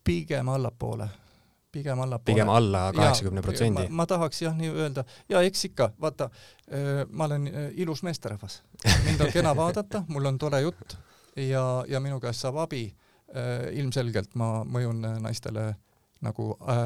[0.06, 1.10] Pigem allapoole
[1.76, 2.36] pigem allapoole.
[2.36, 3.88] pigem alla kaheksakümne protsendi.
[3.90, 6.30] ma tahaks jah nii öelda, ja eks ikka, vaata,
[7.12, 8.62] ma olen ilus meesterahvas,
[9.06, 10.96] mind on kena vaadata, mul on tore jutt
[11.36, 12.86] ja, ja minu käest saab abi.
[13.74, 15.74] ilmselgelt ma mõjun naistele
[16.24, 16.46] nagu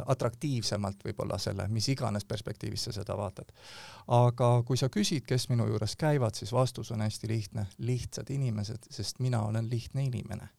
[0.10, 3.52] atraktiivsemalt võib-olla selle, mis iganes perspektiivis sa seda vaatad.
[4.08, 8.90] aga kui sa küsid, kes minu juures käivad, siis vastus on hästi lihtne, lihtsad inimesed,
[8.90, 10.50] sest mina olen lihtne inimene.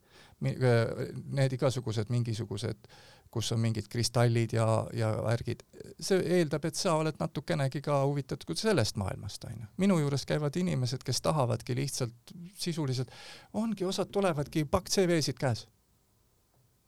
[0.40, 2.88] Need igasugused mingisugused
[3.30, 5.62] kus on mingid kristallid ja, ja värgid,
[6.02, 9.68] see eeldab, et sa oled natukenegi ka huvitatud sellest maailmast, on ju.
[9.78, 13.12] minu juures käivad inimesed, kes tahavadki lihtsalt sisuliselt,
[13.54, 15.66] ongi, osad tulevadki pakk CV-sid käes.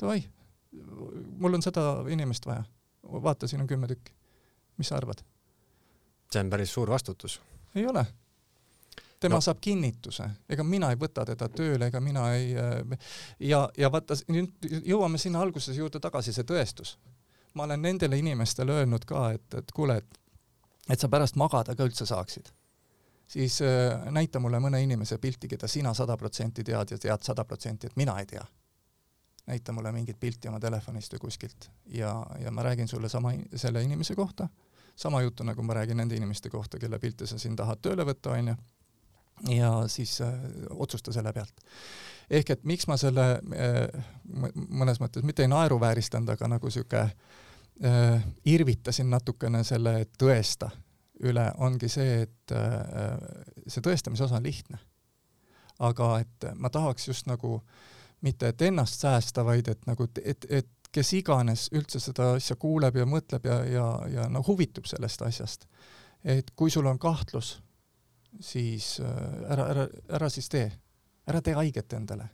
[0.01, 0.25] Davai,
[1.39, 2.65] mul on seda inimest vaja.
[3.03, 4.13] vaata, siin on kümme tükki.
[4.79, 5.23] mis sa arvad?
[6.33, 7.41] see on päris suur vastutus.
[7.75, 8.07] ei ole
[9.23, 9.45] tema no.
[9.45, 13.11] saab kinnituse, ega mina ei võta teda tööle, ega mina ei äh,
[13.53, 16.97] ja, ja vaata, nüüd jõuame sinna alguses juurde tagasi, see tõestus.
[17.55, 20.19] ma olen nendele inimestele öelnud ka, et, et kuule, et,
[20.91, 22.49] et sa pärast magada ka üldse saaksid,
[23.29, 27.45] siis äh, näita mulle mõne inimese pilti, keda sina sada protsenti tead ja tead sada
[27.45, 28.45] protsenti, et mina ei tea.
[29.47, 33.83] näita mulle mingit pilti oma telefonist või kuskilt ja, ja ma räägin sulle sama, selle
[33.83, 34.49] inimese kohta,
[34.97, 38.37] sama juttu, nagu ma räägin nende inimeste kohta, kelle pilte sa siin tahad tööle võtta,
[38.39, 38.55] onju,
[39.49, 40.35] ja siis äh,
[40.71, 41.55] otsusta selle pealt.
[42.31, 44.05] ehk et miks ma selle äh,
[44.69, 50.71] mõnes mõttes mitte ei naeruvääristanud, aga nagu sihuke äh, irvitasin natukene selle tõesta
[51.23, 53.17] üle, ongi see, et äh,
[53.67, 54.79] see tõestamise osa on lihtne.
[55.79, 57.63] aga et ma tahaks just nagu
[58.23, 62.97] mitte et ennast säästa, vaid et nagu, et, et kes iganes üldse seda asja kuuleb
[62.97, 65.67] ja mõtleb ja, ja, ja no huvitub sellest asjast.
[66.25, 67.57] et kui sul on kahtlus,
[68.41, 70.71] siis äh, ära, ära, ära siis tee,
[71.27, 72.29] ära tee haiget endale.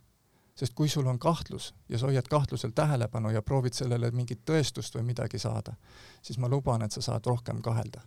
[0.59, 4.95] sest kui sul on kahtlus ja sa hoiad kahtlusel tähelepanu ja proovid sellele mingit tõestust
[4.95, 5.73] või midagi saada,
[6.21, 8.01] siis ma luban, et sa saad rohkem kahelda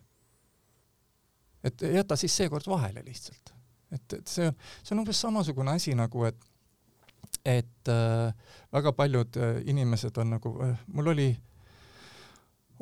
[1.64, 3.54] et jäta siis seekord vahele lihtsalt.
[3.90, 6.48] et, et see on, see on umbes samasugune asi nagu, et
[7.44, 8.34] et äh,
[8.72, 11.30] väga paljud äh, inimesed on nagu äh,, mul oli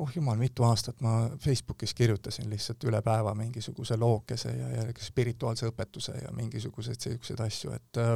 [0.01, 5.69] oh jumal, mitu aastat ma Facebookis kirjutasin lihtsalt üle päeva mingisuguse lookese ja, ja spirituaalse
[5.69, 8.15] õpetuse ja mingisuguseid siukseid asju, et äh,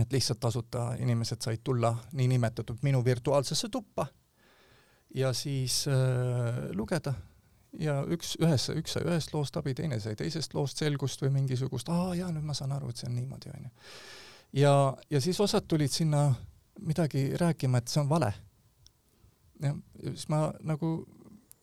[0.00, 4.06] et lihtsalt tasuta inimesed said tulla niinimetatud minu virtuaalsesse tuppa
[5.14, 5.94] ja siis äh,
[6.76, 7.14] lugeda
[7.78, 11.90] ja üks, ühes, üks sai ühest loost abi, teine sai teisest loost selgust või mingisugust,
[11.92, 13.70] aa jaa, nüüd ma saan aru, et see on niimoodi, onju.
[14.62, 14.74] ja,
[15.10, 16.28] ja siis osad tulid sinna
[16.80, 18.32] midagi rääkima, et see on vale.
[19.60, 19.74] Ja
[20.12, 20.94] siis ma nagu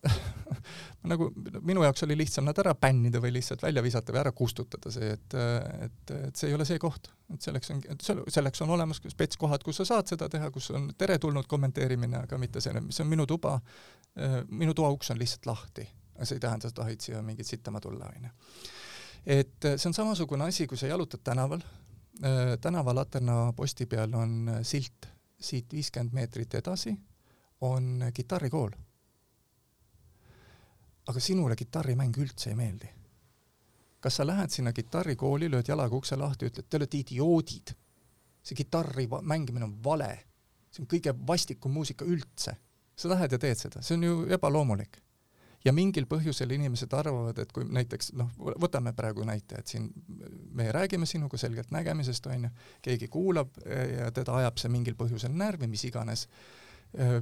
[1.12, 1.28] nagu
[1.66, 5.10] minu jaoks oli lihtsam nad ära bännida või lihtsalt välja visata või ära kustutada see,
[5.16, 5.36] et,
[5.88, 7.82] et, et see ei ole see koht, et selleks on,
[8.34, 12.64] selleks on olemas spetskohad, kus sa saad seda teha, kus on teretulnud kommenteerimine, aga mitte
[12.64, 13.58] see, see on minu tuba,
[14.50, 15.88] minu toa uks on lihtsalt lahti.
[16.18, 18.32] Aga see ei tähenda, et tahad siia mingit sittama tulla, onju.
[19.38, 21.62] et see on samasugune asi, kui sa jalutad tänaval,
[22.62, 25.06] tänavalaterna posti peal on silt,
[25.38, 26.96] siit viiskümmend meetrit edasi
[27.62, 28.72] on kitarrikool.
[31.08, 32.90] aga sinule kitarrimäng üldse ei meeldi.
[34.00, 37.74] kas sa lähed sinna kitarrikooli, lööd jalaga ukse lahti, ütled, te olete idioodid.
[38.44, 40.20] see kitarri mängimine on vale.
[40.72, 42.56] see on kõige vastikum muusika üldse.
[42.96, 45.02] sa lähed ja teed seda, see on ju ebaloomulik
[45.68, 48.30] ja mingil põhjusel inimesed arvavad, et kui näiteks noh,
[48.62, 49.90] võtame praegu näite, et siin
[50.56, 52.52] me räägime sinuga selgelt nägemisest, on ju,
[52.86, 56.28] keegi kuulab ja teda ajab see mingil põhjusel närvi, mis iganes.
[56.96, 57.20] Äh,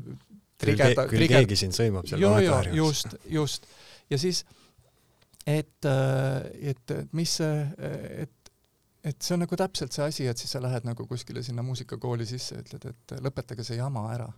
[0.61, 1.41] küll, ke küll trigeda.
[1.41, 2.77] keegi sind sõimab seal kommentaariumis.
[2.77, 3.67] just, just.
[4.09, 4.45] ja siis,
[5.47, 7.67] et, äh, et mis see,
[8.23, 8.31] et
[9.05, 12.25] et see on nagu täpselt see asi, et siis sa lähed nagu kuskile sinna muusikakooli
[12.25, 14.31] sisse ütled, et lõpetage see jama ära.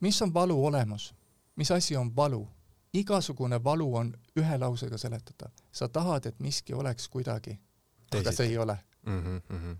[0.00, 1.12] mis on valu olemus?
[1.56, 2.46] mis asi on valu?
[2.92, 5.50] igasugune valu on ühe lausega seletatav.
[5.72, 7.58] sa tahad, et miski oleks kuidagi,
[8.18, 9.40] aga see ei ole mm.
[9.48, 9.76] -hmm.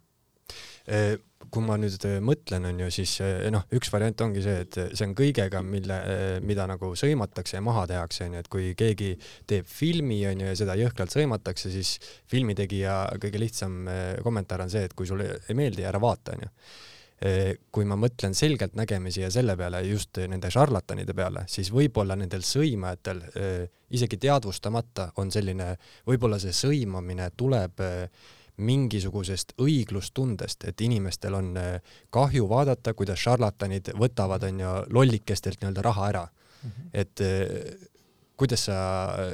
[1.53, 4.79] Kui ma nüüd e, mõtlen, on ju, siis e, noh, üks variant ongi see, et
[4.93, 5.99] see on kõigega, mille,
[6.47, 9.11] mida nagu sõimatakse ja maha tehakse, on ju, et kui keegi
[9.51, 11.97] teeb filmi, on ju, ja seda jõhkralt sõimatakse, siis
[12.31, 13.85] filmitegija kõige lihtsam
[14.25, 16.53] kommentaar on see, et kui sulle ei meeldi, ära vaata, on ju.
[17.71, 23.21] Kui ma mõtlen selgeltnägemisi ja selle peale, just nende šarlatanide peale, siis võib-olla nendel sõimajatel
[23.93, 25.75] isegi teadvustamata on selline,
[26.09, 31.55] võib-olla see sõimamine tuleb eh, mingisugusest õiglustundest, et inimestel on
[32.13, 36.71] kahju vaadata, kuidas šarlatanid võtavad, onju, lollikestelt nii-öelda raha ära mm.
[36.71, 36.91] -hmm.
[36.93, 37.25] et
[38.37, 38.77] kuidas sa,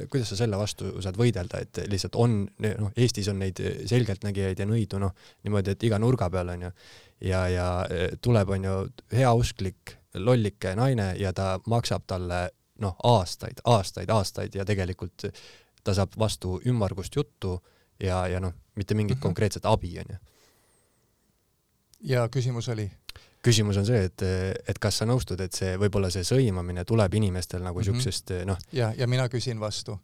[0.09, 3.59] kuidas sa selle vastu saad võidelda, et lihtsalt on, noh, Eestis on neid
[3.89, 6.71] selgeltnägijaid ja nõidu, noh, niimoodi, et iga nurga peal onju
[7.25, 8.75] ja, ja e, tuleb, on ju,
[9.17, 12.49] heausklik lollike naine ja ta maksab talle
[12.83, 15.27] noh, aastaid, aastaid, aastaid ja tegelikult
[15.83, 17.57] ta saab vastu ümmargust juttu
[17.99, 19.21] ja, ja noh, mitte mingit mm -hmm.
[19.21, 20.17] konkreetset abi, onju.
[22.01, 22.91] ja küsimus oli?
[23.43, 24.21] küsimus on see, et,
[24.67, 28.01] et kas sa nõustud, et see, võib-olla see sõimamine tuleb inimestel nagu mm -hmm.
[28.01, 28.57] siuksest noh.
[28.71, 29.99] ja, ja mina küsin vastu.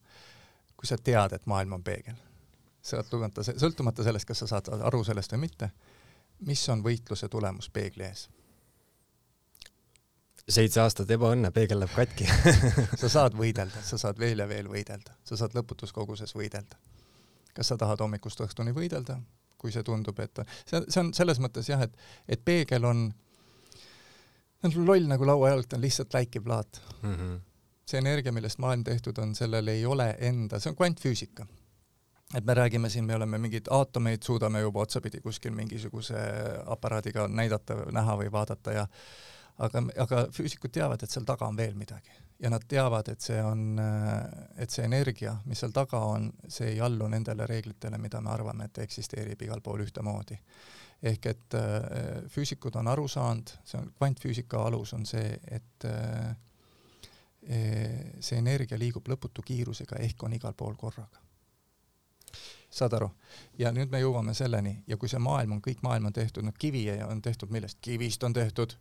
[0.78, 2.16] kui sa tead, et maailm on peegel,
[2.84, 5.70] sõltumata, sõltumata sellest, kas sa saad aru sellest või mitte
[6.44, 8.30] mis on võitluse tulemus peegli ees?
[10.46, 12.28] seitse aastat ebaõnne, peegel läheb katki
[13.02, 16.78] sa saad võidelda, sa saad veel ja veel võidelda, sa saad lõputus koguses võidelda.
[17.56, 19.18] Kas sa tahad hommikust õhtuni võidelda,
[19.58, 21.94] kui see tundub, et see, see on selles mõttes jah, et,
[22.30, 23.08] et peegel on,
[24.64, 27.14] on loll nagu lauajalg, ta on lihtsalt läikiv laat mm.
[27.14, 27.38] -hmm.
[27.86, 31.48] see energia, millest maailm tehtud on, sellel ei ole enda, see on kvantfüüsika
[32.36, 36.18] et me räägime siin, me oleme mingeid aatomeid, suudame juba otsapidi kuskil mingisuguse
[36.66, 38.88] aparaadiga näidata, näha või vaadata ja
[39.58, 43.42] aga, aga füüsikud teavad, et seal taga on veel midagi ja nad teavad, et see
[43.44, 43.80] on,
[44.58, 48.68] et see energia, mis seal taga on, see ei allu nendele reeglitele, mida me arvame,
[48.68, 50.40] et eksisteerib igal pool ühtemoodi.
[51.06, 56.36] ehk et äh, füüsikud on aru saanud, see on kvantfüüsika alus on see, et äh,
[57.44, 57.60] e,
[58.20, 61.20] see energia liigub lõputu kiirusega ehk on igal pool korraga.
[62.70, 63.10] saad aru?
[63.60, 66.56] ja nüüd me jõuame selleni ja kui see maailm on, kõik maailm on tehtud, noh
[66.60, 67.78] kivi on tehtud millest?
[67.82, 68.76] kivist on tehtud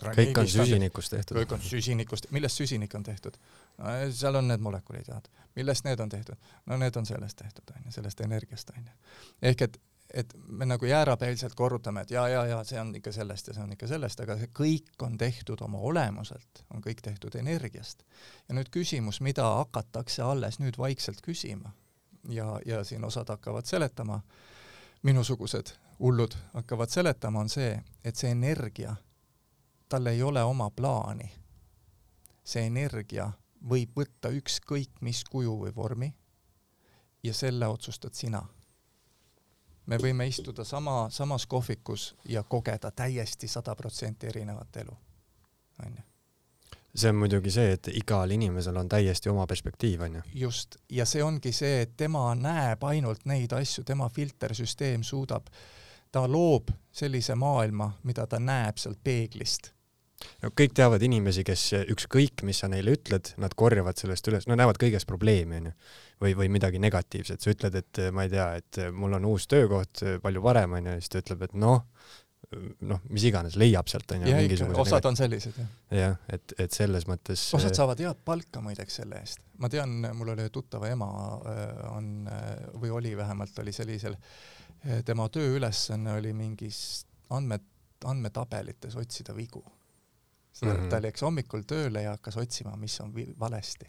[0.00, 1.36] kõik on süsinikust tehtud.
[1.36, 3.36] kõik on süsinikust, millest süsinik on tehtud
[3.78, 3.92] no,?
[4.12, 5.28] seal on need molekulid, tead.
[5.56, 6.36] millest need on tehtud?
[6.66, 8.92] no need on sellest tehtud, onju, sellest energiast, onju.
[9.50, 9.80] ehk et,
[10.22, 13.64] et me nagu jäärapäiselt korrutame, et ja, ja, ja see on ikka sellest ja see
[13.64, 18.04] on ikka sellest, aga see kõik on tehtud oma olemuselt, on kõik tehtud energiast.
[18.48, 21.74] ja nüüd küsimus, mida hakatakse alles nüüd vaikselt küsima
[22.28, 24.20] ja, ja siin osad hakkavad seletama,
[25.02, 28.96] minusugused hullud hakkavad seletama, on see, et see energia
[29.90, 31.30] tal ei ole oma plaani.
[32.44, 33.30] see energia
[33.68, 36.14] võib võtta ükskõik mis kuju või vormi
[37.22, 38.42] ja selle otsustad sina.
[39.86, 44.96] me võime istuda sama, samas kohvikus ja kogeda täiesti sada protsenti erinevat elu,
[45.86, 46.02] onju
[46.94, 50.22] see on muidugi see, et igal inimesel on täiesti oma perspektiiv, onju.
[50.34, 55.46] just, ja see ongi see, et tema näeb ainult neid asju, tema filtersüsteem suudab,
[56.12, 59.72] ta loob sellise maailma, mida ta näeb sealt peeglist
[60.42, 64.56] no kõik teavad inimesi, kes ükskõik, mis sa neile ütled, nad korjavad sellest üles, no
[64.58, 65.74] näevad kõiges probleemi, onju.
[66.20, 70.04] või, või midagi negatiivset, sa ütled, et ma ei tea, et mul on uus töökoht,
[70.22, 71.86] palju parem, onju, ja siis ta ütleb, et noh,
[72.90, 74.30] noh, mis iganes, leiab sealt onju.
[74.82, 75.68] osad on sellised jah.
[75.94, 77.42] jah, et, et selles mõttes.
[77.56, 79.42] osad saavad head palka muideks selle eest.
[79.62, 81.10] ma tean, mul oli tuttava ema
[81.92, 82.14] on
[82.80, 84.16] või oli vähemalt oli sellisel,
[85.06, 87.04] tema tööülesanne oli mingis
[87.36, 87.68] andmed,
[88.10, 89.62] andmetabelites otsida vigu
[90.62, 90.70] mm.
[90.70, 90.88] -hmm.
[90.90, 93.86] ta läks hommikul tööle ja hakkas otsima, mis on valesti.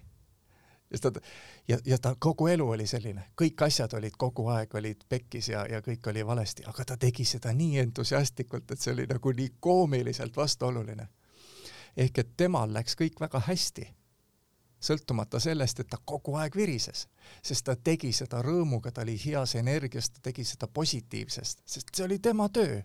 [0.91, 1.11] sest ta
[1.67, 5.65] ja, ja ta kogu elu oli selline, kõik asjad olid kogu aeg olid pekkis ja,
[5.65, 9.49] ja kõik oli valesti, aga ta tegi seda nii entusiastlikult, et see oli nagu nii
[9.59, 11.07] koomiliselt vastuoluline.
[11.97, 13.87] ehk et temal läks kõik väga hästi
[14.81, 17.07] sõltumata sellest, et ta kogu aeg virises,
[17.43, 22.05] sest ta tegi seda rõõmuga, ta oli heas energias, ta tegi seda positiivsest, sest see
[22.05, 22.81] oli tema töö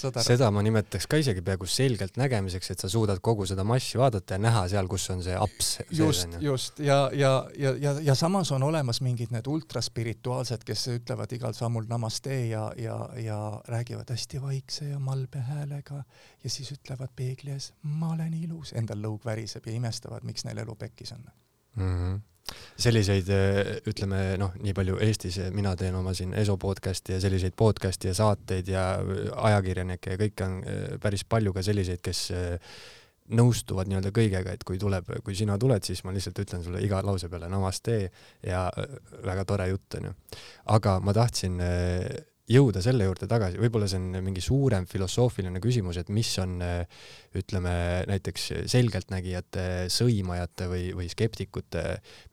[0.00, 4.36] seda ma nimetaks ka isegi peaaegu selgelt nägemiseks, et sa suudad kogu seda massi vaadata
[4.36, 5.70] ja näha seal, kus on see aps.
[5.90, 11.32] just, just ja, ja, ja, ja, ja samas on olemas mingid need ultraspirituaalsed, kes ütlevad
[11.36, 13.38] igal sammul namaste ja, ja, ja
[13.68, 16.02] räägivad hästi vaikse ja malbe häälega
[16.44, 20.64] ja siis ütlevad peegli ees, ma olen ilus, endal lõug väriseb ja imestavad, miks neil
[20.64, 21.24] elu pekkis on
[21.76, 21.96] mm.
[21.96, 22.20] -hmm
[22.80, 27.54] selliseid, äh, ütleme noh, nii palju Eestis, mina teen oma siin ESO podcast'i ja selliseid
[27.58, 30.58] podcast'i ja saateid ja äh, ajakirjanikke ja kõike on
[31.02, 32.24] päris palju ka selliseid, kes
[33.32, 36.98] nõustuvad nii-öelda kõigega, et kui tuleb, kui sina tuled, siis ma lihtsalt ütlen sulle iga
[37.06, 38.00] lause peale namaste
[38.44, 38.66] ja
[39.24, 40.12] väga tore jutt onju.
[40.74, 41.62] aga ma tahtsin
[42.52, 46.58] jõuda selle juurde tagasi, võib-olla see on mingi suurem filosoofiline küsimus, et mis on
[47.38, 47.74] ütleme
[48.10, 51.84] näiteks selgeltnägijate, sõimajate või, või skeptikute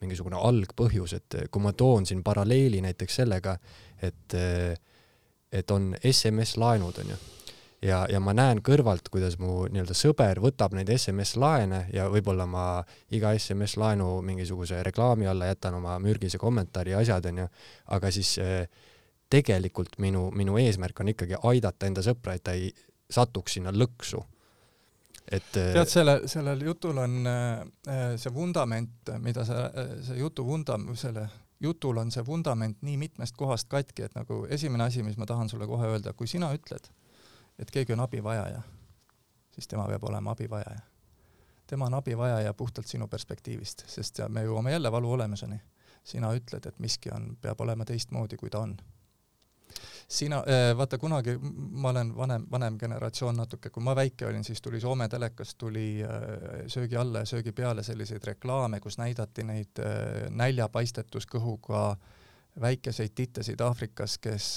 [0.03, 3.57] mingisugune algpõhjus, et kui ma toon siin paralleeli näiteks sellega,
[4.01, 4.39] et
[5.49, 7.15] et on SMS-laenud, onju
[7.81, 12.65] ja, ja ma näen kõrvalt, kuidas mu nii-öelda sõber võtab neid SMS-laene ja võib-olla ma
[13.15, 17.47] iga SMS-laenu mingisuguse reklaami alla jätan oma mürgise kommentaari ja asjad, onju,
[17.95, 18.65] aga siis äh,
[19.29, 22.71] tegelikult minu, minu eesmärk on ikkagi aidata enda sõpra, et ta ei
[23.09, 24.21] satuks sinna lõksu.
[25.31, 29.69] et tead, selle, sellel jutul on äh, see vundament, mida sa,
[30.01, 31.27] see jutu vunda-, selle
[31.59, 35.49] jutul on see vundament nii mitmest kohast katki, et nagu esimene asi, mis ma tahan
[35.49, 36.89] sulle kohe öelda, kui sina ütled,
[37.59, 38.61] et keegi on abivajaja,
[39.55, 40.79] siis tema peab olema abivajaja.
[41.67, 45.61] tema on abivajaja puhtalt sinu perspektiivist, sest me jõuame jälle valu olemuseni.
[46.03, 48.77] sina ütled, et miski on, peab olema teistmoodi, kui ta on
[50.07, 51.37] sina, äh, vaata kunagi,
[51.71, 56.03] ma olen vanem, vanem generatsioon natuke, kui ma väike olin, siis tuli Soome telekast tuli
[56.03, 61.83] äh, söögi alla ja söögi peale selliseid reklaame, kus näidati neid äh, näljapaistetuskõhuga
[62.59, 64.47] väikeseid titesid Aafrikas, kes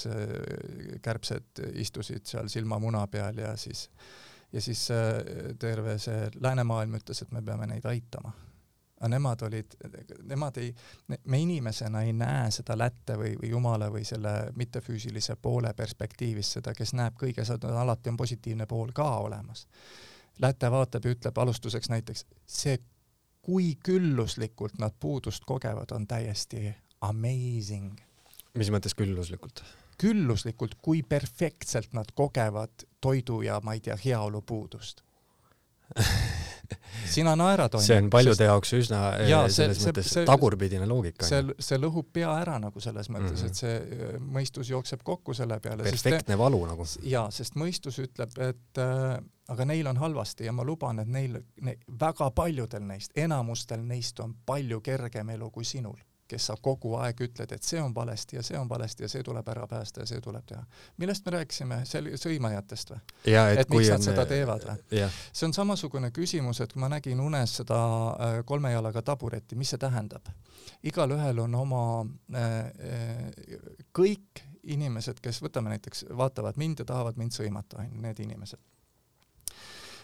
[1.01, 3.85] kärbsed istusid seal silmamuna peal ja siis
[4.53, 4.81] ja siis
[5.59, 8.33] terve see läänemaailm ütles, et me peame neid aitama
[9.03, 9.73] aga nemad olid,
[10.23, 10.69] nemad ei,
[11.27, 16.71] me inimesena ei näe seda lätte või, või jumala või selle mittefüüsilise poole perspektiivist, seda,
[16.77, 19.65] kes näeb kõige, alati on positiivne pool ka olemas.
[20.41, 22.77] Läte vaatab ja ütleb alustuseks näiteks, see,
[23.43, 27.99] kui külluslikult nad puudust kogevad, on täiesti amazing.
[28.55, 29.65] mis mõttes külluslikult?
[29.99, 35.03] külluslikult, kui perfektselt nad kogevad toidu ja ma ei tea, heaolu puudust
[37.09, 41.25] sina naerad, see on paljude jaoks üsna äh, jaa, selles see- mõttes see- tagurpidine loogika.
[41.27, 43.49] see, see lõhub pea ära nagu selles mõttes mm, -hmm.
[43.49, 45.83] Et see äh, mõistus jookseb kokku selle peale.
[45.89, 46.85] sest te- perfektne valu nagu.
[47.03, 51.37] jaa, sest mõistus ütleb, et äh, aga neil on halvasti ja ma luban, et neil
[51.61, 55.97] ne, väga paljudel neist, enamustel neist on palju kergem elu kui sinul,
[56.27, 59.23] kes sa kogu aeg ütled, et see on valesti ja see on valesti ja see
[59.23, 60.63] tuleb ära päästa ja see tuleb teha.
[60.97, 63.01] millest me rääkisime, sel-, sõimajatest või?
[63.25, 65.03] et, et miks on nad seda teevad või?
[65.31, 67.79] see on samasugune küsimus, et kui ma nägin unes seda
[68.13, 70.31] äh, kolme jalaga tabureti, mis see tähendab?
[70.83, 71.83] igalühel on oma
[72.35, 78.01] äh, äh, kõik inimesed, kes võtame näiteks, vaatavad mind ja tahavad mind sõimata, on ju,
[78.03, 78.59] need inimesed.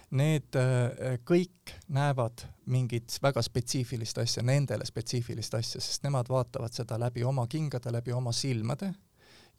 [0.09, 6.97] Need äh, kõik näevad mingit väga spetsiifilist asja, nendele spetsiifilist asja, sest nemad vaatavad seda
[6.99, 8.93] läbi oma kingade, läbi oma silmade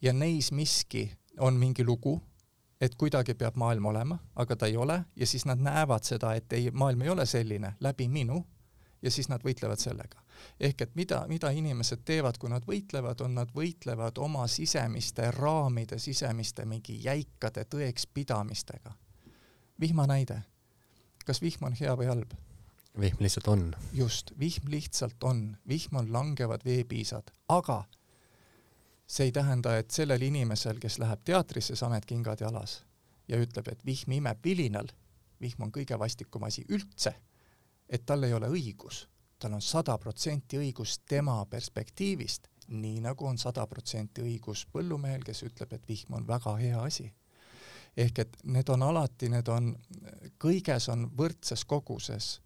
[0.01, 2.21] ja neis miski on mingi lugu,
[2.81, 6.53] et kuidagi peab maailm olema, aga ta ei ole ja siis nad näevad seda, et
[6.53, 8.41] ei, maailm ei ole selline läbi minu
[9.01, 10.21] ja siis nad võitlevad sellega.
[10.59, 15.99] ehk et mida, mida inimesed teevad, kui nad võitlevad, on nad võitlevad oma sisemiste raamide,
[15.99, 18.93] sisemiste mingi jäikade tõekspidamistega.
[19.81, 20.41] Vihma näide.
[21.25, 22.33] kas vihm on hea või halb?
[22.99, 23.75] vihm lihtsalt on.
[23.93, 27.83] just, vihm lihtsalt on, vihm on langevad veepiisad, aga
[29.07, 32.81] see ei tähenda, et sellel inimesel, kes läheb teatrisse sametkingad jalas
[33.27, 34.87] ja ütleb, et vihm imeb vilinal,
[35.41, 37.15] vihm on kõige vastikum asi üldse,
[37.89, 39.05] et tal ei ole õigus,
[39.39, 45.43] tal on sada protsenti õigus tema perspektiivist, nii nagu on sada protsenti õigus põllumehel, kes
[45.47, 47.11] ütleb, et vihm on väga hea asi.
[47.97, 49.73] Ehk et need on alati, need on,
[50.39, 52.37] kõiges on võrdses koguses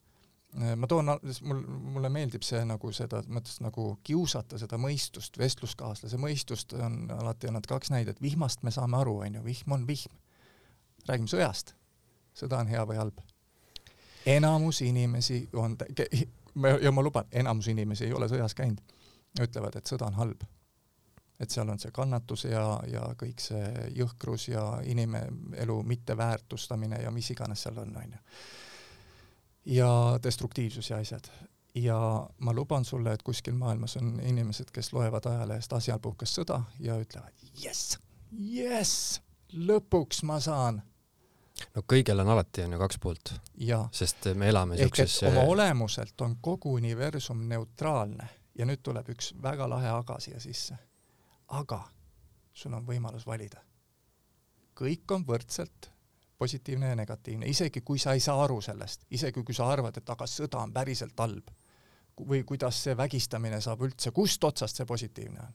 [0.75, 1.05] ma toon,
[1.41, 7.49] mul, mulle meeldib see nagu seda mõttes nagu kiusata seda mõistust, vestluskaaslase mõistust on alati
[7.49, 10.15] on nad kaks näidet, vihmast me saame aru, on ju, vihm on vihm.
[11.07, 11.75] räägime sõjast,
[12.33, 13.19] sõda on hea või halb.
[14.25, 15.77] enamus inimesi on,
[16.81, 18.81] ja ma luban, enamus inimesi ei ole sõjas käinud,
[19.41, 20.43] ütlevad, et sõda on halb.
[21.39, 27.31] Et seal on see kannatus ja, ja kõik see jõhkrus ja inimelu mitteväärtustamine ja mis
[27.31, 28.21] iganes seal on, on ju
[29.65, 31.23] ja destruktiivsus ja asjad.
[31.75, 36.61] ja ma luban sulle, et kuskil maailmas on inimesed, kes loevad ajalehest asjal puhkes sõda
[36.79, 37.33] ja ütlevad
[37.63, 37.97] jess,
[38.31, 39.21] jess,
[39.53, 40.81] lõpuks ma saan.
[41.75, 43.33] no kõigel on alati on ju kaks poolt.
[43.91, 49.69] sest me elame siukses oma olemuselt on kogu universum neutraalne ja nüüd tuleb üks väga
[49.69, 50.77] lahe aga siia sisse.
[51.59, 51.81] Aga
[52.53, 53.61] sul on võimalus valida.
[54.75, 55.89] kõik on võrdselt
[56.37, 60.09] positiivne ja negatiivne, isegi kui sa ei saa aru sellest, isegi kui sa arvad, et
[60.09, 61.51] aga sõda on päriselt halb
[62.19, 65.53] või kuidas see vägistamine saab üldse, kust otsast see positiivne on?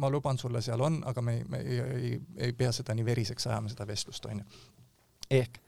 [0.00, 3.46] ma luban sulle, seal on, aga me, me ei, ei, ei pea seda nii veriseks
[3.46, 4.44] ajama, seda vestlust, on ju.
[5.30, 5.60] ehk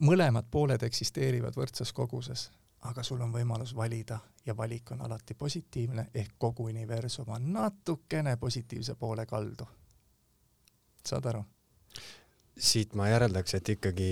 [0.00, 2.48] mõlemad pooled eksisteerivad võrdses koguses,
[2.82, 8.36] aga sul on võimalus valida ja valik on alati positiivne, ehk kogu universum on natukene
[8.36, 9.66] positiivse poole kaldu.
[11.06, 11.44] saad aru?
[12.58, 14.10] siit ma järeldaks, et ikkagi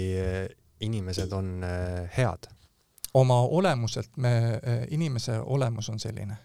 [0.80, 1.62] inimesed on
[2.16, 2.48] head.
[3.14, 4.60] oma olemuselt me,
[4.90, 6.36] inimese olemus on selline,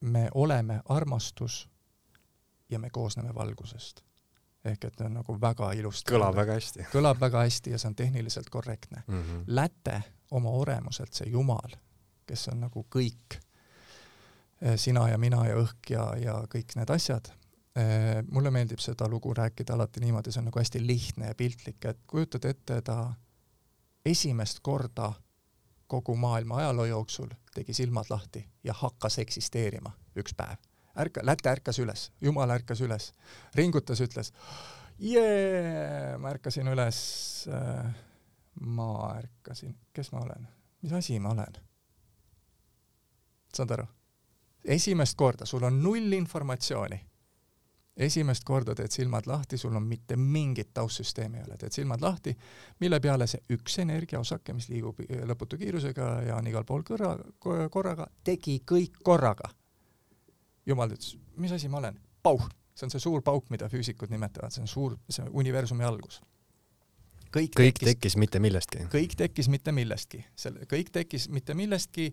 [0.00, 1.68] me oleme armastus
[2.70, 4.02] ja me koosneme valgusest.
[4.64, 6.12] ehk et on nagu väga ilusti.
[6.12, 6.86] kõlab väga hästi.
[6.92, 9.22] kõlab väga hästi ja see on tehniliselt korrektne mm.
[9.22, 9.44] -hmm.
[9.46, 10.02] Läte
[10.32, 11.76] oma olemuselt, see Jumal,
[12.26, 13.38] kes on nagu kõik,
[14.78, 17.32] sina ja mina ja õhk ja, ja kõik need asjad
[18.30, 22.02] mulle meeldib seda lugu rääkida alati niimoodi, see on nagu hästi lihtne ja piltlik, et
[22.06, 22.96] kujutad ette, ta
[24.06, 25.08] esimest korda
[25.88, 30.60] kogu maailma ajaloo jooksul tegi silmad lahti ja hakkas eksisteerima üks päev.
[31.00, 33.12] ärka, Läte ärkas üles, Jumal ärkas üles,
[33.56, 34.34] ringutas, ütles
[35.02, 36.98] jee, ma ärkasin üles,
[38.62, 40.48] ma ärkasin, kes ma olen,
[40.82, 41.60] mis asi ma olen?
[43.54, 43.86] saad aru?
[44.64, 47.00] esimest korda, sul on null informatsiooni
[47.96, 52.34] esimest korda teed silmad lahti, sul on mitte mingit taustsüsteemi ei ole, teed silmad lahti,
[52.80, 57.14] mille peale see üks energiaosake, mis liigub lõputu kiirusega ja on igal pool kõrra,
[57.70, 59.50] korraga, tegi kõik korraga.
[60.66, 62.00] jumal ütles, mis asi ma olen?
[62.22, 65.84] pauh, see on see suur pauk, mida füüsikud nimetavad, see on suur, see on universumi
[65.84, 66.22] algus.
[67.32, 68.86] Kõik, kõik tekkis, tekkis mitte millestki?
[68.92, 72.12] kõik tekkis mitte millestki, selle, kõik tekkis mitte millestki,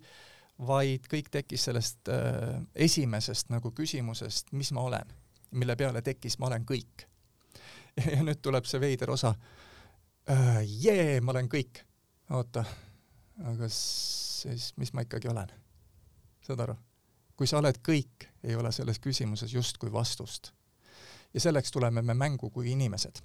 [0.67, 5.17] vaid kõik tekkis sellest äh, esimesest nagu küsimusest, mis ma olen
[5.51, 7.05] mille peale tekkis ma olen kõik.
[8.13, 9.33] ja nüüd tuleb see veider osa.
[10.65, 11.83] jee, ma olen kõik.
[12.29, 12.63] oota,
[13.49, 15.49] aga siis mis ma ikkagi olen?
[16.45, 16.75] saad aru?
[17.35, 20.53] kui sa oled kõik, ei ole selles küsimuses justkui vastust.
[21.33, 23.21] ja selleks tuleme me mängu kui inimesed.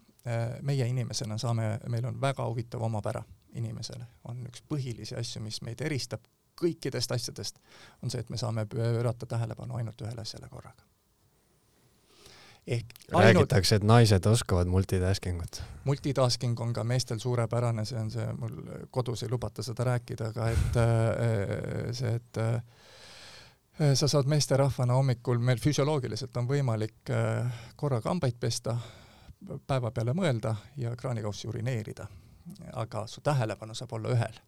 [0.62, 3.22] Meie inimesena saame, meil on väga huvitav omapära.
[3.54, 6.24] inimesele, on üks põhilisi asju, mis meid eristab
[6.60, 7.60] kõikidest asjadest,
[8.02, 10.82] on see, et me saame pöörata tähelepanu ainult ühele asjale korraga.
[12.66, 13.24] ehk ainult...
[13.24, 15.62] räägitakse, et naised oskavad multitasking ut.
[15.84, 18.56] multitasking on ka meestel suurepärane, see on see, mul
[18.90, 25.38] kodus ei lubata seda rääkida, aga et äh, see, et äh, sa saad meesterahvana hommikul,
[25.38, 28.78] meil füsioloogiliselt on võimalik äh, korraga hambaid pesta,
[29.66, 32.06] päeva peale mõelda ja kraanikaussi urineerida.
[32.72, 34.40] aga su tähelepanu saab olla ühel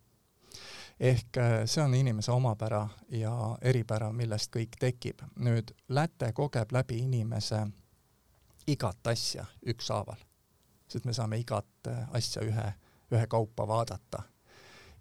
[1.01, 5.21] ehk äh, see on inimese omapära ja eripära, millest kõik tekib.
[5.37, 7.67] nüüd läte kogeb läbi inimese
[8.67, 10.19] igat asja ükshaaval,
[10.89, 12.73] sest me saame igat äh, asja ühe,
[13.13, 14.23] ühekaupa vaadata.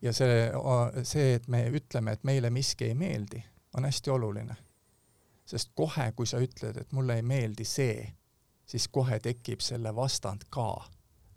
[0.02, 0.52] ja see,
[1.04, 3.44] see, et me ütleme, et meile miski ei meeldi,
[3.78, 4.56] on hästi oluline.
[5.46, 8.15] sest kohe, kui sa ütled, et mulle ei meeldi see,
[8.66, 10.86] siis kohe tekib selle vastand ka.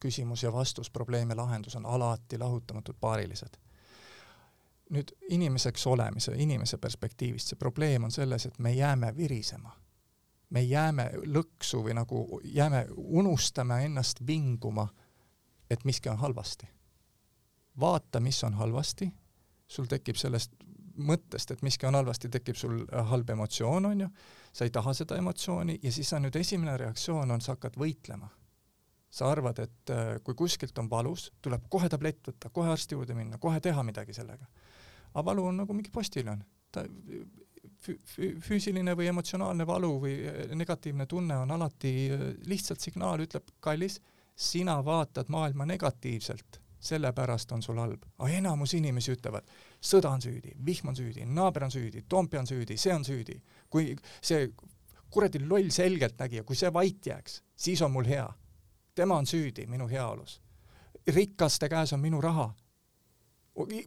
[0.00, 3.56] küsimus ja vastus, probleem ja lahendus on alati lahutamatult paarilised
[4.90, 9.76] nüüd inimeseks olemise, inimese perspektiivist, see probleem on selles, et me jääme virisema.
[10.50, 14.86] me jääme lõksu või nagu jääme, unustame ennast vinguma,
[15.70, 16.68] et miski on halvasti.
[17.80, 19.12] vaata, mis on halvasti,
[19.68, 20.52] sul tekib sellest
[20.96, 24.08] mõttest, et miski on halvasti, tekib sul halb emotsioon, on ju,
[24.58, 28.30] sa ei taha seda emotsiooni ja siis on nüüd esimene reaktsioon on, sa hakkad võitlema
[29.10, 33.14] sa arvad, et äh, kui kuskilt on valus, tuleb kohe tablett võtta, kohe arsti juurde
[33.16, 34.44] minna, kohe teha midagi sellega
[35.14, 36.44] aga valu on nagu mingi postiljon.
[36.72, 36.84] ta
[38.44, 44.00] füüsiline või emotsionaalne valu või eh, negatiivne tunne on alati eh, lihtsalt signaal, ütleb kallis,
[44.34, 48.04] sina vaatad maailma negatiivselt, sellepärast on sul halb.
[48.18, 49.48] aga enamus inimesi ütlevad,
[49.80, 53.40] sõda on süüdi, vihm on süüdi, naaber on süüdi, Toompea on süüdi, see on süüdi.
[53.70, 54.48] Kui see
[55.10, 58.28] kuradi loll selgeltnägija, kui see vait jääks, siis on mul hea.
[58.94, 60.42] tema on süüdi minu heaolus.
[61.06, 62.54] rikaste käes on minu raha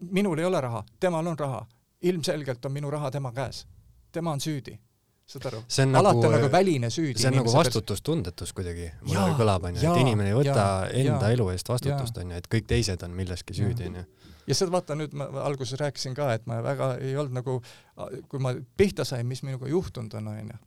[0.01, 1.65] minul ei ole raha, temal on raha.
[2.01, 3.67] ilmselgelt on minu raha tema käes.
[4.11, 4.79] tema on süüdi.
[5.31, 5.61] Saad aru?
[5.63, 7.19] alati nagu, on nagu väline süüdi.
[7.21, 11.37] see on nagu vastutustundetus kuidagi, mulle kõlab, onju, et inimene ei võta ja, enda ja,
[11.37, 14.03] elu eest vastutust, onju, et kõik teised on milleski süüdi, onju.
[14.49, 17.59] Ja seda vaata nüüd ma alguses rääkisin ka, et ma väga ei olnud nagu,
[18.27, 20.59] kui ma pihta sain, mis minuga juhtunud on, onju,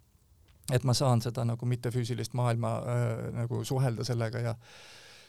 [0.72, 3.06] et ma saan seda nagu mittefüüsilist maailma äh,
[3.42, 4.56] nagu suhelda sellega ja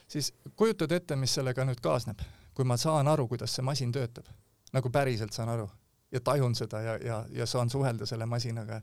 [0.08, 2.22] siis kujutad ette, mis sellega nüüd kaasneb
[2.56, 4.30] kui ma saan aru, kuidas see masin töötab,
[4.74, 5.68] nagu päriselt saan aru
[6.12, 8.80] ja tajun seda ja, ja, ja saan suhelda selle masinaga,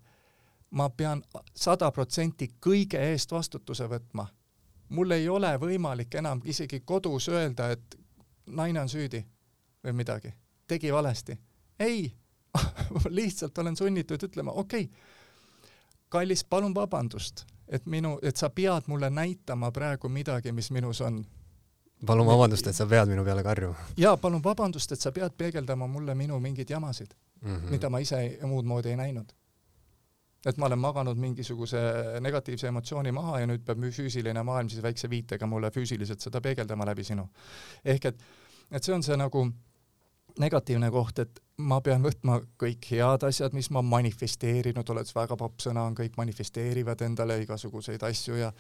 [0.72, 1.22] ma pean
[1.54, 4.26] sada protsenti kõige eest vastutuse võtma.
[4.88, 7.98] mul ei ole võimalik enam isegi kodus öelda, et
[8.46, 9.24] naine on süüdi
[9.84, 10.32] või midagi,
[10.66, 11.38] tegi valesti.
[11.78, 12.12] ei
[13.08, 15.00] lihtsalt olen sunnitud ütlema, okei okay,,
[16.08, 21.24] kallis, palun vabandust, et minu, et sa pead mulle näitama praegu midagi, mis minus on
[22.06, 23.86] palun vabandust, et sa pead minu peale karjuma.
[23.96, 27.70] jaa, palun vabandust, et sa pead peegeldama mulle minu mingeid jamasid mm, -hmm.
[27.70, 29.32] mida ma ise muud moodi ei näinud.
[30.46, 31.80] Et ma olen maganud mingisuguse
[32.20, 36.86] negatiivse emotsiooni maha ja nüüd peab füüsiline maailm siis väikse viitega mulle füüsiliselt seda peegeldama
[36.86, 37.28] läbi sinu.
[37.84, 38.24] ehk et,
[38.70, 39.46] et see on see nagu
[40.38, 45.60] negatiivne koht, et ma pean võtma kõik head asjad, mis ma manifesteerinud, oled väga popp
[45.60, 48.52] sõna on, kõik manifesteerivad endale igasuguseid asju ja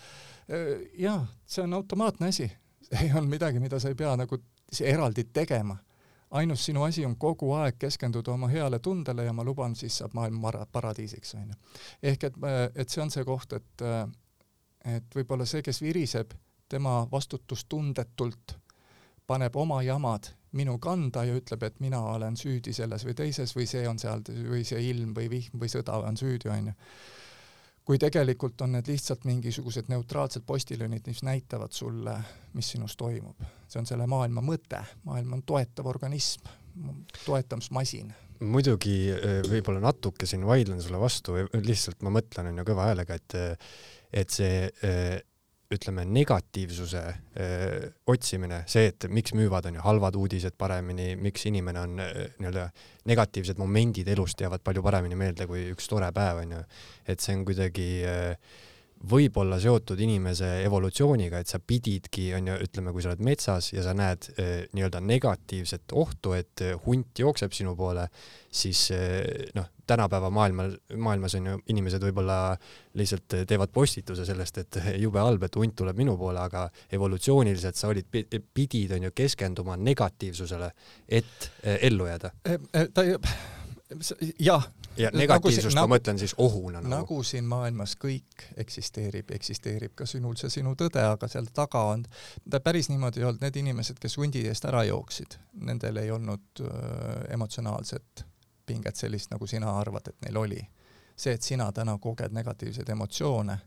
[0.98, 2.50] jaa, see on automaatne asi
[3.00, 4.38] ei olnud midagi, mida sa ei pea nagu
[4.80, 5.76] eraldi tegema.
[6.32, 10.14] Ainus sinu asi on kogu aeg keskenduda oma heale tundele ja ma luban, siis saab
[10.16, 11.54] maailm mara-, paradiisiks, onju.
[12.02, 12.38] ehk et,
[12.74, 13.86] et see on see koht, et,
[14.94, 16.32] et võib-olla see, kes viriseb,
[16.72, 18.56] tema vastutustundetult
[19.26, 23.66] paneb oma jamad minu kanda ja ütleb, et mina olen süüdi selles või teises või
[23.68, 26.74] see on seal või see ilm või vihm või sõda on süüdi, onju
[27.84, 32.16] kui tegelikult on need lihtsalt mingisugused neutraalsed postiljonid, mis näitavad sulle,
[32.54, 33.42] mis sinus toimub.
[33.68, 36.46] see on selle maailma mõte, maailm on toetav organism,
[37.24, 38.12] toetamismasin.
[38.40, 43.18] muidugi eh, võib-olla natuke siin vaidlen sulle vastu, lihtsalt ma mõtlen on ju kõva häälega,
[43.18, 43.38] et
[44.12, 45.20] et see eh,
[45.72, 47.02] ütleme, negatiivsuse
[47.40, 52.66] öö, otsimine, see, et miks müüvad, on ju, halvad uudised paremini, miks inimene on nii-öelda,
[53.10, 56.60] negatiivsed momendid elust jäävad palju paremini meelde kui üks tore päev, on ju.
[57.08, 58.36] et see on kuidagi öö,
[59.10, 63.72] võib olla seotud inimese evolutsiooniga, et sa pididki, on ju, ütleme, kui sa oled metsas
[63.72, 68.06] ja sa näed eh, nii-öelda negatiivset ohtu, et eh, hunt jookseb sinu poole,
[68.52, 72.36] siis eh, noh, tänapäeva maailmal, maailmas on ju inimesed võib-olla
[72.98, 77.90] lihtsalt teevad postituse sellest, et jube halb, et hunt tuleb minu poole, aga evolutsiooniliselt sa
[77.90, 80.70] olid, pidid, on ju, keskenduma negatiivsusele,
[81.08, 81.50] et
[81.82, 82.32] ellu jääda.
[82.94, 83.18] ta ei
[84.38, 84.66] jah.
[84.96, 86.92] ja negatiivsust nagu, ma mõtlen siis ohuna nagu.
[86.94, 92.04] nagu siin maailmas kõik eksisteerib, eksisteerib ka sinul see sinu tõde, aga seal taga on,
[92.50, 95.38] ta päris niimoodi ei olnud, need inimesed, kes hundi eest ära jooksid,
[95.68, 96.70] nendel ei olnud öö,
[97.36, 98.24] emotsionaalset
[98.66, 100.62] pinget sellist, nagu sina arvad, et neil oli.
[101.16, 103.58] see, et sina täna koged negatiivseid emotsioone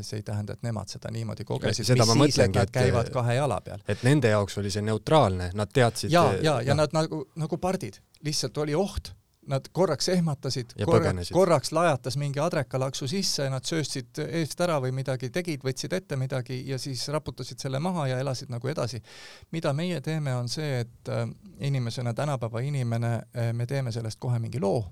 [0.00, 3.60] see ei tähenda, et nemad seda niimoodi kogesid, mis siis, et nad käivad kahe jala
[3.62, 3.82] peal.
[3.88, 8.00] et nende jaoks oli see neutraalne, nad teadsid ja, ja, ja nad nagu, nagu pardid,
[8.26, 9.12] lihtsalt oli oht,
[9.46, 15.32] nad korraks ehmatasid, korraks, korraks lajatas mingi adrekalaksu sisse, nad sööstsid eest ära või midagi
[15.34, 19.02] tegid, võtsid ette midagi ja siis raputasid selle maha ja elasid nagu edasi.
[19.50, 21.26] mida meie teeme, on see, et äh,
[21.58, 24.84] inimesena, tänapäeva inimene, äh, me teeme sellest kohe mingi loo,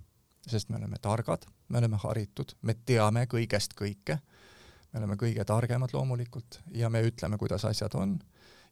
[0.47, 4.19] sest me oleme targad, me oleme haritud, me teame kõigest kõike,
[4.93, 8.19] me oleme kõige targemad loomulikult ja me ütleme, kuidas asjad on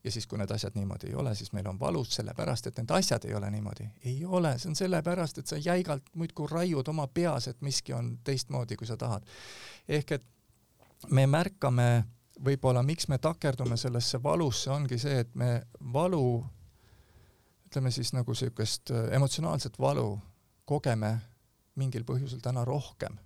[0.05, 2.91] ja siis, kui need asjad niimoodi ei ole, siis meil on valus, sellepärast et need
[2.95, 3.89] asjad ei ole niimoodi.
[4.05, 8.19] ei ole, see on sellepärast, et sa jäigalt muudkui raiud oma peas, et miski on
[8.25, 9.27] teistmoodi, kui sa tahad.
[9.89, 10.25] ehk et
[11.11, 12.05] me märkame
[12.45, 16.45] võib-olla, miks me takerdume sellesse valusse, ongi see, et me valu,
[17.67, 20.19] ütleme siis nagu niisugust äh, emotsionaalset valu
[20.65, 21.19] kogeme
[21.79, 23.19] mingil põhjusel täna rohkem.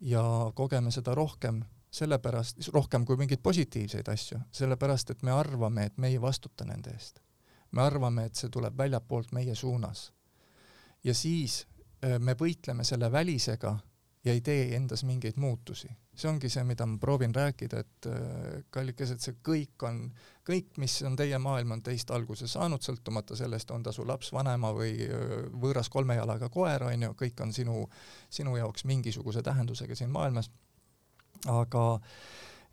[0.00, 0.22] ja
[0.54, 1.64] kogeme seda rohkem
[1.98, 6.94] sellepärast, rohkem kui mingeid positiivseid asju, sellepärast et me arvame, et me ei vastuta nende
[6.94, 7.20] eest.
[7.70, 10.12] me arvame, et see tuleb väljapoolt meie suunas.
[11.04, 11.66] ja siis
[12.04, 13.78] äh, me võitleme selle välisega
[14.24, 15.88] ja ei tee endas mingeid muutusi.
[16.18, 20.00] see ongi see, mida ma proovin rääkida, et äh, kallikesed, see kõik on,
[20.46, 24.32] kõik, mis on teie maailm, on teist alguse saanud, sõltumata sellest, on ta su laps,
[24.34, 27.84] vanema või äh, võõras kolme jalaga koer, on ju, kõik on sinu,
[28.30, 30.50] sinu jaoks mingisuguse tähendusega siin maailmas
[31.46, 32.00] aga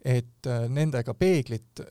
[0.06, 1.82] et äh, nendega peeglit,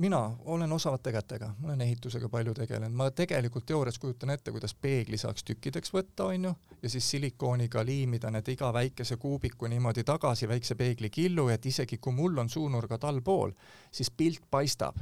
[0.00, 4.74] mina olen osavate kätega, ma olen ehitusega palju tegelenud, ma tegelikult teoorias kujutan ette, kuidas
[4.74, 6.52] peegli saaks tükkideks võtta, on ju,
[6.82, 12.16] ja siis silikooniga liimida need iga väikese kuubiku niimoodi tagasi väikse peeglikillu, et isegi kui
[12.16, 13.52] mul on suunurgad allpool,
[13.92, 14.98] siis pilt paistab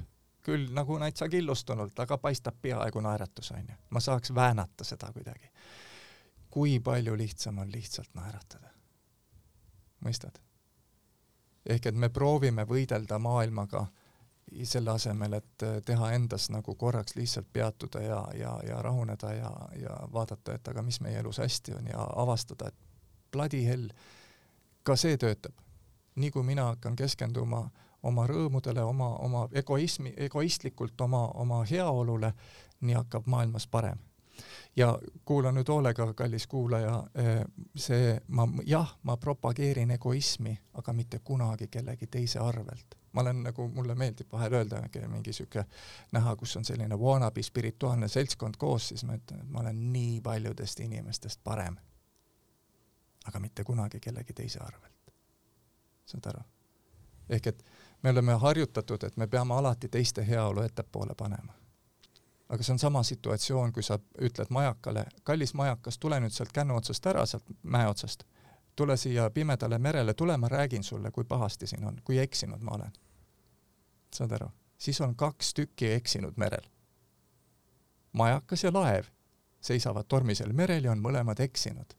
[0.48, 3.78] küll nagu natsa killustunult, aga paistab peaaegu naeratus, on ju.
[3.90, 5.50] ma saaks väänata seda kuidagi.
[6.50, 8.74] kui palju lihtsam on lihtsalt naeratada.
[10.04, 10.47] mõistad?
[11.68, 13.86] Ehk et me proovime võidelda maailmaga
[14.64, 19.50] selle asemel, et äh, teha endas nagu korraks lihtsalt peatuda ja, ja, ja rahuneda ja,
[19.76, 22.74] ja vaadata, et aga mis meie elus hästi on ja avastada, et
[23.32, 23.90] bloody hell,
[24.82, 25.52] ka see töötab.
[26.18, 27.60] nii kui mina hakkan keskenduma
[28.02, 32.32] oma rõõmudele, oma, oma egoismi, egoistlikult oma, oma heaolule,
[32.80, 33.98] nii hakkab maailmas parem
[34.78, 37.44] ja kuula nüüd hoolega, kallis kuulaja, eh,
[37.76, 42.94] see, ma jah, ma propageerin egoismi, aga mitte kunagi kellegi teise arvelt.
[43.12, 45.64] ma olen nagu, mulle meeldib vahel öelda, mingi sihuke
[46.12, 50.20] näha, kus on selline wannabe spirituaalne seltskond koos, siis ma ütlen, et ma olen nii
[50.20, 51.76] paljudest inimestest parem.
[53.26, 55.12] aga mitte kunagi kellegi teise arvelt.
[56.06, 56.42] saad aru?
[57.28, 57.64] ehk et
[58.02, 61.57] me oleme harjutatud, et me peame alati teiste heaolu ettepoole panema
[62.48, 66.76] aga see on sama situatsioon, kui sa ütled majakale, kallis majakas, tule nüüd sealt kännu
[66.80, 68.24] otsast ära, sealt mäe otsast.
[68.76, 72.70] tule siia pimedale merele, tule ma räägin sulle, kui pahasti siin on, kui eksinud ma
[72.74, 72.92] olen.
[74.14, 74.50] saad aru?
[74.78, 76.70] siis on kaks tükki eksinud merel.
[78.12, 79.04] majakas ja laev
[79.60, 81.94] seisavad tormisel merel ja on mõlemad eksinud.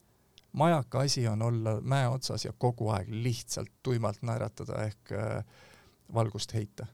[0.52, 5.46] majaka asi on olla mäe otsas ja kogu aeg lihtsalt tuimalt naeratada ehk äh,
[6.14, 6.88] valgust heita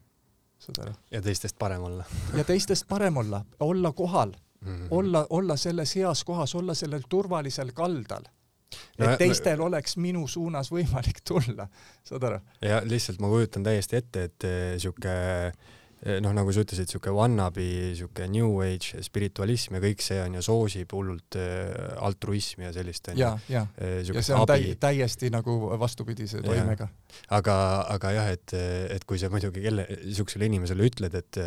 [0.66, 0.96] saad aru?
[1.12, 2.06] ja teistest parem olla
[2.38, 4.88] ja teistest parem olla, olla kohal mm, -hmm.
[4.92, 8.28] olla, olla selles heas kohas, olla sellel turvalisel kaldal
[8.98, 11.68] no, et teistel no, oleks minu suunas võimalik tulla,
[12.04, 12.40] saad aru?
[12.62, 15.54] ja lihtsalt ma kujutan täiesti ette, et eh, sihuke äh,
[16.22, 17.64] noh, nagu sa ütlesid, sihuke wannabe,
[17.98, 21.72] sihuke new age spiritualism ja kõik see on ju soosib hullult eh,
[22.06, 26.88] altruismi ja sellist ja, ja, eh, ja see on täi, täiesti nagu vastupidise toimega.
[27.34, 27.58] aga,
[27.96, 28.56] aga jah, et,
[28.94, 31.42] et kui sa muidugi kelle, siuksele inimesele ütled, et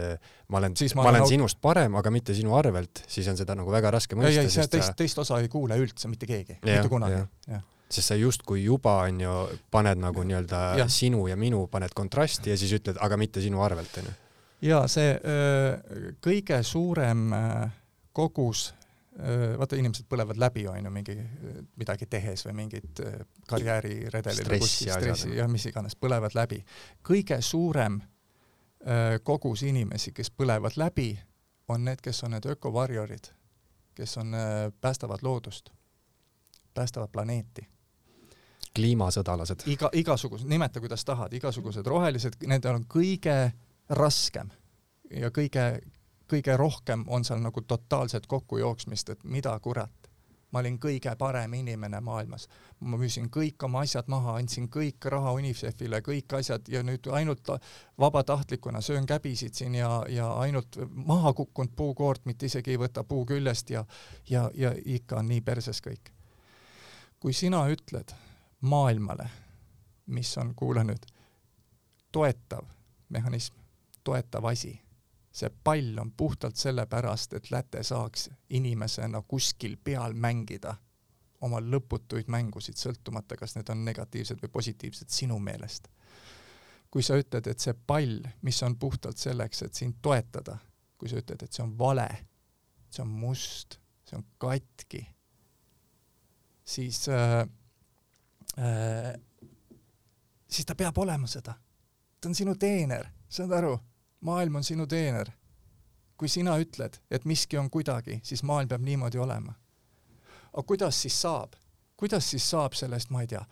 [0.48, 1.32] ma olen, ma, ma olen nagu...
[1.36, 4.42] sinust parem, aga mitte sinu arvelt, siis on seda nagu väga raske mõista.
[4.42, 7.66] ei, ei, teist, teist osa ei kuule üldse mitte keegi, mitte kunagi, jah.
[7.88, 9.34] Sest sa justkui juba onju
[9.72, 13.94] paned nagu nii-öelda sinu ja minu paned kontrasti ja siis ütled, aga mitte sinu arvelt
[14.02, 14.12] onju
[14.62, 17.30] ja see öö, kõige suurem
[18.12, 18.74] kogus
[19.58, 21.14] vaata, inimesed põlevad läbi, on ju, mingi
[21.76, 23.00] midagi tehes või mingit
[23.50, 26.60] karjääriredelil või kuskil stressi ja mis iganes, põlevad läbi.
[27.02, 27.98] kõige suurem
[28.86, 31.10] öö, kogus inimesi, kes põlevad läbi,
[31.68, 33.32] on need, kes on need ökovarjurid,
[33.94, 34.36] kes on,
[34.80, 35.70] päästavad loodust,
[36.74, 37.66] päästavad planeeti
[38.78, 39.66] kliimasõdalased.
[39.66, 43.50] iga, igasugused, nimeta kuidas tahad, igasugused rohelised, nendel on kõige
[43.88, 44.50] raskem
[45.10, 45.80] ja kõige,
[46.28, 50.08] kõige rohkem on seal nagu totaalset kokkujooksmist, et mida kurat,
[50.52, 52.48] ma olin kõige parem inimene maailmas.
[52.80, 57.48] ma müüsin kõik oma asjad maha, andsin kõik raha UNICEF-ile, kõik asjad ja nüüd ainult
[57.98, 63.26] vabatahtlikuna söön käbisid siin ja, ja ainult maha kukkunud puukoort, mitte isegi ei võta puu
[63.26, 63.84] küljest ja,
[64.30, 66.12] ja, ja ikka on nii perses kõik.
[67.20, 68.14] kui sina ütled
[68.60, 69.30] maailmale,
[70.06, 71.06] mis on, kuula nüüd,
[72.12, 72.64] toetav
[73.08, 73.54] mehhanism,
[74.08, 74.74] toetav asi
[75.38, 80.74] see pall on puhtalt sellepärast, et Läte saaks inimesena kuskil peal mängida
[81.40, 85.88] oma lõputuid mängusid, sõltumata, kas need on negatiivsed või positiivsed sinu meelest.
[86.90, 90.54] kui sa ütled, et see pall, mis on puhtalt selleks, et sind toetada,
[90.96, 92.08] kui sa ütled, et see on vale,
[92.88, 93.76] see on must,
[94.08, 95.02] see on katki,
[96.64, 97.42] siis äh,
[98.56, 99.12] äh,
[100.48, 101.54] siis ta peab olema seda.
[102.20, 103.76] ta on sinu teener, saad aru
[104.20, 105.30] maailm on sinu teener.
[106.18, 109.54] kui sina ütled, et miski on kuidagi, siis maailm peab niimoodi olema.
[110.52, 111.52] aga kuidas siis saab?
[111.96, 113.44] kuidas siis saab sellest, ma ei tea,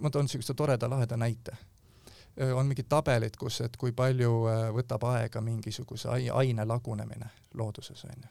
[0.00, 1.56] ma toon niisuguse toreda laheda näite.
[2.54, 4.30] on mingid tabelid, kus, et kui palju
[4.72, 8.30] võtab aega mingisuguse aine lagunemine looduses, on ju.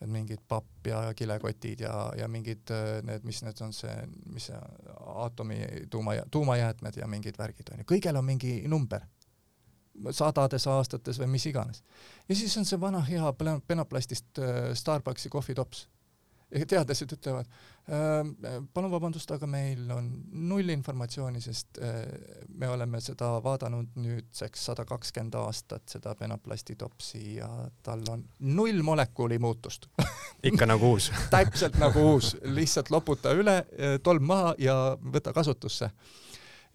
[0.00, 2.70] et mingid papp ja kilekotid ja, ja mingid
[3.02, 3.92] need, mis need on see,
[4.26, 4.62] mis see
[4.98, 9.04] aatomi tuuma, tuumajäätmed ja mingid värgid, on ju, kõigel on mingi number
[10.10, 11.82] sadades aastates või mis iganes.
[12.28, 13.32] ja siis on see vana hea
[13.66, 15.88] penoplastist äh, Starbucksi kohvitops.
[16.68, 22.02] teadlased ütlevad äh,, palun vabandust, aga meil on null informatsiooni, sest äh,
[22.48, 27.48] me oleme seda vaadanud nüüdseks sada kakskümmend aastat, seda penoplastitopsi ja
[27.82, 29.88] tal on null molekuli muutust
[30.50, 33.62] ikka nagu uus täpselt nagu uus, lihtsalt loputa üle,
[34.02, 35.92] tolm maha ja võta kasutusse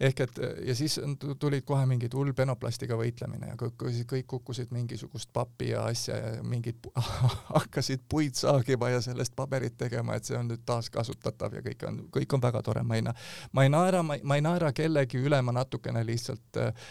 [0.00, 0.94] ehk et ja siis
[1.38, 3.82] tulid kohe mingid hull penoplastiga võitlemine ja kõik,
[4.12, 6.86] kõik kukkusid mingisugust pappi ja asja ja mingid
[7.56, 12.00] hakkasid puid saagima ja sellest paberit tegema, et see on nüüd taaskasutatav ja kõik on,
[12.14, 13.14] kõik on väga tore, ma ei na-,
[13.52, 16.88] ma ei naera, ma ei naera kellegi üle, ma natukene lihtsalt äh,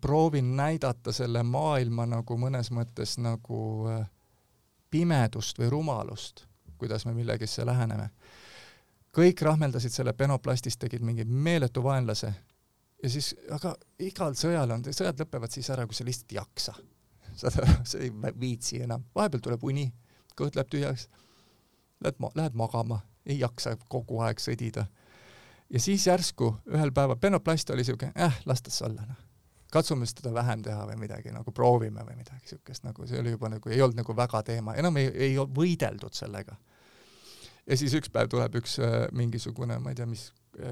[0.00, 4.04] proovin näidata selle maailma nagu mõnes mõttes nagu äh,
[4.90, 6.48] pimedust või rumalust,
[6.78, 8.10] kuidas me millegisse läheneme
[9.16, 12.32] kõik rahmeldasid selle penoplastist, tegid mingi meeletu vaenlase
[13.02, 16.74] ja siis, aga igal sõjal on, sõjad lõpevad siis ära, kui sa lihtsalt ei jaksa.
[17.40, 19.86] saad aru, sa ei viitsi enam, vahepeal tuleb uni,
[20.38, 21.08] kõht läheb tühjaks,
[22.04, 24.86] lähed ma-, lähed magama, ei jaksa kogu aeg sõdida.
[25.70, 29.20] ja siis järsku ühel päeval, penoplast oli siuke, äh, las ta olla, noh.
[29.72, 33.48] katsume seda vähem teha või midagi, nagu proovime või midagi siukest, nagu see oli juba
[33.48, 36.56] nagu, ei olnud nagu väga teema, enam ei, ei võideldud sellega
[37.70, 40.28] ja siis üks päev tuleb üks äh, mingisugune, ma ei tea, mis
[40.60, 40.70] äh,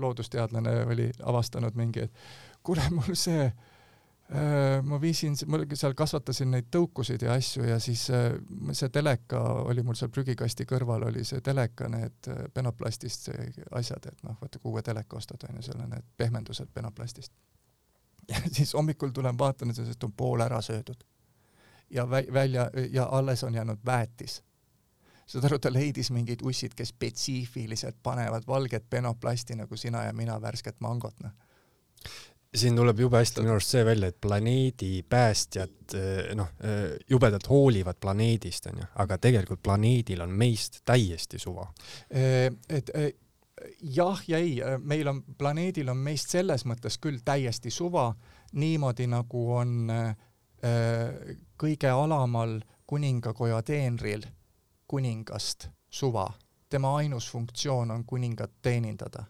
[0.00, 2.22] loodusteadlane oli avastanud mingi, et
[2.66, 8.06] kuule, mul see äh, ma viisin, ma seal kasvatasin neid tõukusid ja asju ja siis
[8.08, 13.30] see teleka oli mul seal prügikasti kõrval oli see teleka, need penoplastist
[13.76, 17.32] asjad, et noh, vaata kui uue teleka ostad, on ju, seal on need pehmendused penoplastist.
[18.32, 21.04] ja siis hommikul tulen vaatan, et sellest on pool ära söödud.
[21.90, 24.42] ja vä-, välja, ja alles on jäänud väetis
[25.28, 30.40] saad aru, ta leidis mingid ussid, kes spetsiifiliselt panevad valget penoplasti nagu sina ja mina
[30.40, 31.36] värsket mangot, noh
[32.54, 37.48] siin tuleb jube hästi minu arust see välja, et planeedi päästjad eh, noh, eh, jubedalt
[37.50, 41.66] hoolivad planeedist, onju, aga tegelikult planeedil on meist täiesti suva.
[42.10, 42.92] Eh, et
[43.82, 48.12] jah ja ei, meil on, planeedil on meist selles mõttes küll täiesti suva,
[48.52, 49.90] niimoodi nagu on
[51.58, 52.56] kõige alamal
[52.90, 54.24] kuningakoja teenril
[54.88, 56.32] kuningast suva,
[56.68, 59.24] tema ainus funktsioon on kuningat teenindada.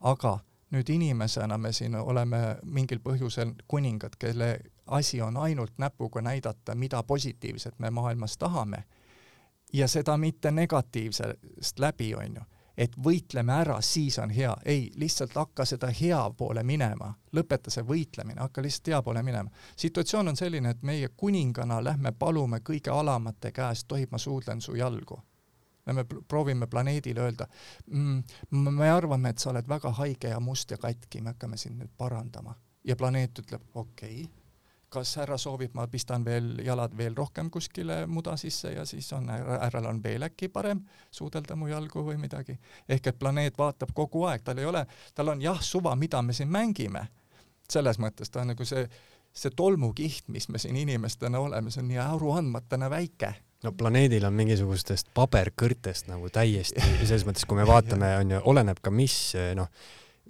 [0.00, 0.38] aga
[0.70, 7.02] nüüd inimesena me siin oleme mingil põhjusel kuningad, kelle asi on ainult näpuga näidata, mida
[7.02, 8.84] positiivset me maailmas tahame.
[9.72, 12.42] Ja seda mitte negatiivsest läbi, on ju
[12.78, 14.56] et võitleme ära, siis on hea.
[14.64, 19.50] ei, lihtsalt hakka seda hea poole minema, lõpeta see võitlemine, hakka lihtsalt hea poole minema.
[19.76, 24.76] situatsioon on selline, et meie kuningana lähme palume kõige alamate käest, tohib ma suudlen su
[24.76, 25.20] jalgu?
[25.88, 27.46] me proovime planeedile öelda
[27.86, 31.80] mm,, me arvame, et sa oled väga haige ja must ja katki, me hakkame sind
[31.80, 32.54] nüüd parandama.
[32.84, 34.47] ja planeet ütleb, okei okay
[34.88, 39.28] kas härra soovib, ma pistan veel jalad veel rohkem kuskile muda sisse ja siis on
[39.28, 42.58] härral on veel äkki parem suudelda mu jalgu või midagi.
[42.88, 46.32] ehk et planeet vaatab kogu aeg, tal ei ole, tal on jah suva, mida me
[46.32, 47.08] siin mängime.
[47.68, 48.88] selles mõttes ta on nagu see,
[49.32, 54.32] see tolmukiht, mis me siin inimestena oleme, see on nii aruandmatena väike no planeedil on
[54.38, 59.68] mingisugustest paberkõrtest nagu täiesti, selles mõttes, kui me vaatame, on ju, oleneb ka mis noh,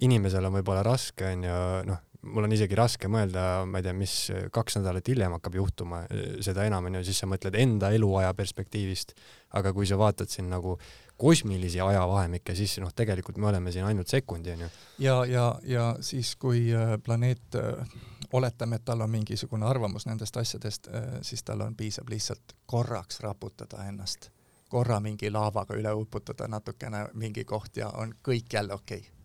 [0.01, 1.59] inimesel on võib-olla raske, on ju,
[1.91, 4.13] noh, mul on isegi raske mõelda, ma ei tea, mis
[4.53, 6.01] kaks nädalat hiljem hakkab juhtuma,
[6.43, 9.13] seda enam onju, siis sa mõtled enda eluaja perspektiivist.
[9.53, 10.75] aga kui sa vaatad siin nagu
[11.17, 14.67] kosmilisi ajavahemikke, siis noh, tegelikult me oleme siin ainult sekundi onju.
[14.99, 17.95] ja, ja, ja siis, kui äh, planeet, äh,
[18.33, 20.87] oletame, et tal on mingisugune arvamus nendest asjadest,
[21.21, 24.29] siis tal on, piisab lihtsalt korraks raputada ennast,
[24.69, 29.18] korra mingi laavaga üle uputada natukene mingi koht ja on kõik jälle okei okay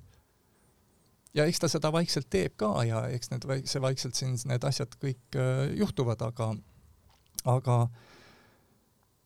[1.35, 4.95] ja eks ta seda vaikselt teeb ka ja eks need, see vaikselt siin need asjad
[5.01, 6.53] kõik äh, juhtuvad, aga,
[7.51, 7.79] aga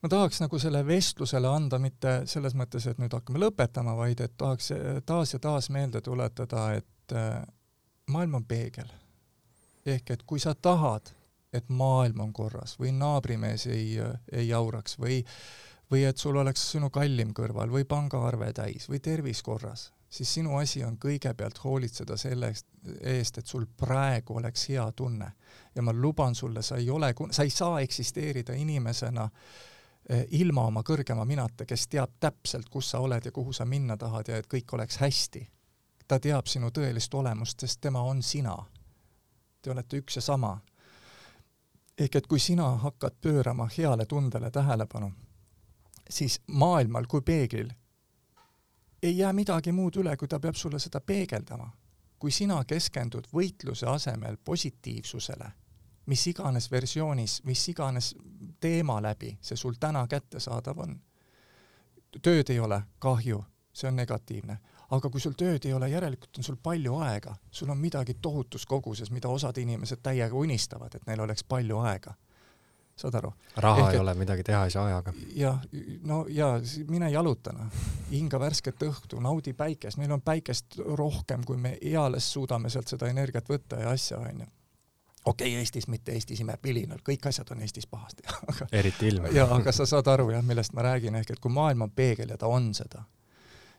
[0.03, 4.37] ma tahaks nagu selle vestlusele anda mitte selles mõttes, et nüüd hakkame lõpetama, vaid et
[4.41, 4.73] tahaks
[5.07, 7.43] taas ja taas meelde tuletada, et äh,
[8.09, 8.91] maailm on peegel.
[9.89, 11.15] ehk et kui sa tahad,
[11.53, 13.97] et maailm on korras või naabrimees ei,
[14.33, 15.23] ei jauraks või,
[15.91, 20.57] või et sul oleks sinu kallim kõrval või pangaarve täis või tervis korras, siis sinu
[20.57, 22.53] asi on kõigepealt hoolitseda selle
[23.01, 25.33] eest, et sul praegu oleks hea tunne.
[25.75, 29.29] ja ma luban sulle, sa ei ole, sa ei saa eksisteerida inimesena
[30.09, 33.97] eh, ilma oma kõrgema minata, kes teab täpselt, kus sa oled ja kuhu sa minna
[33.97, 35.49] tahad ja et kõik oleks hästi.
[36.09, 38.57] ta teab sinu tõelist olemust, sest tema on sina.
[39.63, 40.61] Te olete üks ja sama.
[41.99, 45.13] ehk et kui sina hakkad pöörama heale tundele tähelepanu,
[46.11, 47.73] siis maailmal kui peeglil
[49.03, 51.71] ei jää midagi muud üle, kui ta peab sulle seda peegeldama.
[52.19, 55.51] kui sina keskendud võitluse asemel positiivsusele,
[56.07, 58.15] mis iganes versioonis, mis iganes
[58.61, 60.97] teema läbi see sul täna kättesaadav on,
[62.23, 64.59] tööd ei ole, kahju, see on negatiivne.
[64.91, 68.67] aga kui sul tööd ei ole, järelikult on sul palju aega, sul on midagi tohutus
[68.67, 72.15] koguses, mida osad inimesed täiega unistavad, et neil oleks palju aega
[73.01, 73.33] saad aru?
[73.57, 75.15] raha Ehk, ei ole, midagi teha ei saa ajaga.
[75.37, 75.63] jah,
[76.09, 76.53] no ja
[76.89, 77.81] mine jaluta noh,
[78.11, 83.11] hinga värsket õhtu, naudi päikest, meil on päikest rohkem, kui me eales suudame sealt seda
[83.11, 84.47] energiat võtta ja asja onju
[85.25, 89.29] okei okay,, Eestis, mitte Eestis imeb vilinal, kõik asjad on Eestis pahasti aga eriti ilm.
[89.39, 92.35] jaa, aga sa saad aru jah, millest ma räägin, ehk et kui maailm on peegel
[92.35, 93.05] ja ta on seda,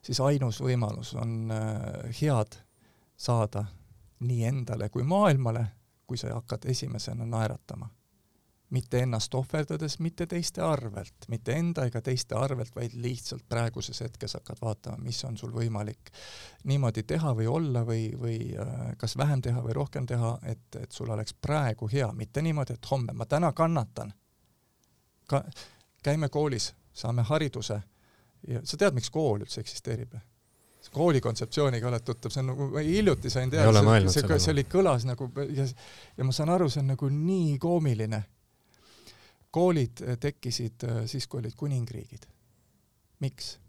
[0.05, 2.59] siis ainus võimalus on äh, head
[3.17, 3.65] saada
[4.19, 5.65] nii endale kui maailmale,
[6.07, 7.89] kui sa hakkad esimesena naeratama
[8.69, 14.37] mitte ennast ohverdades, mitte teiste arvelt, mitte enda ega teiste arvelt, vaid lihtsalt praeguses hetkes
[14.37, 16.11] hakkad vaatama, mis on sul võimalik
[16.69, 20.91] niimoodi teha või olla või, või äh, kas vähem teha või rohkem teha, et, et
[20.91, 24.13] sul oleks praegu hea, mitte niimoodi, et homme ma täna kannatan.
[25.29, 25.43] ka
[26.03, 27.81] käime koolis, saame hariduse
[28.47, 30.13] ja sa tead, miks kool üldse eksisteerib?
[30.93, 34.63] kooli kontseptsiooniga oled tuttav, see on nagu, ma hiljuti sain teada, see, see, see oli,
[34.65, 35.67] kõlas nagu ja,
[36.17, 38.23] ja ma saan aru, see on nagu nii koomiline
[39.51, 42.25] koolid äh, tekkisid äh, siis, kui olid kuningriigid.
[43.19, 43.59] miks?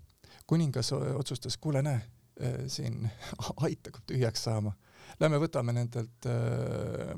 [0.46, 2.00] kuningas otsustas, kuule näe,
[2.42, 3.10] äh, siin
[3.64, 4.72] ait hakkab tühjaks saama.
[5.20, 6.26] Lähme võtame nendelt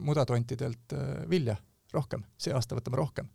[0.01, 0.95] mudatontidelt
[1.31, 1.57] vilja
[1.93, 3.29] rohkem, see aasta võtame rohkem.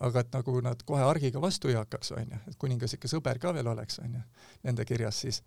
[0.00, 3.52] aga et nagu nad kohe argiga vastu ei hakkaks, onju, et kuningas ikka sõber ka
[3.54, 4.20] veel oleks, onju,
[4.62, 5.42] nende kirjas siis,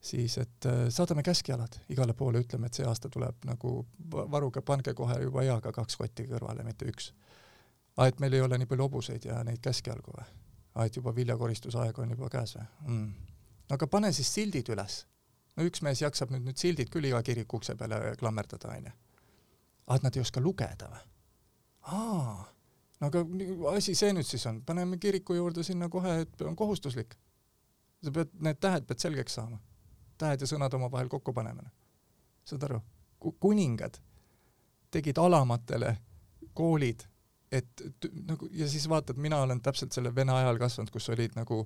[0.00, 3.74] siis et saadame käskjalad igale poole, ütleme, et see aasta tuleb nagu
[4.08, 7.12] varuge, pange kohe juba eaga kaks kotti kõrvale, mitte üks
[7.98, 10.26] aa, et meil ei ole nii palju hobuseid ja neid käskjalgu või?
[10.74, 13.12] aa, et juba viljakoristusaeg on juba käes või mm.?
[13.74, 15.00] aga pane siis sildid üles.
[15.56, 18.92] no üks mees jaksab nüüd need sildid küll iga kiriku ukse peale klammerdada, onju.
[19.86, 21.02] aa, et nad ei oska lugeda või?
[21.98, 22.44] aa,
[23.00, 23.24] no aga
[23.74, 27.16] asi see nüüd siis on, paneme kiriku juurde sinna kohe, et on kohustuslik.
[28.04, 29.58] sa pead, need tähed pead selgeks saama.
[30.18, 31.66] tähed ja sõnad omavahel kokku panema.
[32.44, 32.82] saad aru?
[33.40, 33.98] kuningad
[34.90, 35.96] tegid alamatele
[36.54, 37.02] koolid
[37.52, 37.82] et
[38.28, 41.62] nagu ja siis vaatad, mina olen täpselt selle vene ajal kasvanud, kus olid nagu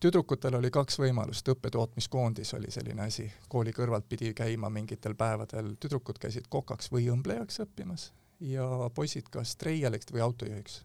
[0.00, 6.20] tüdrukutel oli kaks võimalust, õppetootmiskoondis oli selline asi, kooli kõrvalt pidi käima mingitel päevadel, tüdrukud
[6.22, 8.10] käisid kokaks või õmblejaks õppimas
[8.40, 10.84] ja poisid kas treialiks või autojuhiks.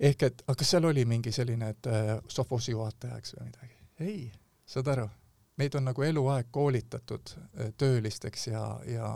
[0.00, 3.74] ehk et, aga kas seal oli mingi selline, et äh, sovhoosi-juhatajaks või midagi?
[4.00, 4.32] ei,
[4.66, 5.08] saad aru
[5.60, 9.10] meid on nagu eluaeg koolitatud äh, töölisteks ja, ja,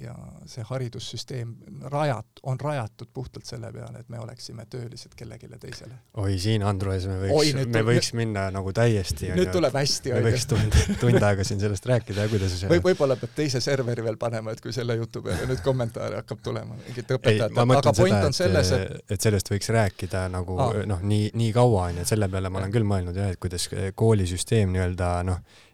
[0.00, 0.14] ja
[0.50, 1.54] see haridussüsteem
[1.92, 5.98] rajat-, on rajatud puhtalt selle peale, et me oleksime töölised kellelegi teisele.
[6.22, 10.46] oi, siin Andrus, me võiks, me võiks minna nagu täiesti nüüd tuleb hästi, me võiks
[10.50, 14.18] tund, tund aega siin sellest rääkida ja kuidas see või võib-olla peab teise serveri veel
[14.20, 18.22] panema, et kui selle jutu peale nüüd kommentaare hakkab tulema, mingit õpetajat, aga point seda,
[18.30, 20.56] on selles, et et sellest võiks rääkida nagu
[20.88, 23.68] noh, nii, nii kaua onju, et selle peale ma olen küll mõelnud jah, et kuidas
[23.98, 25.71] koolisüsteem nii-öelda noh, Eh,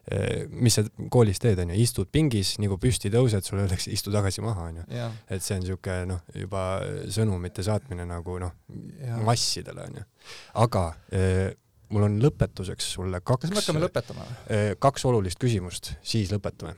[0.51, 4.69] mis sa koolis teed, onju, istud pingis, kui püsti tõused, sulle öeldakse istu tagasi maha,
[4.71, 4.85] onju.
[5.29, 6.65] et see on siuke noh, juba
[7.13, 8.55] sõnumite saatmine nagu noh,
[9.27, 10.07] massidele onju.
[10.65, 11.51] aga eh,
[11.93, 13.49] mul on lõpetuseks sulle kaks.
[13.49, 14.27] kas me hakkame lõpetama?
[14.49, 16.77] Eh, kaks olulist küsimust, siis lõpetame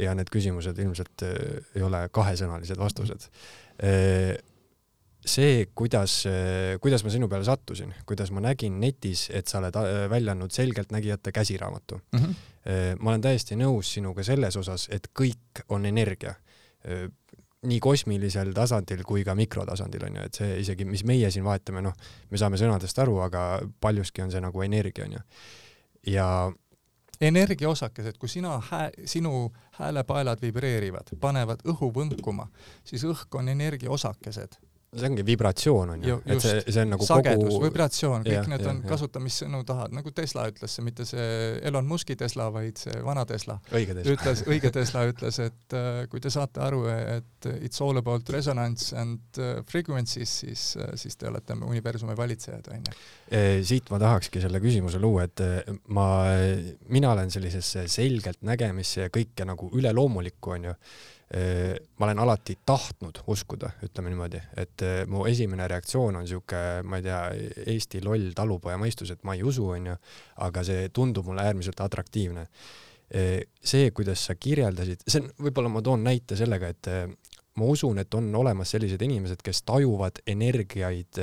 [0.00, 3.26] ja need küsimused ilmselt ei ole kahesõnalised vastused
[5.30, 6.24] see, kuidas,
[6.82, 10.54] kuidas ma sinu peale sattusin, kuidas ma nägin netis, et sa oled äh, välja andnud
[10.54, 12.18] selgeltnägijate käsiraamatu mm.
[12.18, 12.34] -hmm.
[12.98, 16.34] ma olen täiesti nõus sinuga selles osas, et kõik on energia.
[16.84, 17.08] Äh,
[17.62, 21.82] nii kosmilisel tasandil kui ka mikrotasandil on ju, et see isegi, mis meie siin vahetame,
[21.82, 21.92] noh,
[22.30, 25.20] me saame sõnadest aru, aga paljuski on see nagu energia on ju.
[26.06, 26.52] ja
[27.20, 32.48] energiaosakesed, kui sina hää-, sinu häälepaelad vibreerivad, panevad õhu võnkuma,
[32.84, 34.56] siis õhk on energiaosakesed
[34.90, 38.42] see ongi vibratsioon on ju, et see, see on nagu sagedus kogu..., vibratsioon, kõik ja,
[38.50, 41.28] need ja, on kasutamisssõnu tahad, nagu Tesla ütles, mitte see
[41.70, 43.60] Elon Muski Tesla, vaid see vana Tesla.
[43.70, 48.90] ütles, õige Tesla ütles, et uh, kui te saate aru, et it's all about resonance
[48.98, 52.98] and uh, frequencies, siis uh,, siis te olete universumi valitsejad, on ju.
[53.70, 55.44] siit ma tahakski selle küsimuse luua, et
[55.94, 56.08] ma,
[56.90, 60.76] mina olen sellisesse selgelt nägemisse ja kõike nagu üleloomulikku, on ju
[61.30, 67.04] ma olen alati tahtnud uskuda, ütleme niimoodi, et mu esimene reaktsioon on sihuke, ma ei
[67.04, 67.20] tea,
[67.70, 69.94] Eesti loll talupoja mõistus, et ma ei usu, onju,
[70.46, 72.48] aga see tundub mulle äärmiselt atraktiivne.
[73.62, 76.90] see, kuidas sa kirjeldasid, see on, võib-olla ma toon näite sellega, et
[77.58, 81.22] ma usun, et on olemas sellised inimesed, kes tajuvad energiaid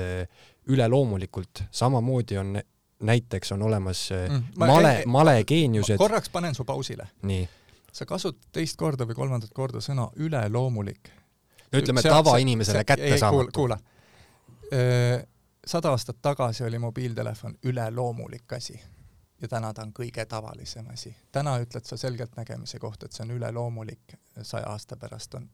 [0.68, 2.58] üleloomulikult, samamoodi on
[3.08, 5.98] näiteks on olemas mm, male, malegeeniused.
[5.98, 7.08] korraks panen su pausile.
[7.22, 7.48] nii
[7.98, 11.10] sa kasutad teist korda või kolmandat korda sõna üleloomulik.
[11.72, 13.52] no ütleme tavainimesele kättesaamatu.
[13.56, 13.80] kuula,
[15.66, 18.80] sada aastat tagasi oli mobiiltelefon üleloomulik asi
[19.42, 21.16] ja täna ta on kõige tavalisem asi.
[21.32, 25.50] täna ütled sa selgeltnägemise kohta, et see on üleloomulik, saja aasta pärast on,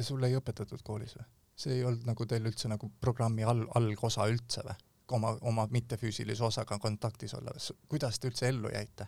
[0.00, 1.26] sulle ei õpetatud koolis või?
[1.60, 4.78] see ei olnud nagu teil üldse nagu programmi all, algosa üldse või?
[5.10, 7.54] oma, oma mittefüüsilise osaga kontaktis olla,
[7.88, 9.06] kuidas te üldse ellu jäite?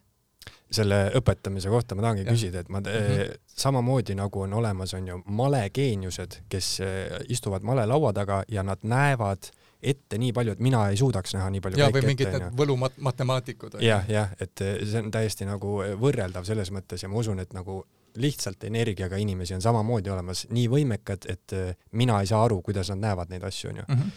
[0.73, 2.33] Selle õpetamise kohta ma tahangi ja.
[2.33, 3.41] küsida, et ma mm -hmm.
[3.47, 9.51] samamoodi nagu on olemas, on ju malegeeniused, kes eh, istuvad malelaua taga ja nad näevad
[9.83, 11.79] ette nii palju, et mina ei suudaks näha nii palju.
[11.79, 13.81] ja, või mingid need võlumatemaatikud.
[13.81, 17.53] jah, jah, et eh, see on täiesti nagu võrreldav selles mõttes ja ma usun, et
[17.53, 17.85] nagu
[18.17, 22.99] lihtsalt energiaga inimesi on samamoodi olemas, nii võimekad, et mina ei saa aru, kuidas nad
[22.99, 24.09] näevad neid asju, onju mhm.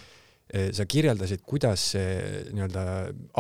[0.72, 2.82] Sa kirjeldasid, kuidas see nii-öelda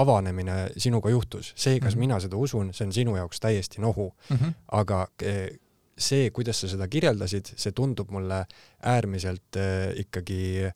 [0.01, 1.53] avanemine sinuga juhtus.
[1.55, 1.99] see, kas mm -hmm.
[1.99, 4.37] mina seda usun, see on sinu jaoks täiesti nohu mm.
[4.37, 4.53] -hmm.
[4.71, 5.49] aga eh,
[5.97, 8.45] see, kuidas sa seda kirjeldasid, see tundub mulle
[8.81, 10.71] äärmiselt äh, ikkagi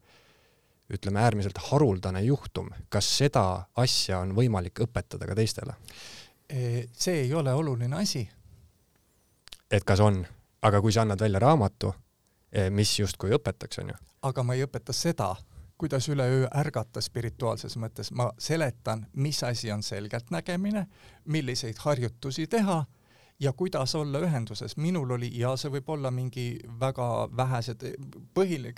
[0.89, 2.69] ütleme, äärmiselt haruldane juhtum.
[2.89, 5.73] kas seda asja on võimalik õpetada ka teistele?
[6.91, 8.30] see ei ole oluline asi.
[9.72, 10.26] et kas on,
[10.61, 11.93] aga kui sa annad välja raamatu,
[12.69, 13.93] mis justkui õpetaks, onju.
[14.22, 15.35] aga ma ei õpeta seda
[15.80, 20.85] kuidas üleöö ärgata spirituaalses mõttes, ma seletan, mis asi on selgeltnägemine,
[21.26, 22.84] milliseid harjutusi teha
[23.39, 24.77] ja kuidas olla ühenduses.
[24.77, 27.85] minul oli, ja see võib olla mingi väga vähesed,
[28.35, 28.73] põhiline,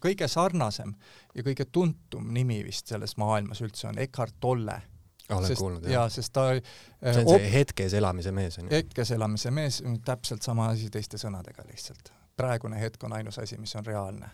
[0.00, 0.92] kõige sarnasem
[1.34, 4.82] ja kõige tuntum nimi vist selles maailmas üldse on Eckart Tolle
[5.30, 5.92] olen sest, kuulnud, jah.
[5.92, 8.76] jaa, sest ta see on see hetkes elamise mees, on ju?
[8.76, 12.12] hetkes elamise mees, täpselt sama asi teiste sõnadega lihtsalt.
[12.36, 14.30] praegune hetk on ainus asi, mis on reaalne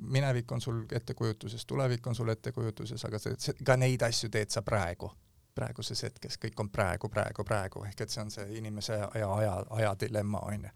[0.00, 4.62] minevik on sul ettekujutuses, tulevik on sul ettekujutuses, aga see, ka neid asju teed sa
[4.62, 5.10] praegu,
[5.54, 9.58] praeguses hetkes, kõik on praegu, praegu, praegu, ehk et see on see inimese ja aja,
[9.70, 10.72] aja dilemma, on ju.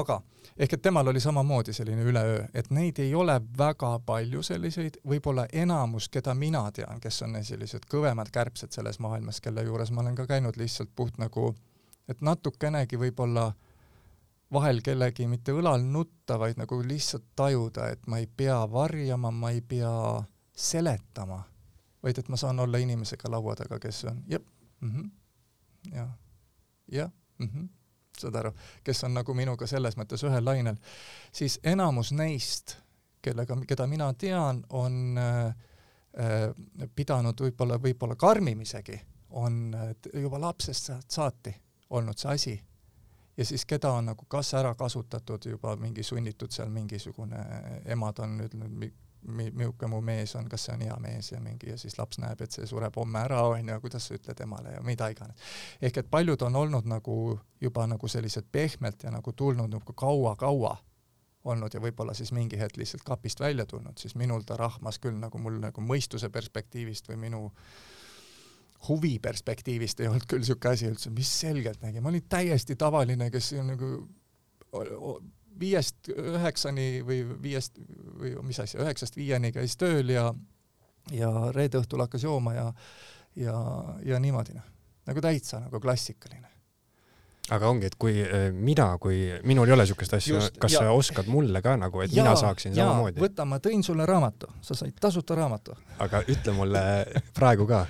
[0.00, 0.20] aga
[0.56, 5.46] ehk et temal oli samamoodi selline üleöö, et neid ei ole väga palju selliseid, võib-olla
[5.52, 10.14] enamus, keda mina tean, kes on sellised kõvemad kärbsed selles maailmas, kelle juures ma olen
[10.14, 11.54] ka käinud lihtsalt puht nagu,
[12.08, 13.71] et natukenegi võib-olla äh,
[14.52, 19.50] vahel kellegi mitte õlal nutta, vaid nagu lihtsalt tajuda, et ma ei pea varjama, ma
[19.50, 19.92] ei pea
[20.52, 21.42] seletama,
[22.02, 24.44] vaid et ma saan olla inimesega laua taga, kes on jep
[24.80, 25.10] mm, -hmm,
[25.94, 26.08] ja,
[26.92, 27.68] jah mm, -hmm,
[28.18, 28.52] saad aru,
[28.84, 30.76] kes on nagu minuga selles mõttes ühel lainel,
[31.32, 32.76] siis enamus neist,
[33.22, 35.46] kellega, keda mina tean, on äh,
[36.18, 39.00] äh, pidanud võib-olla, võib-olla karmim isegi,
[39.30, 39.76] on
[40.14, 41.54] juba lapsest saati
[41.90, 42.60] olnud see asi
[43.36, 47.40] ja siis keda on nagu kas ära kasutatud juba mingi sunnitud seal mingisugune,
[47.84, 48.92] emad on ütelnud,
[49.22, 52.40] milline mu mees on, kas see on hea mees ja mingi ja siis laps näeb,
[52.42, 55.52] et see sureb homme ära, onju, kuidas sa ütled emale ja mida iganes.
[55.82, 60.76] ehk et paljud on olnud nagu juba nagu sellised pehmelt ja nagu tulnud nagu kaua-kaua
[61.44, 65.18] olnud ja võib-olla siis mingi hetk lihtsalt kapist välja tulnud, siis minul ta rahmas küll
[65.18, 67.62] nagu mul nagu mõistuse perspektiivist või minu äh,
[68.88, 73.52] huvi perspektiivist ei olnud küll niisugune asi üldse, mis selgeltnägi, ma olin täiesti tavaline, kes
[73.62, 73.92] nagu
[75.60, 77.78] viiest üheksani või viiest
[78.18, 80.30] või mis asja, üheksast viieni käis tööl ja
[81.10, 82.68] ja reede õhtul hakkas jooma ja
[83.36, 83.58] ja,
[84.04, 84.64] ja niimoodi noh,
[85.08, 86.48] nagu täitsa nagu klassikaline.
[87.50, 90.84] aga ongi, et kui äh, mina, kui minul ei ole niisugust asja, kas ja.
[90.84, 93.20] sa oskad mulle ka nagu, et ja, mina saaksin ja, samamoodi?
[93.20, 95.76] võta, ma tõin sulle raamatu, sa said tasuta raamatu.
[95.98, 96.84] aga ütle mulle
[97.34, 97.86] praegu ka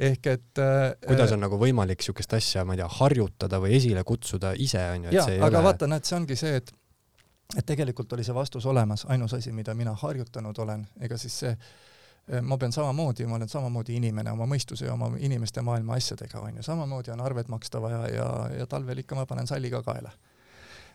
[0.00, 4.04] ehk et äh, kuidas on nagu võimalik niisugust asja, ma ei tea, harjutada või esile
[4.06, 6.72] kutsuda ise, on ju, et see ei aga ole vaata, näed, see ongi see, et
[7.58, 11.52] et tegelikult oli see vastus olemas, ainus asi, mida mina harjutanud olen, ega siis see
[11.52, 16.40] äh, ma pean samamoodi, ma olen samamoodi inimene oma mõistuse ja oma inimeste maailma asjadega,
[16.40, 18.28] on ju, samamoodi on arved maksta vaja ja,
[18.60, 20.12] ja talvel ikka ma panen salliga kaela.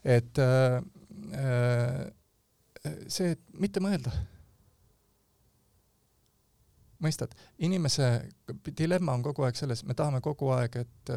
[0.03, 0.79] et äh,
[1.41, 4.13] äh, see, et mitte mõelda
[7.05, 7.33] mõistad,
[7.63, 8.07] inimese
[8.77, 11.11] dilemma on kogu aeg selles, me tahame kogu aeg, et,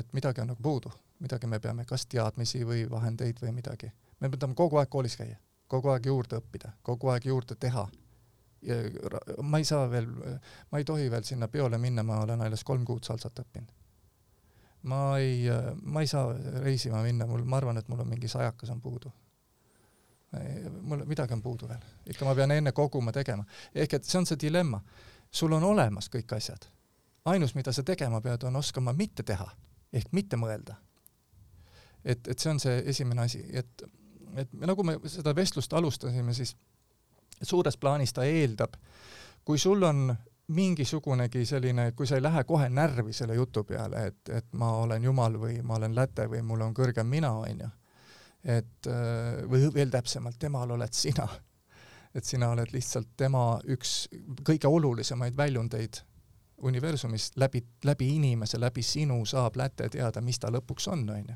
[0.00, 0.92] et midagi on nagu puudu,
[1.24, 3.92] midagi me peame, kas teadmisi või vahendeid või midagi.
[4.20, 7.86] me tahame kogu aeg koolis käia, kogu aeg juurde õppida, kogu aeg juurde teha.
[9.42, 10.06] ma ei saa veel,
[10.70, 13.72] ma ei tohi veel sinna peole minna, ma olen alles kolm kuud salsat õppinud.
[14.82, 15.44] ma ei,
[15.82, 16.32] ma ei saa
[16.62, 19.12] reisima minna, mul, ma arvan, et mul on mingi sajakas on puudu
[20.82, 23.44] mul midagi on puudu veel, ikka ma pean enne koguma tegema.
[23.74, 24.80] ehk et see on see dilemma.
[25.30, 26.66] sul on olemas kõik asjad.
[27.24, 29.50] ainus, mida sa tegema pead, on oskama mitte teha
[29.92, 30.74] ehk mitte mõelda.
[32.04, 33.82] et, et see on see esimene asi, et,
[34.36, 36.56] et nagu me seda vestlust alustasime, siis
[37.42, 38.76] suures plaanis ta eeldab,
[39.44, 40.14] kui sul on
[40.48, 45.04] mingisugunegi selline, kui sa ei lähe kohe närvi selle jutu peale, et, et ma olen
[45.04, 47.70] jumal või ma olen läte või mul on kõrgem mina, onju
[48.44, 51.28] et äh, või veel täpsemalt, temal oled sina.
[52.14, 54.04] et sina oled lihtsalt tema üks
[54.46, 56.02] kõige olulisemaid väljundeid
[56.62, 61.34] universumis, läbi, läbi inimese, läbi sinu saab läte teada, mis ta lõpuks on, onju.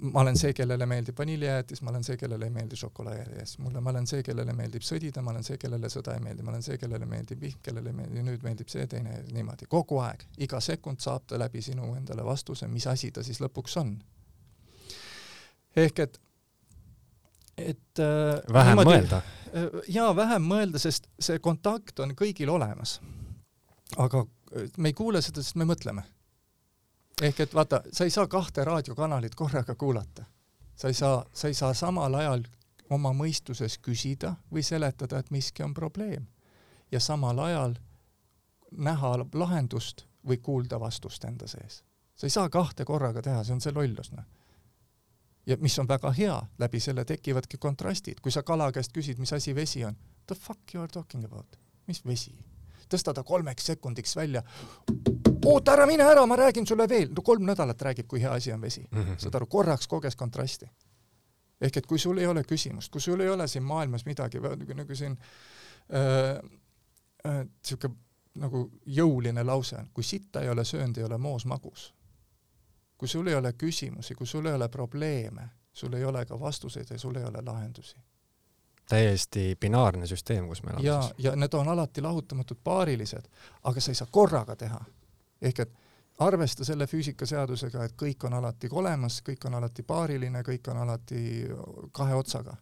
[0.00, 3.90] ma olen see, kellele meeldib vaniljejäätis, ma olen see, kellele ei meeldi šokolaadijäätis, mulle, ma
[3.90, 6.78] olen see, kellele meeldib sõdida, ma olen see, kellele sõda ei meeldi, ma olen see,
[6.80, 11.00] kellele meeldib vihm, kellele ei meeldi, nüüd meeldib see teine, niimoodi, kogu aeg, iga sekund
[11.04, 13.96] saab ta läbi sinu endale vastuse, mis asi ta siis lõpuks on
[15.76, 16.20] ehk et,
[17.58, 19.20] et äh, vähem niimoodi, mõelda.
[19.54, 23.00] Äh, jaa, vähem mõelda, sest see kontakt on kõigil olemas.
[23.96, 24.24] aga
[24.56, 26.02] äh, me ei kuule seda, sest me mõtleme.
[27.22, 30.24] ehk et vaata, sa ei saa kahte raadiokanalit korraga kuulata.
[30.74, 32.44] sa ei saa, sa ei saa samal ajal
[32.90, 36.26] oma mõistuses küsida või seletada, et miski on probleem.
[36.92, 37.74] ja samal ajal
[38.70, 41.82] näha lahendust või kuulda vastust enda sees.
[42.14, 44.24] sa ei saa kahte korraga teha, see on see lollus, noh
[45.46, 49.32] ja mis on väga hea, läbi selle tekivadki kontrastid, kui sa kala käest küsid, mis
[49.32, 49.96] asi vesi on,
[50.26, 51.56] the fuck you are talking about,
[51.86, 52.34] mis vesi?
[52.94, 54.42] tõsta ta kolmeks sekundiks välja,
[55.44, 58.52] oota, ära mine ära, ma räägin sulle veel, no kolm nädalat räägib, kui hea asi
[58.52, 59.02] on vesi mm.
[59.02, 59.18] -hmm.
[59.18, 60.66] saad aru, korraks koges kontrasti.
[61.60, 64.38] ehk et kui sul ei ole küsimust, kui sul ei ole siin maailmas midagi,
[64.74, 65.18] nagu siin
[67.58, 67.96] niisugune äh, äh,
[68.34, 71.94] nagu jõuline lause on, kui sitta ei ole söönud, ei ole moos magus
[73.04, 76.86] kui sul ei ole küsimusi, kui sul ei ole probleeme, sul ei ole ka vastuseid
[76.90, 77.96] ja sul ei ole lahendusi.
[78.88, 83.28] täiesti binaarne süsteem, kus me elame ja, ja need on alati lahutamatud paarilised,
[83.62, 84.80] aga sa ei saa korraga teha.
[85.42, 85.74] ehk et
[86.18, 91.20] arvesta selle füüsikaseadusega, et kõik on alati olemas, kõik on alati paariline, kõik on alati
[91.92, 92.56] kahe otsaga.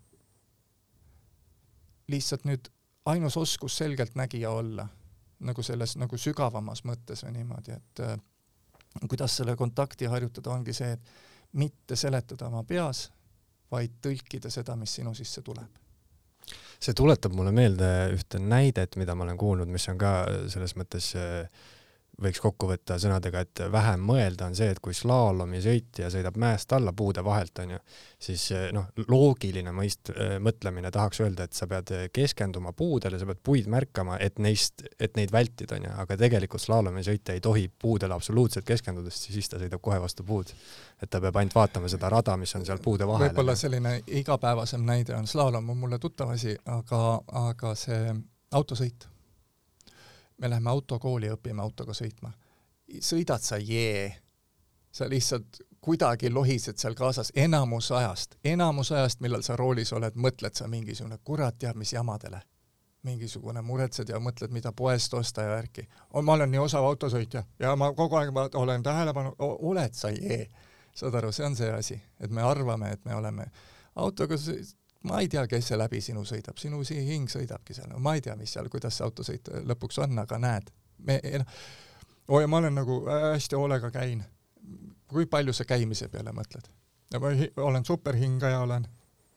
[2.08, 2.68] lihtsalt nüüd
[3.06, 4.88] ainus oskus selgeltnägija olla,
[5.38, 8.06] nagu selles nagu sügavamas mõttes või niimoodi, et
[9.08, 13.06] kuidas selle kontakti harjutada, ongi see, et mitte seletada oma peas,
[13.72, 15.80] vaid tõlkida seda, mis sinu sisse tuleb.
[16.82, 20.12] see tuletab mulle meelde ühte näidet, mida ma olen kuulnud, mis on ka
[20.50, 21.46] selles mõttes äh,
[22.20, 26.92] võiks kokku võtta sõnadega, et vähem mõelda on see, et kui slaalomisõitja sõidab mäest alla
[26.96, 27.78] puude vahelt, onju,
[28.20, 33.28] siis eh, noh, loogiline mõist-, eh, mõtlemine tahaks öelda, et sa pead keskenduma puudele, sa
[33.28, 38.16] pead puid märkama, et neist, et neid vältida, onju, aga tegelikult slaalomisõitja ei tohi puudele
[38.16, 40.52] absoluutselt keskenduda, sest siis ta sõidab kohe vastu puud.
[41.02, 43.28] et ta peab ainult vaatama seda rada, mis on seal puude vahel.
[43.28, 48.14] võib-olla selline igapäevasem näide on slaalom on mulle tuttav asi, aga, aga see
[48.52, 49.11] autosõit
[50.42, 52.32] me läheme autokooli, õpime autoga sõitma.
[53.00, 54.10] sõidad sa jee,
[54.92, 60.58] sa lihtsalt kuidagi lohised seal kaasas enamus ajast, enamus ajast, millal sa roolis oled, mõtled
[60.58, 62.42] sa mingisugune kurat teab mis jamadele.
[63.02, 65.88] mingisugune muretsed ja mõtled, mida poest osta ja värki.
[66.22, 70.48] ma olen nii osav autosõitja ja ma kogu aeg ma olen tähelepanu, oled sa jee.
[70.94, 73.46] saad aru, see on see asi, et me arvame, et me oleme
[73.94, 74.36] autoga
[75.08, 78.36] ma ei tea, kes see läbi sinu sõidab, sinu hing sõidabki seal, ma ei tea,
[78.38, 80.70] mis seal, kuidas see autosõit lõpuks on, aga näed,
[81.06, 81.58] me noh,
[82.28, 84.24] oo ja ma olen nagu hästi hoolega käin.
[85.12, 86.68] kui palju sa käimise peale mõtled?
[87.20, 87.32] ma
[87.64, 88.86] olen superhingaja, olen.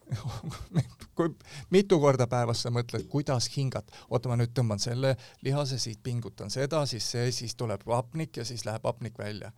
[1.15, 1.31] Kui
[1.73, 6.53] mitu korda päevas sa mõtled, kuidas hingata, oota, ma nüüd tõmban selle lihase siit, pingutan
[6.53, 9.51] seda, siis see, siis tuleb hapnik ja siis läheb hapnik välja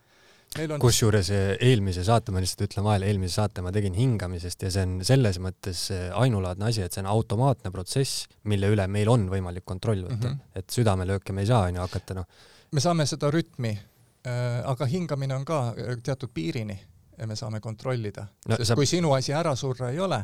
[0.65, 4.71] on kusjuures eh, eelmise saate, ma lihtsalt ütlen vahele, eelmise saate ma tegin hingamisest ja
[4.73, 9.11] see on selles mõttes eh, ainulaadne asi, et see on automaatne protsess, mille üle meil
[9.11, 10.37] on võimalik kontroll võtta mm.
[10.37, 10.61] -hmm.
[10.61, 12.27] et südamelööke me ei saa, onju, hakata noh.
[12.71, 16.79] me saame seda rütmi äh,, aga hingamine on ka äh, teatud piirini
[17.17, 18.55] ja me saame kontrollida no,.
[18.55, 18.75] sest sa...
[18.75, 20.23] kui sinu asi ära surra ei ole,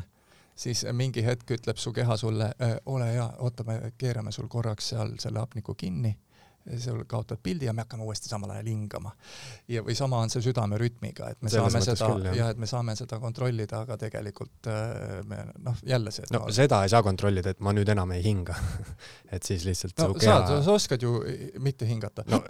[0.56, 4.94] siis mingi hetk ütleb su keha sulle äh,, ole hea, oota, me keerame sul korraks
[4.94, 6.16] seal selle hapniku kinni
[6.80, 9.12] sul kaotad pildi ja me hakkame uuesti samal ajal hingama.
[9.68, 12.68] ja, või sama on see südamerütmiga, et me Selles saame seda, jah ja,, et me
[12.70, 17.04] saame seda kontrollida, aga tegelikult äh, me noh, jälle see no, no seda ei saa
[17.04, 18.56] kontrollida, et ma nüüd enam ei hinga
[19.34, 20.38] et siis lihtsalt no, keha...
[20.46, 21.18] saad, sa oskad ju
[21.64, 22.24] mitte hingata.
[22.32, 22.40] no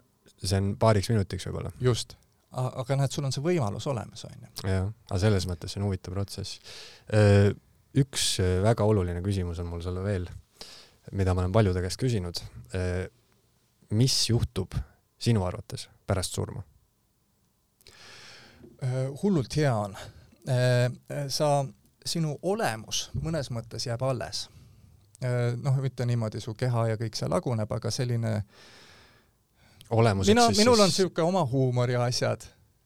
[0.44, 1.72] see on paariks minutiks võib-olla.
[1.82, 2.16] just,
[2.54, 4.52] aga näed, sul on see võimalus olemas, on ju.
[4.70, 6.60] jah, aga selles mõttes see on huvitav protsess.
[7.94, 8.24] Üks
[8.64, 10.26] väga oluline küsimus on mul sulle veel,
[11.14, 12.40] mida ma olen paljude käest küsinud
[13.94, 14.74] mis juhtub
[15.18, 16.62] sinu arvates pärast surma?
[18.82, 19.96] Äh, hullult hea on.
[20.48, 21.64] Äh, sa,
[22.04, 24.48] sinu olemus mõnes mõttes jääb alles.
[25.24, 28.34] Äh, noh, mitte niimoodi su keha ja kõik see laguneb, aga selline
[29.90, 32.44] olemuseks mina, minul on niisugune oma huumor ja asjad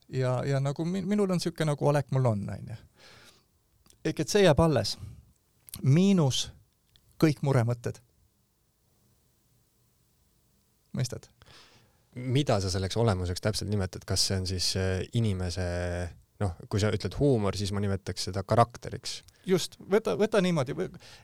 [0.08, 2.76] ja, ja nagu minul on niisugune nagu olek mul on, onju.
[4.04, 4.96] ehk et see jääb alles.
[5.82, 6.48] miinus
[7.22, 7.98] kõik muremõtted
[10.96, 11.28] mõistad?
[12.18, 15.66] mida sa selleks olemuseks täpselt nimetad, kas see on siis äh, inimese
[16.42, 19.22] noh, kui sa ütled huumor, siis ma nimetaks seda karakteriks.
[19.46, 20.74] just, võta, võta niimoodi,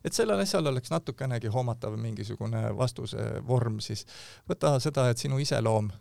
[0.05, 4.07] et sellel asjal oleks natukenegi hoomatav mingisugune vastuse vorm, siis.
[4.49, 5.93] Võta seda, et sinu iseloom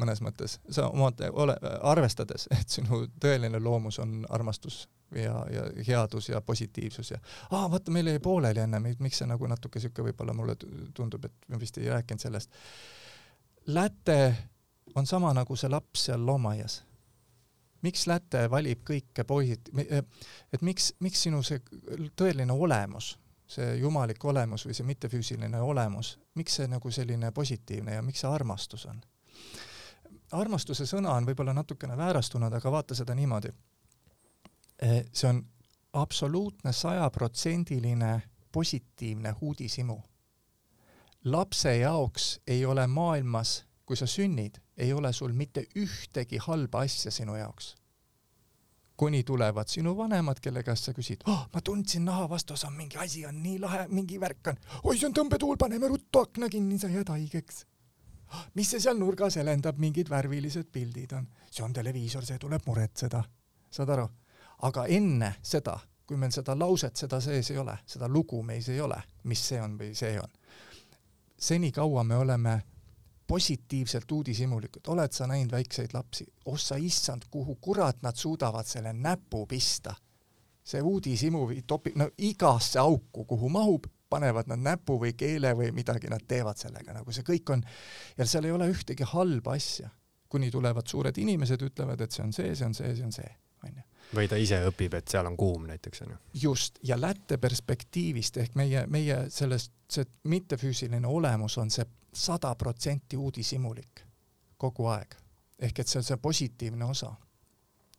[0.00, 4.84] mõnes mõttes, sa oma ole, arvestades, et sinu tõeline loomus on armastus
[5.14, 7.18] ja, ja headus ja positiivsus ja
[7.50, 10.56] aa, vaata, meil jäi pooleli enne, miks see nagu natuke niisugune võib-olla mulle
[10.94, 12.54] tundub, et me vist ei rääkinud sellest
[13.66, 14.36] läte
[14.94, 16.82] on sama nagu see laps seal loomaaias.
[17.82, 19.70] miks läte valib kõike poisid,
[20.52, 21.62] et miks, miks sinu see
[22.16, 23.14] tõeline olemus,
[23.48, 28.30] see jumalik olemus või see mittefüüsiline olemus, miks see nagu selline positiivne ja miks see
[28.30, 29.00] armastus on?
[30.32, 33.48] armastuse sõna on võib-olla natukene väärastunud, aga vaata seda niimoodi.
[35.12, 35.42] see on
[35.92, 38.22] absoluutne sajaprotsendiline
[38.52, 40.02] positiivne uudishimu
[41.24, 47.10] lapse jaoks ei ole maailmas, kui sa sünnid, ei ole sul mitte ühtegi halba asja
[47.10, 47.76] sinu jaoks.
[48.96, 53.24] kuni tulevad sinu vanemad, kelle käest sa küsid oh,, ma tundsin naha vastuosa, mingi asi
[53.26, 56.88] on nii lahe, mingi värk on, oi, see on tõmbetuul, paneme ruttu akna kinni, sa
[56.92, 57.62] jääd haigeks
[58.34, 58.42] oh,.
[58.54, 63.22] mis see seal nurgas helendab, mingid värvilised pildid on, see on televiisor, see tuleb muretseda,
[63.72, 64.04] saad aru?
[64.68, 68.80] aga enne seda, kui meil seda lauset seda sees ei ole, seda lugu meis ei
[68.80, 70.39] ole, mis see on või see on
[71.40, 72.62] senikaua me oleme
[73.26, 79.46] positiivselt uudishimulikud, oled sa näinud väikseid lapsi, ossa issand, kuhu kurat nad suudavad selle näpu
[79.46, 79.94] pista.
[80.64, 86.10] see uudishimu topib, no igasse auku, kuhu mahub, panevad nad näpu või keele või midagi
[86.10, 87.62] nad teevad sellega, nagu see kõik on,
[88.18, 89.90] ja seal ei ole ühtegi halba asja.
[90.28, 93.30] kuni tulevad suured inimesed, ütlevad, et see on see, see on see, see on see,
[94.14, 96.16] või ta ise õpib, et seal on kuum näiteks onju.
[96.42, 103.16] just, ja lätte perspektiivist ehk meie, meie sellest, see mittefüüsiline olemus on see sada protsenti
[103.16, 104.04] uudishimulik
[104.58, 105.14] kogu aeg.
[105.58, 107.14] ehk et see on see positiivne osa.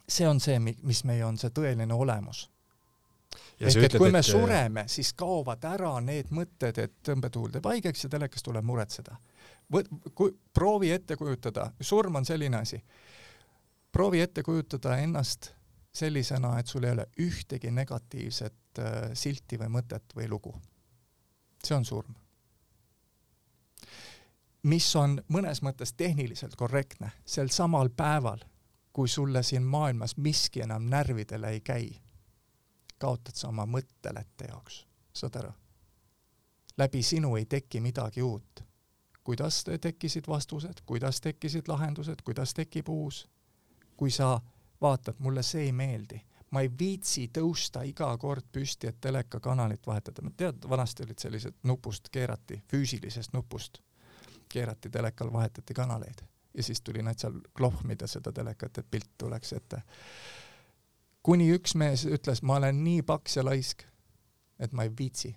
[0.09, 2.49] see on see, mis meie on see tõeline olemus.
[3.59, 4.25] ehk et kui me et...
[4.25, 9.15] sureme, siis kaovad ära need mõtted, et tõmbetuul teeb haigeks ja telekas tuleb muretseda.
[10.15, 12.81] Kui, proovi ette kujutada, surm on selline asi,
[13.91, 15.53] proovi ette kujutada ennast
[15.93, 20.55] sellisena, et sul ei ole ühtegi negatiivset äh, silti või mõtet või lugu.
[21.63, 22.15] see on surm.
[24.63, 28.39] mis on mõnes mõttes tehniliselt korrektne, sel samal päeval,
[28.93, 32.01] kui sulle siin maailmas miski enam närvidele ei käi,
[32.97, 35.53] kaotad sa oma mõttelette jaoks, saad aru?
[36.77, 38.63] läbi sinu ei teki midagi uut.
[39.23, 43.27] kuidas tekkisid vastused, kuidas tekkisid lahendused, kuidas tekib uus?
[43.97, 44.41] kui sa
[44.81, 46.21] vaatad, mulle see ei meeldi.
[46.51, 50.31] ma ei viitsi tõusta iga kord püsti, et telekakanalit vahetada.
[50.37, 53.79] tead, vanasti olid sellised nupust keerati, füüsilisest nupust
[54.49, 59.53] keerati telekal, vahetati kanaleid ja siis tuli nad seal klohmida seda telekat, et pilt tuleks
[59.53, 59.81] ette.
[61.23, 63.83] kuni üks mees ütles, ma olen nii paks ja laisk,
[64.59, 65.35] et ma ei viitsi.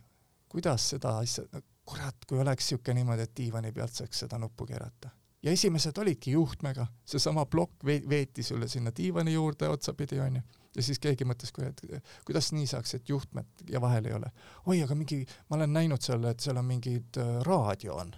[0.48, 1.44] kuidas seda asja,
[1.84, 5.10] kurat, kui oleks niisugune niimoodi, et diivani pealt saaks seda nuppu keerata
[5.44, 10.40] ja esimesed olidki juhtmega, seesama plokk veeti sulle sinna diivani juurde otsapidi, onju.
[10.76, 11.82] ja siis keegi mõtles, et
[12.24, 14.32] kuidas nii saaks, et juhtmed ja vahel ei ole.
[14.66, 18.14] oi, aga mingi, ma olen näinud seal, et seal on mingid äh, raadio on.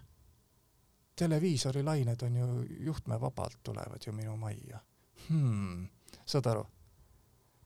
[1.17, 2.49] televiisori lained on ju
[2.87, 4.81] juhtmevabalt tulevad ju minu majja
[5.29, 5.87] hmm..
[6.27, 6.67] saad aru?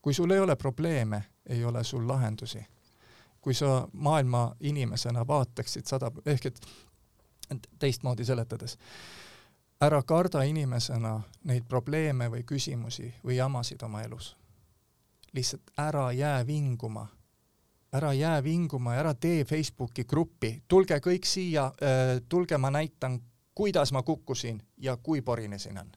[0.02, 2.66] kui sul ei ole probleeme, ei ole sul lahendusi.
[3.40, 6.60] kui sa maailma inimesena vaataksid sada, ehk et
[7.78, 8.78] teistmoodi seletades,
[9.80, 14.36] ära karda inimesena neid probleeme või küsimusi või jamasid oma elus.
[15.32, 17.08] lihtsalt ära jää vinguma
[17.92, 23.20] ära jää vinguma ja ära tee Facebooki gruppi, tulge kõik siia äh,, tulge, ma näitan,
[23.54, 25.90] kuidas ma kukkusin ja kui porinesin on.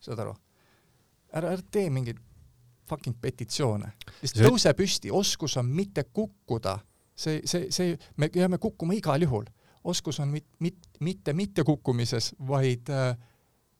[0.00, 0.34] saad aru?
[1.32, 2.20] ära, ära tee mingeid
[2.88, 6.78] fucking petitsioone, sest tõuse püsti, oskus on mitte kukkuda,
[7.16, 9.46] see, see, see, me jääme kukkuma igal juhul.
[9.84, 13.16] Oskus on mit, mit, mitte mittekukkumises, vaid äh,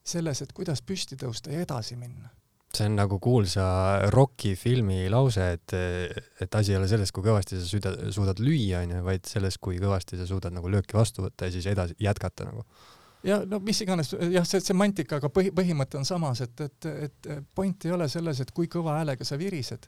[0.05, 2.33] selles, et kuidas püsti tõusta ja edasi minna
[2.75, 3.65] see on nagu kuulsa
[4.11, 5.75] Rocki filmi lause, et,
[6.43, 9.79] et asi ei ole selles, kui kõvasti sa süda, suudad lüüa, onju, vaid selles, kui
[9.83, 12.65] kõvasti sa suudad nagu lööki vastu võtta ja siis edasi jätkata nagu.
[13.25, 17.31] ja no mis iganes, jah, see semantika, aga põhi, põhimõte on samas, et, et, et
[17.55, 19.87] point ei ole selles, et kui kõva häälega sa virised,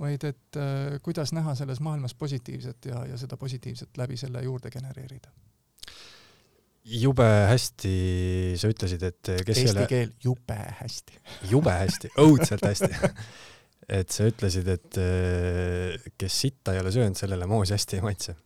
[0.00, 4.70] vaid et äh, kuidas näha selles maailmas positiivset ja, ja seda positiivset läbi selle juurde
[4.70, 5.32] genereerida
[6.86, 7.92] jube hästi
[8.60, 9.86] sa ütlesid, et kes Eesti selle...
[9.90, 11.18] keel jube hästi.
[11.50, 12.92] jube hästi, õudselt hästi
[13.98, 14.98] et sa ütlesid, et
[16.18, 18.36] kes sitta ei ole söönud, sellele moos hästi ei maitse.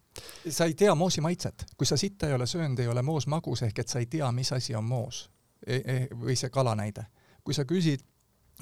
[0.49, 3.63] sa ei tea moosi maitset, kui sa sitta ei ole söönud, ei ole moos magus,
[3.63, 5.31] ehk et sa ei tea, mis asi on moos
[5.67, 5.77] e.
[5.77, 7.07] E või see kala näide.
[7.45, 8.05] kui sa küsid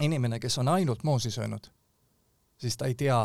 [0.00, 1.70] inimene, kes on ainult moosi söönud,
[2.58, 3.20] siis ta ei tea,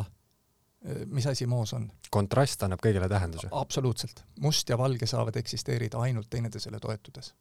[1.06, 1.88] mis asi moos on.
[2.12, 3.48] kontrast annab kõigele tähenduse.
[3.52, 4.24] absoluutselt.
[4.40, 7.34] must ja valge saavad eksisteerida ainult teineteisele toetudes.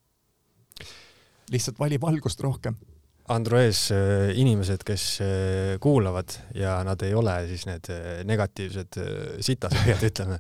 [1.51, 2.77] lihtsalt vali valgust rohkem.
[3.29, 5.29] Androes, äh, inimesed, kes äh,
[5.81, 7.91] kuulavad ja nad ei ole siis need
[8.25, 8.99] negatiivsed
[9.41, 10.39] sitasööjad, ütleme,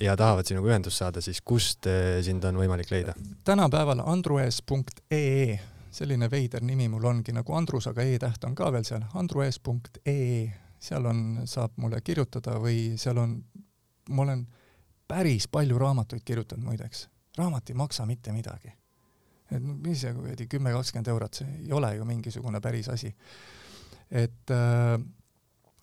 [0.00, 1.86] ja tahavad sinuga ühendust saada, siis kust
[2.24, 3.14] sind on võimalik leida?
[3.44, 5.58] tänapäeval androes.ee,
[5.90, 11.06] selline veider nimi mul ongi nagu Andrus, aga e-täht on ka veel seal, androes.ee seal
[11.08, 13.38] on, saab mulle kirjutada või seal on,
[14.10, 14.44] ma olen
[15.08, 17.08] päris palju raamatuid kirjutanud muideks.
[17.38, 18.72] raamat ei maksa mitte midagi.
[19.50, 23.14] et mis see kuradi kümme, kakskümmend eurot, see ei ole ju mingisugune päris asi.
[24.10, 25.00] et, äh,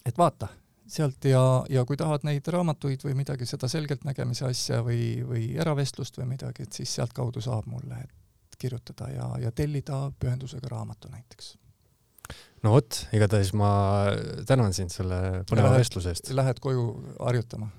[0.05, 0.47] et vaata
[0.87, 6.17] sealt ja, ja kui tahad neid raamatuid või midagi, seda selgeltnägemise asja või, või eravestlust
[6.17, 8.03] või midagi, et siis sealtkaudu saab mulle
[8.57, 11.55] kirjutada ja, ja tellida pühendusega raamatu näiteks
[12.63, 13.71] no vot, igatahes ma
[14.47, 16.33] tänan sind selle põneva vestluse eest.
[16.35, 16.85] Lähed koju
[17.19, 17.71] harjutama?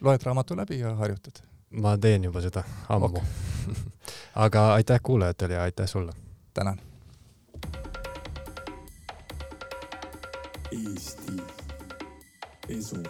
[0.00, 1.42] loed raamatu läbi ja harjutad?
[1.70, 3.22] ma teen juba seda ammu okay.
[4.46, 6.12] aga aitäh kuulajatele ja aitäh sulle!
[6.54, 6.80] tänan!
[10.70, 11.42] Eesti
[12.68, 13.02] Esu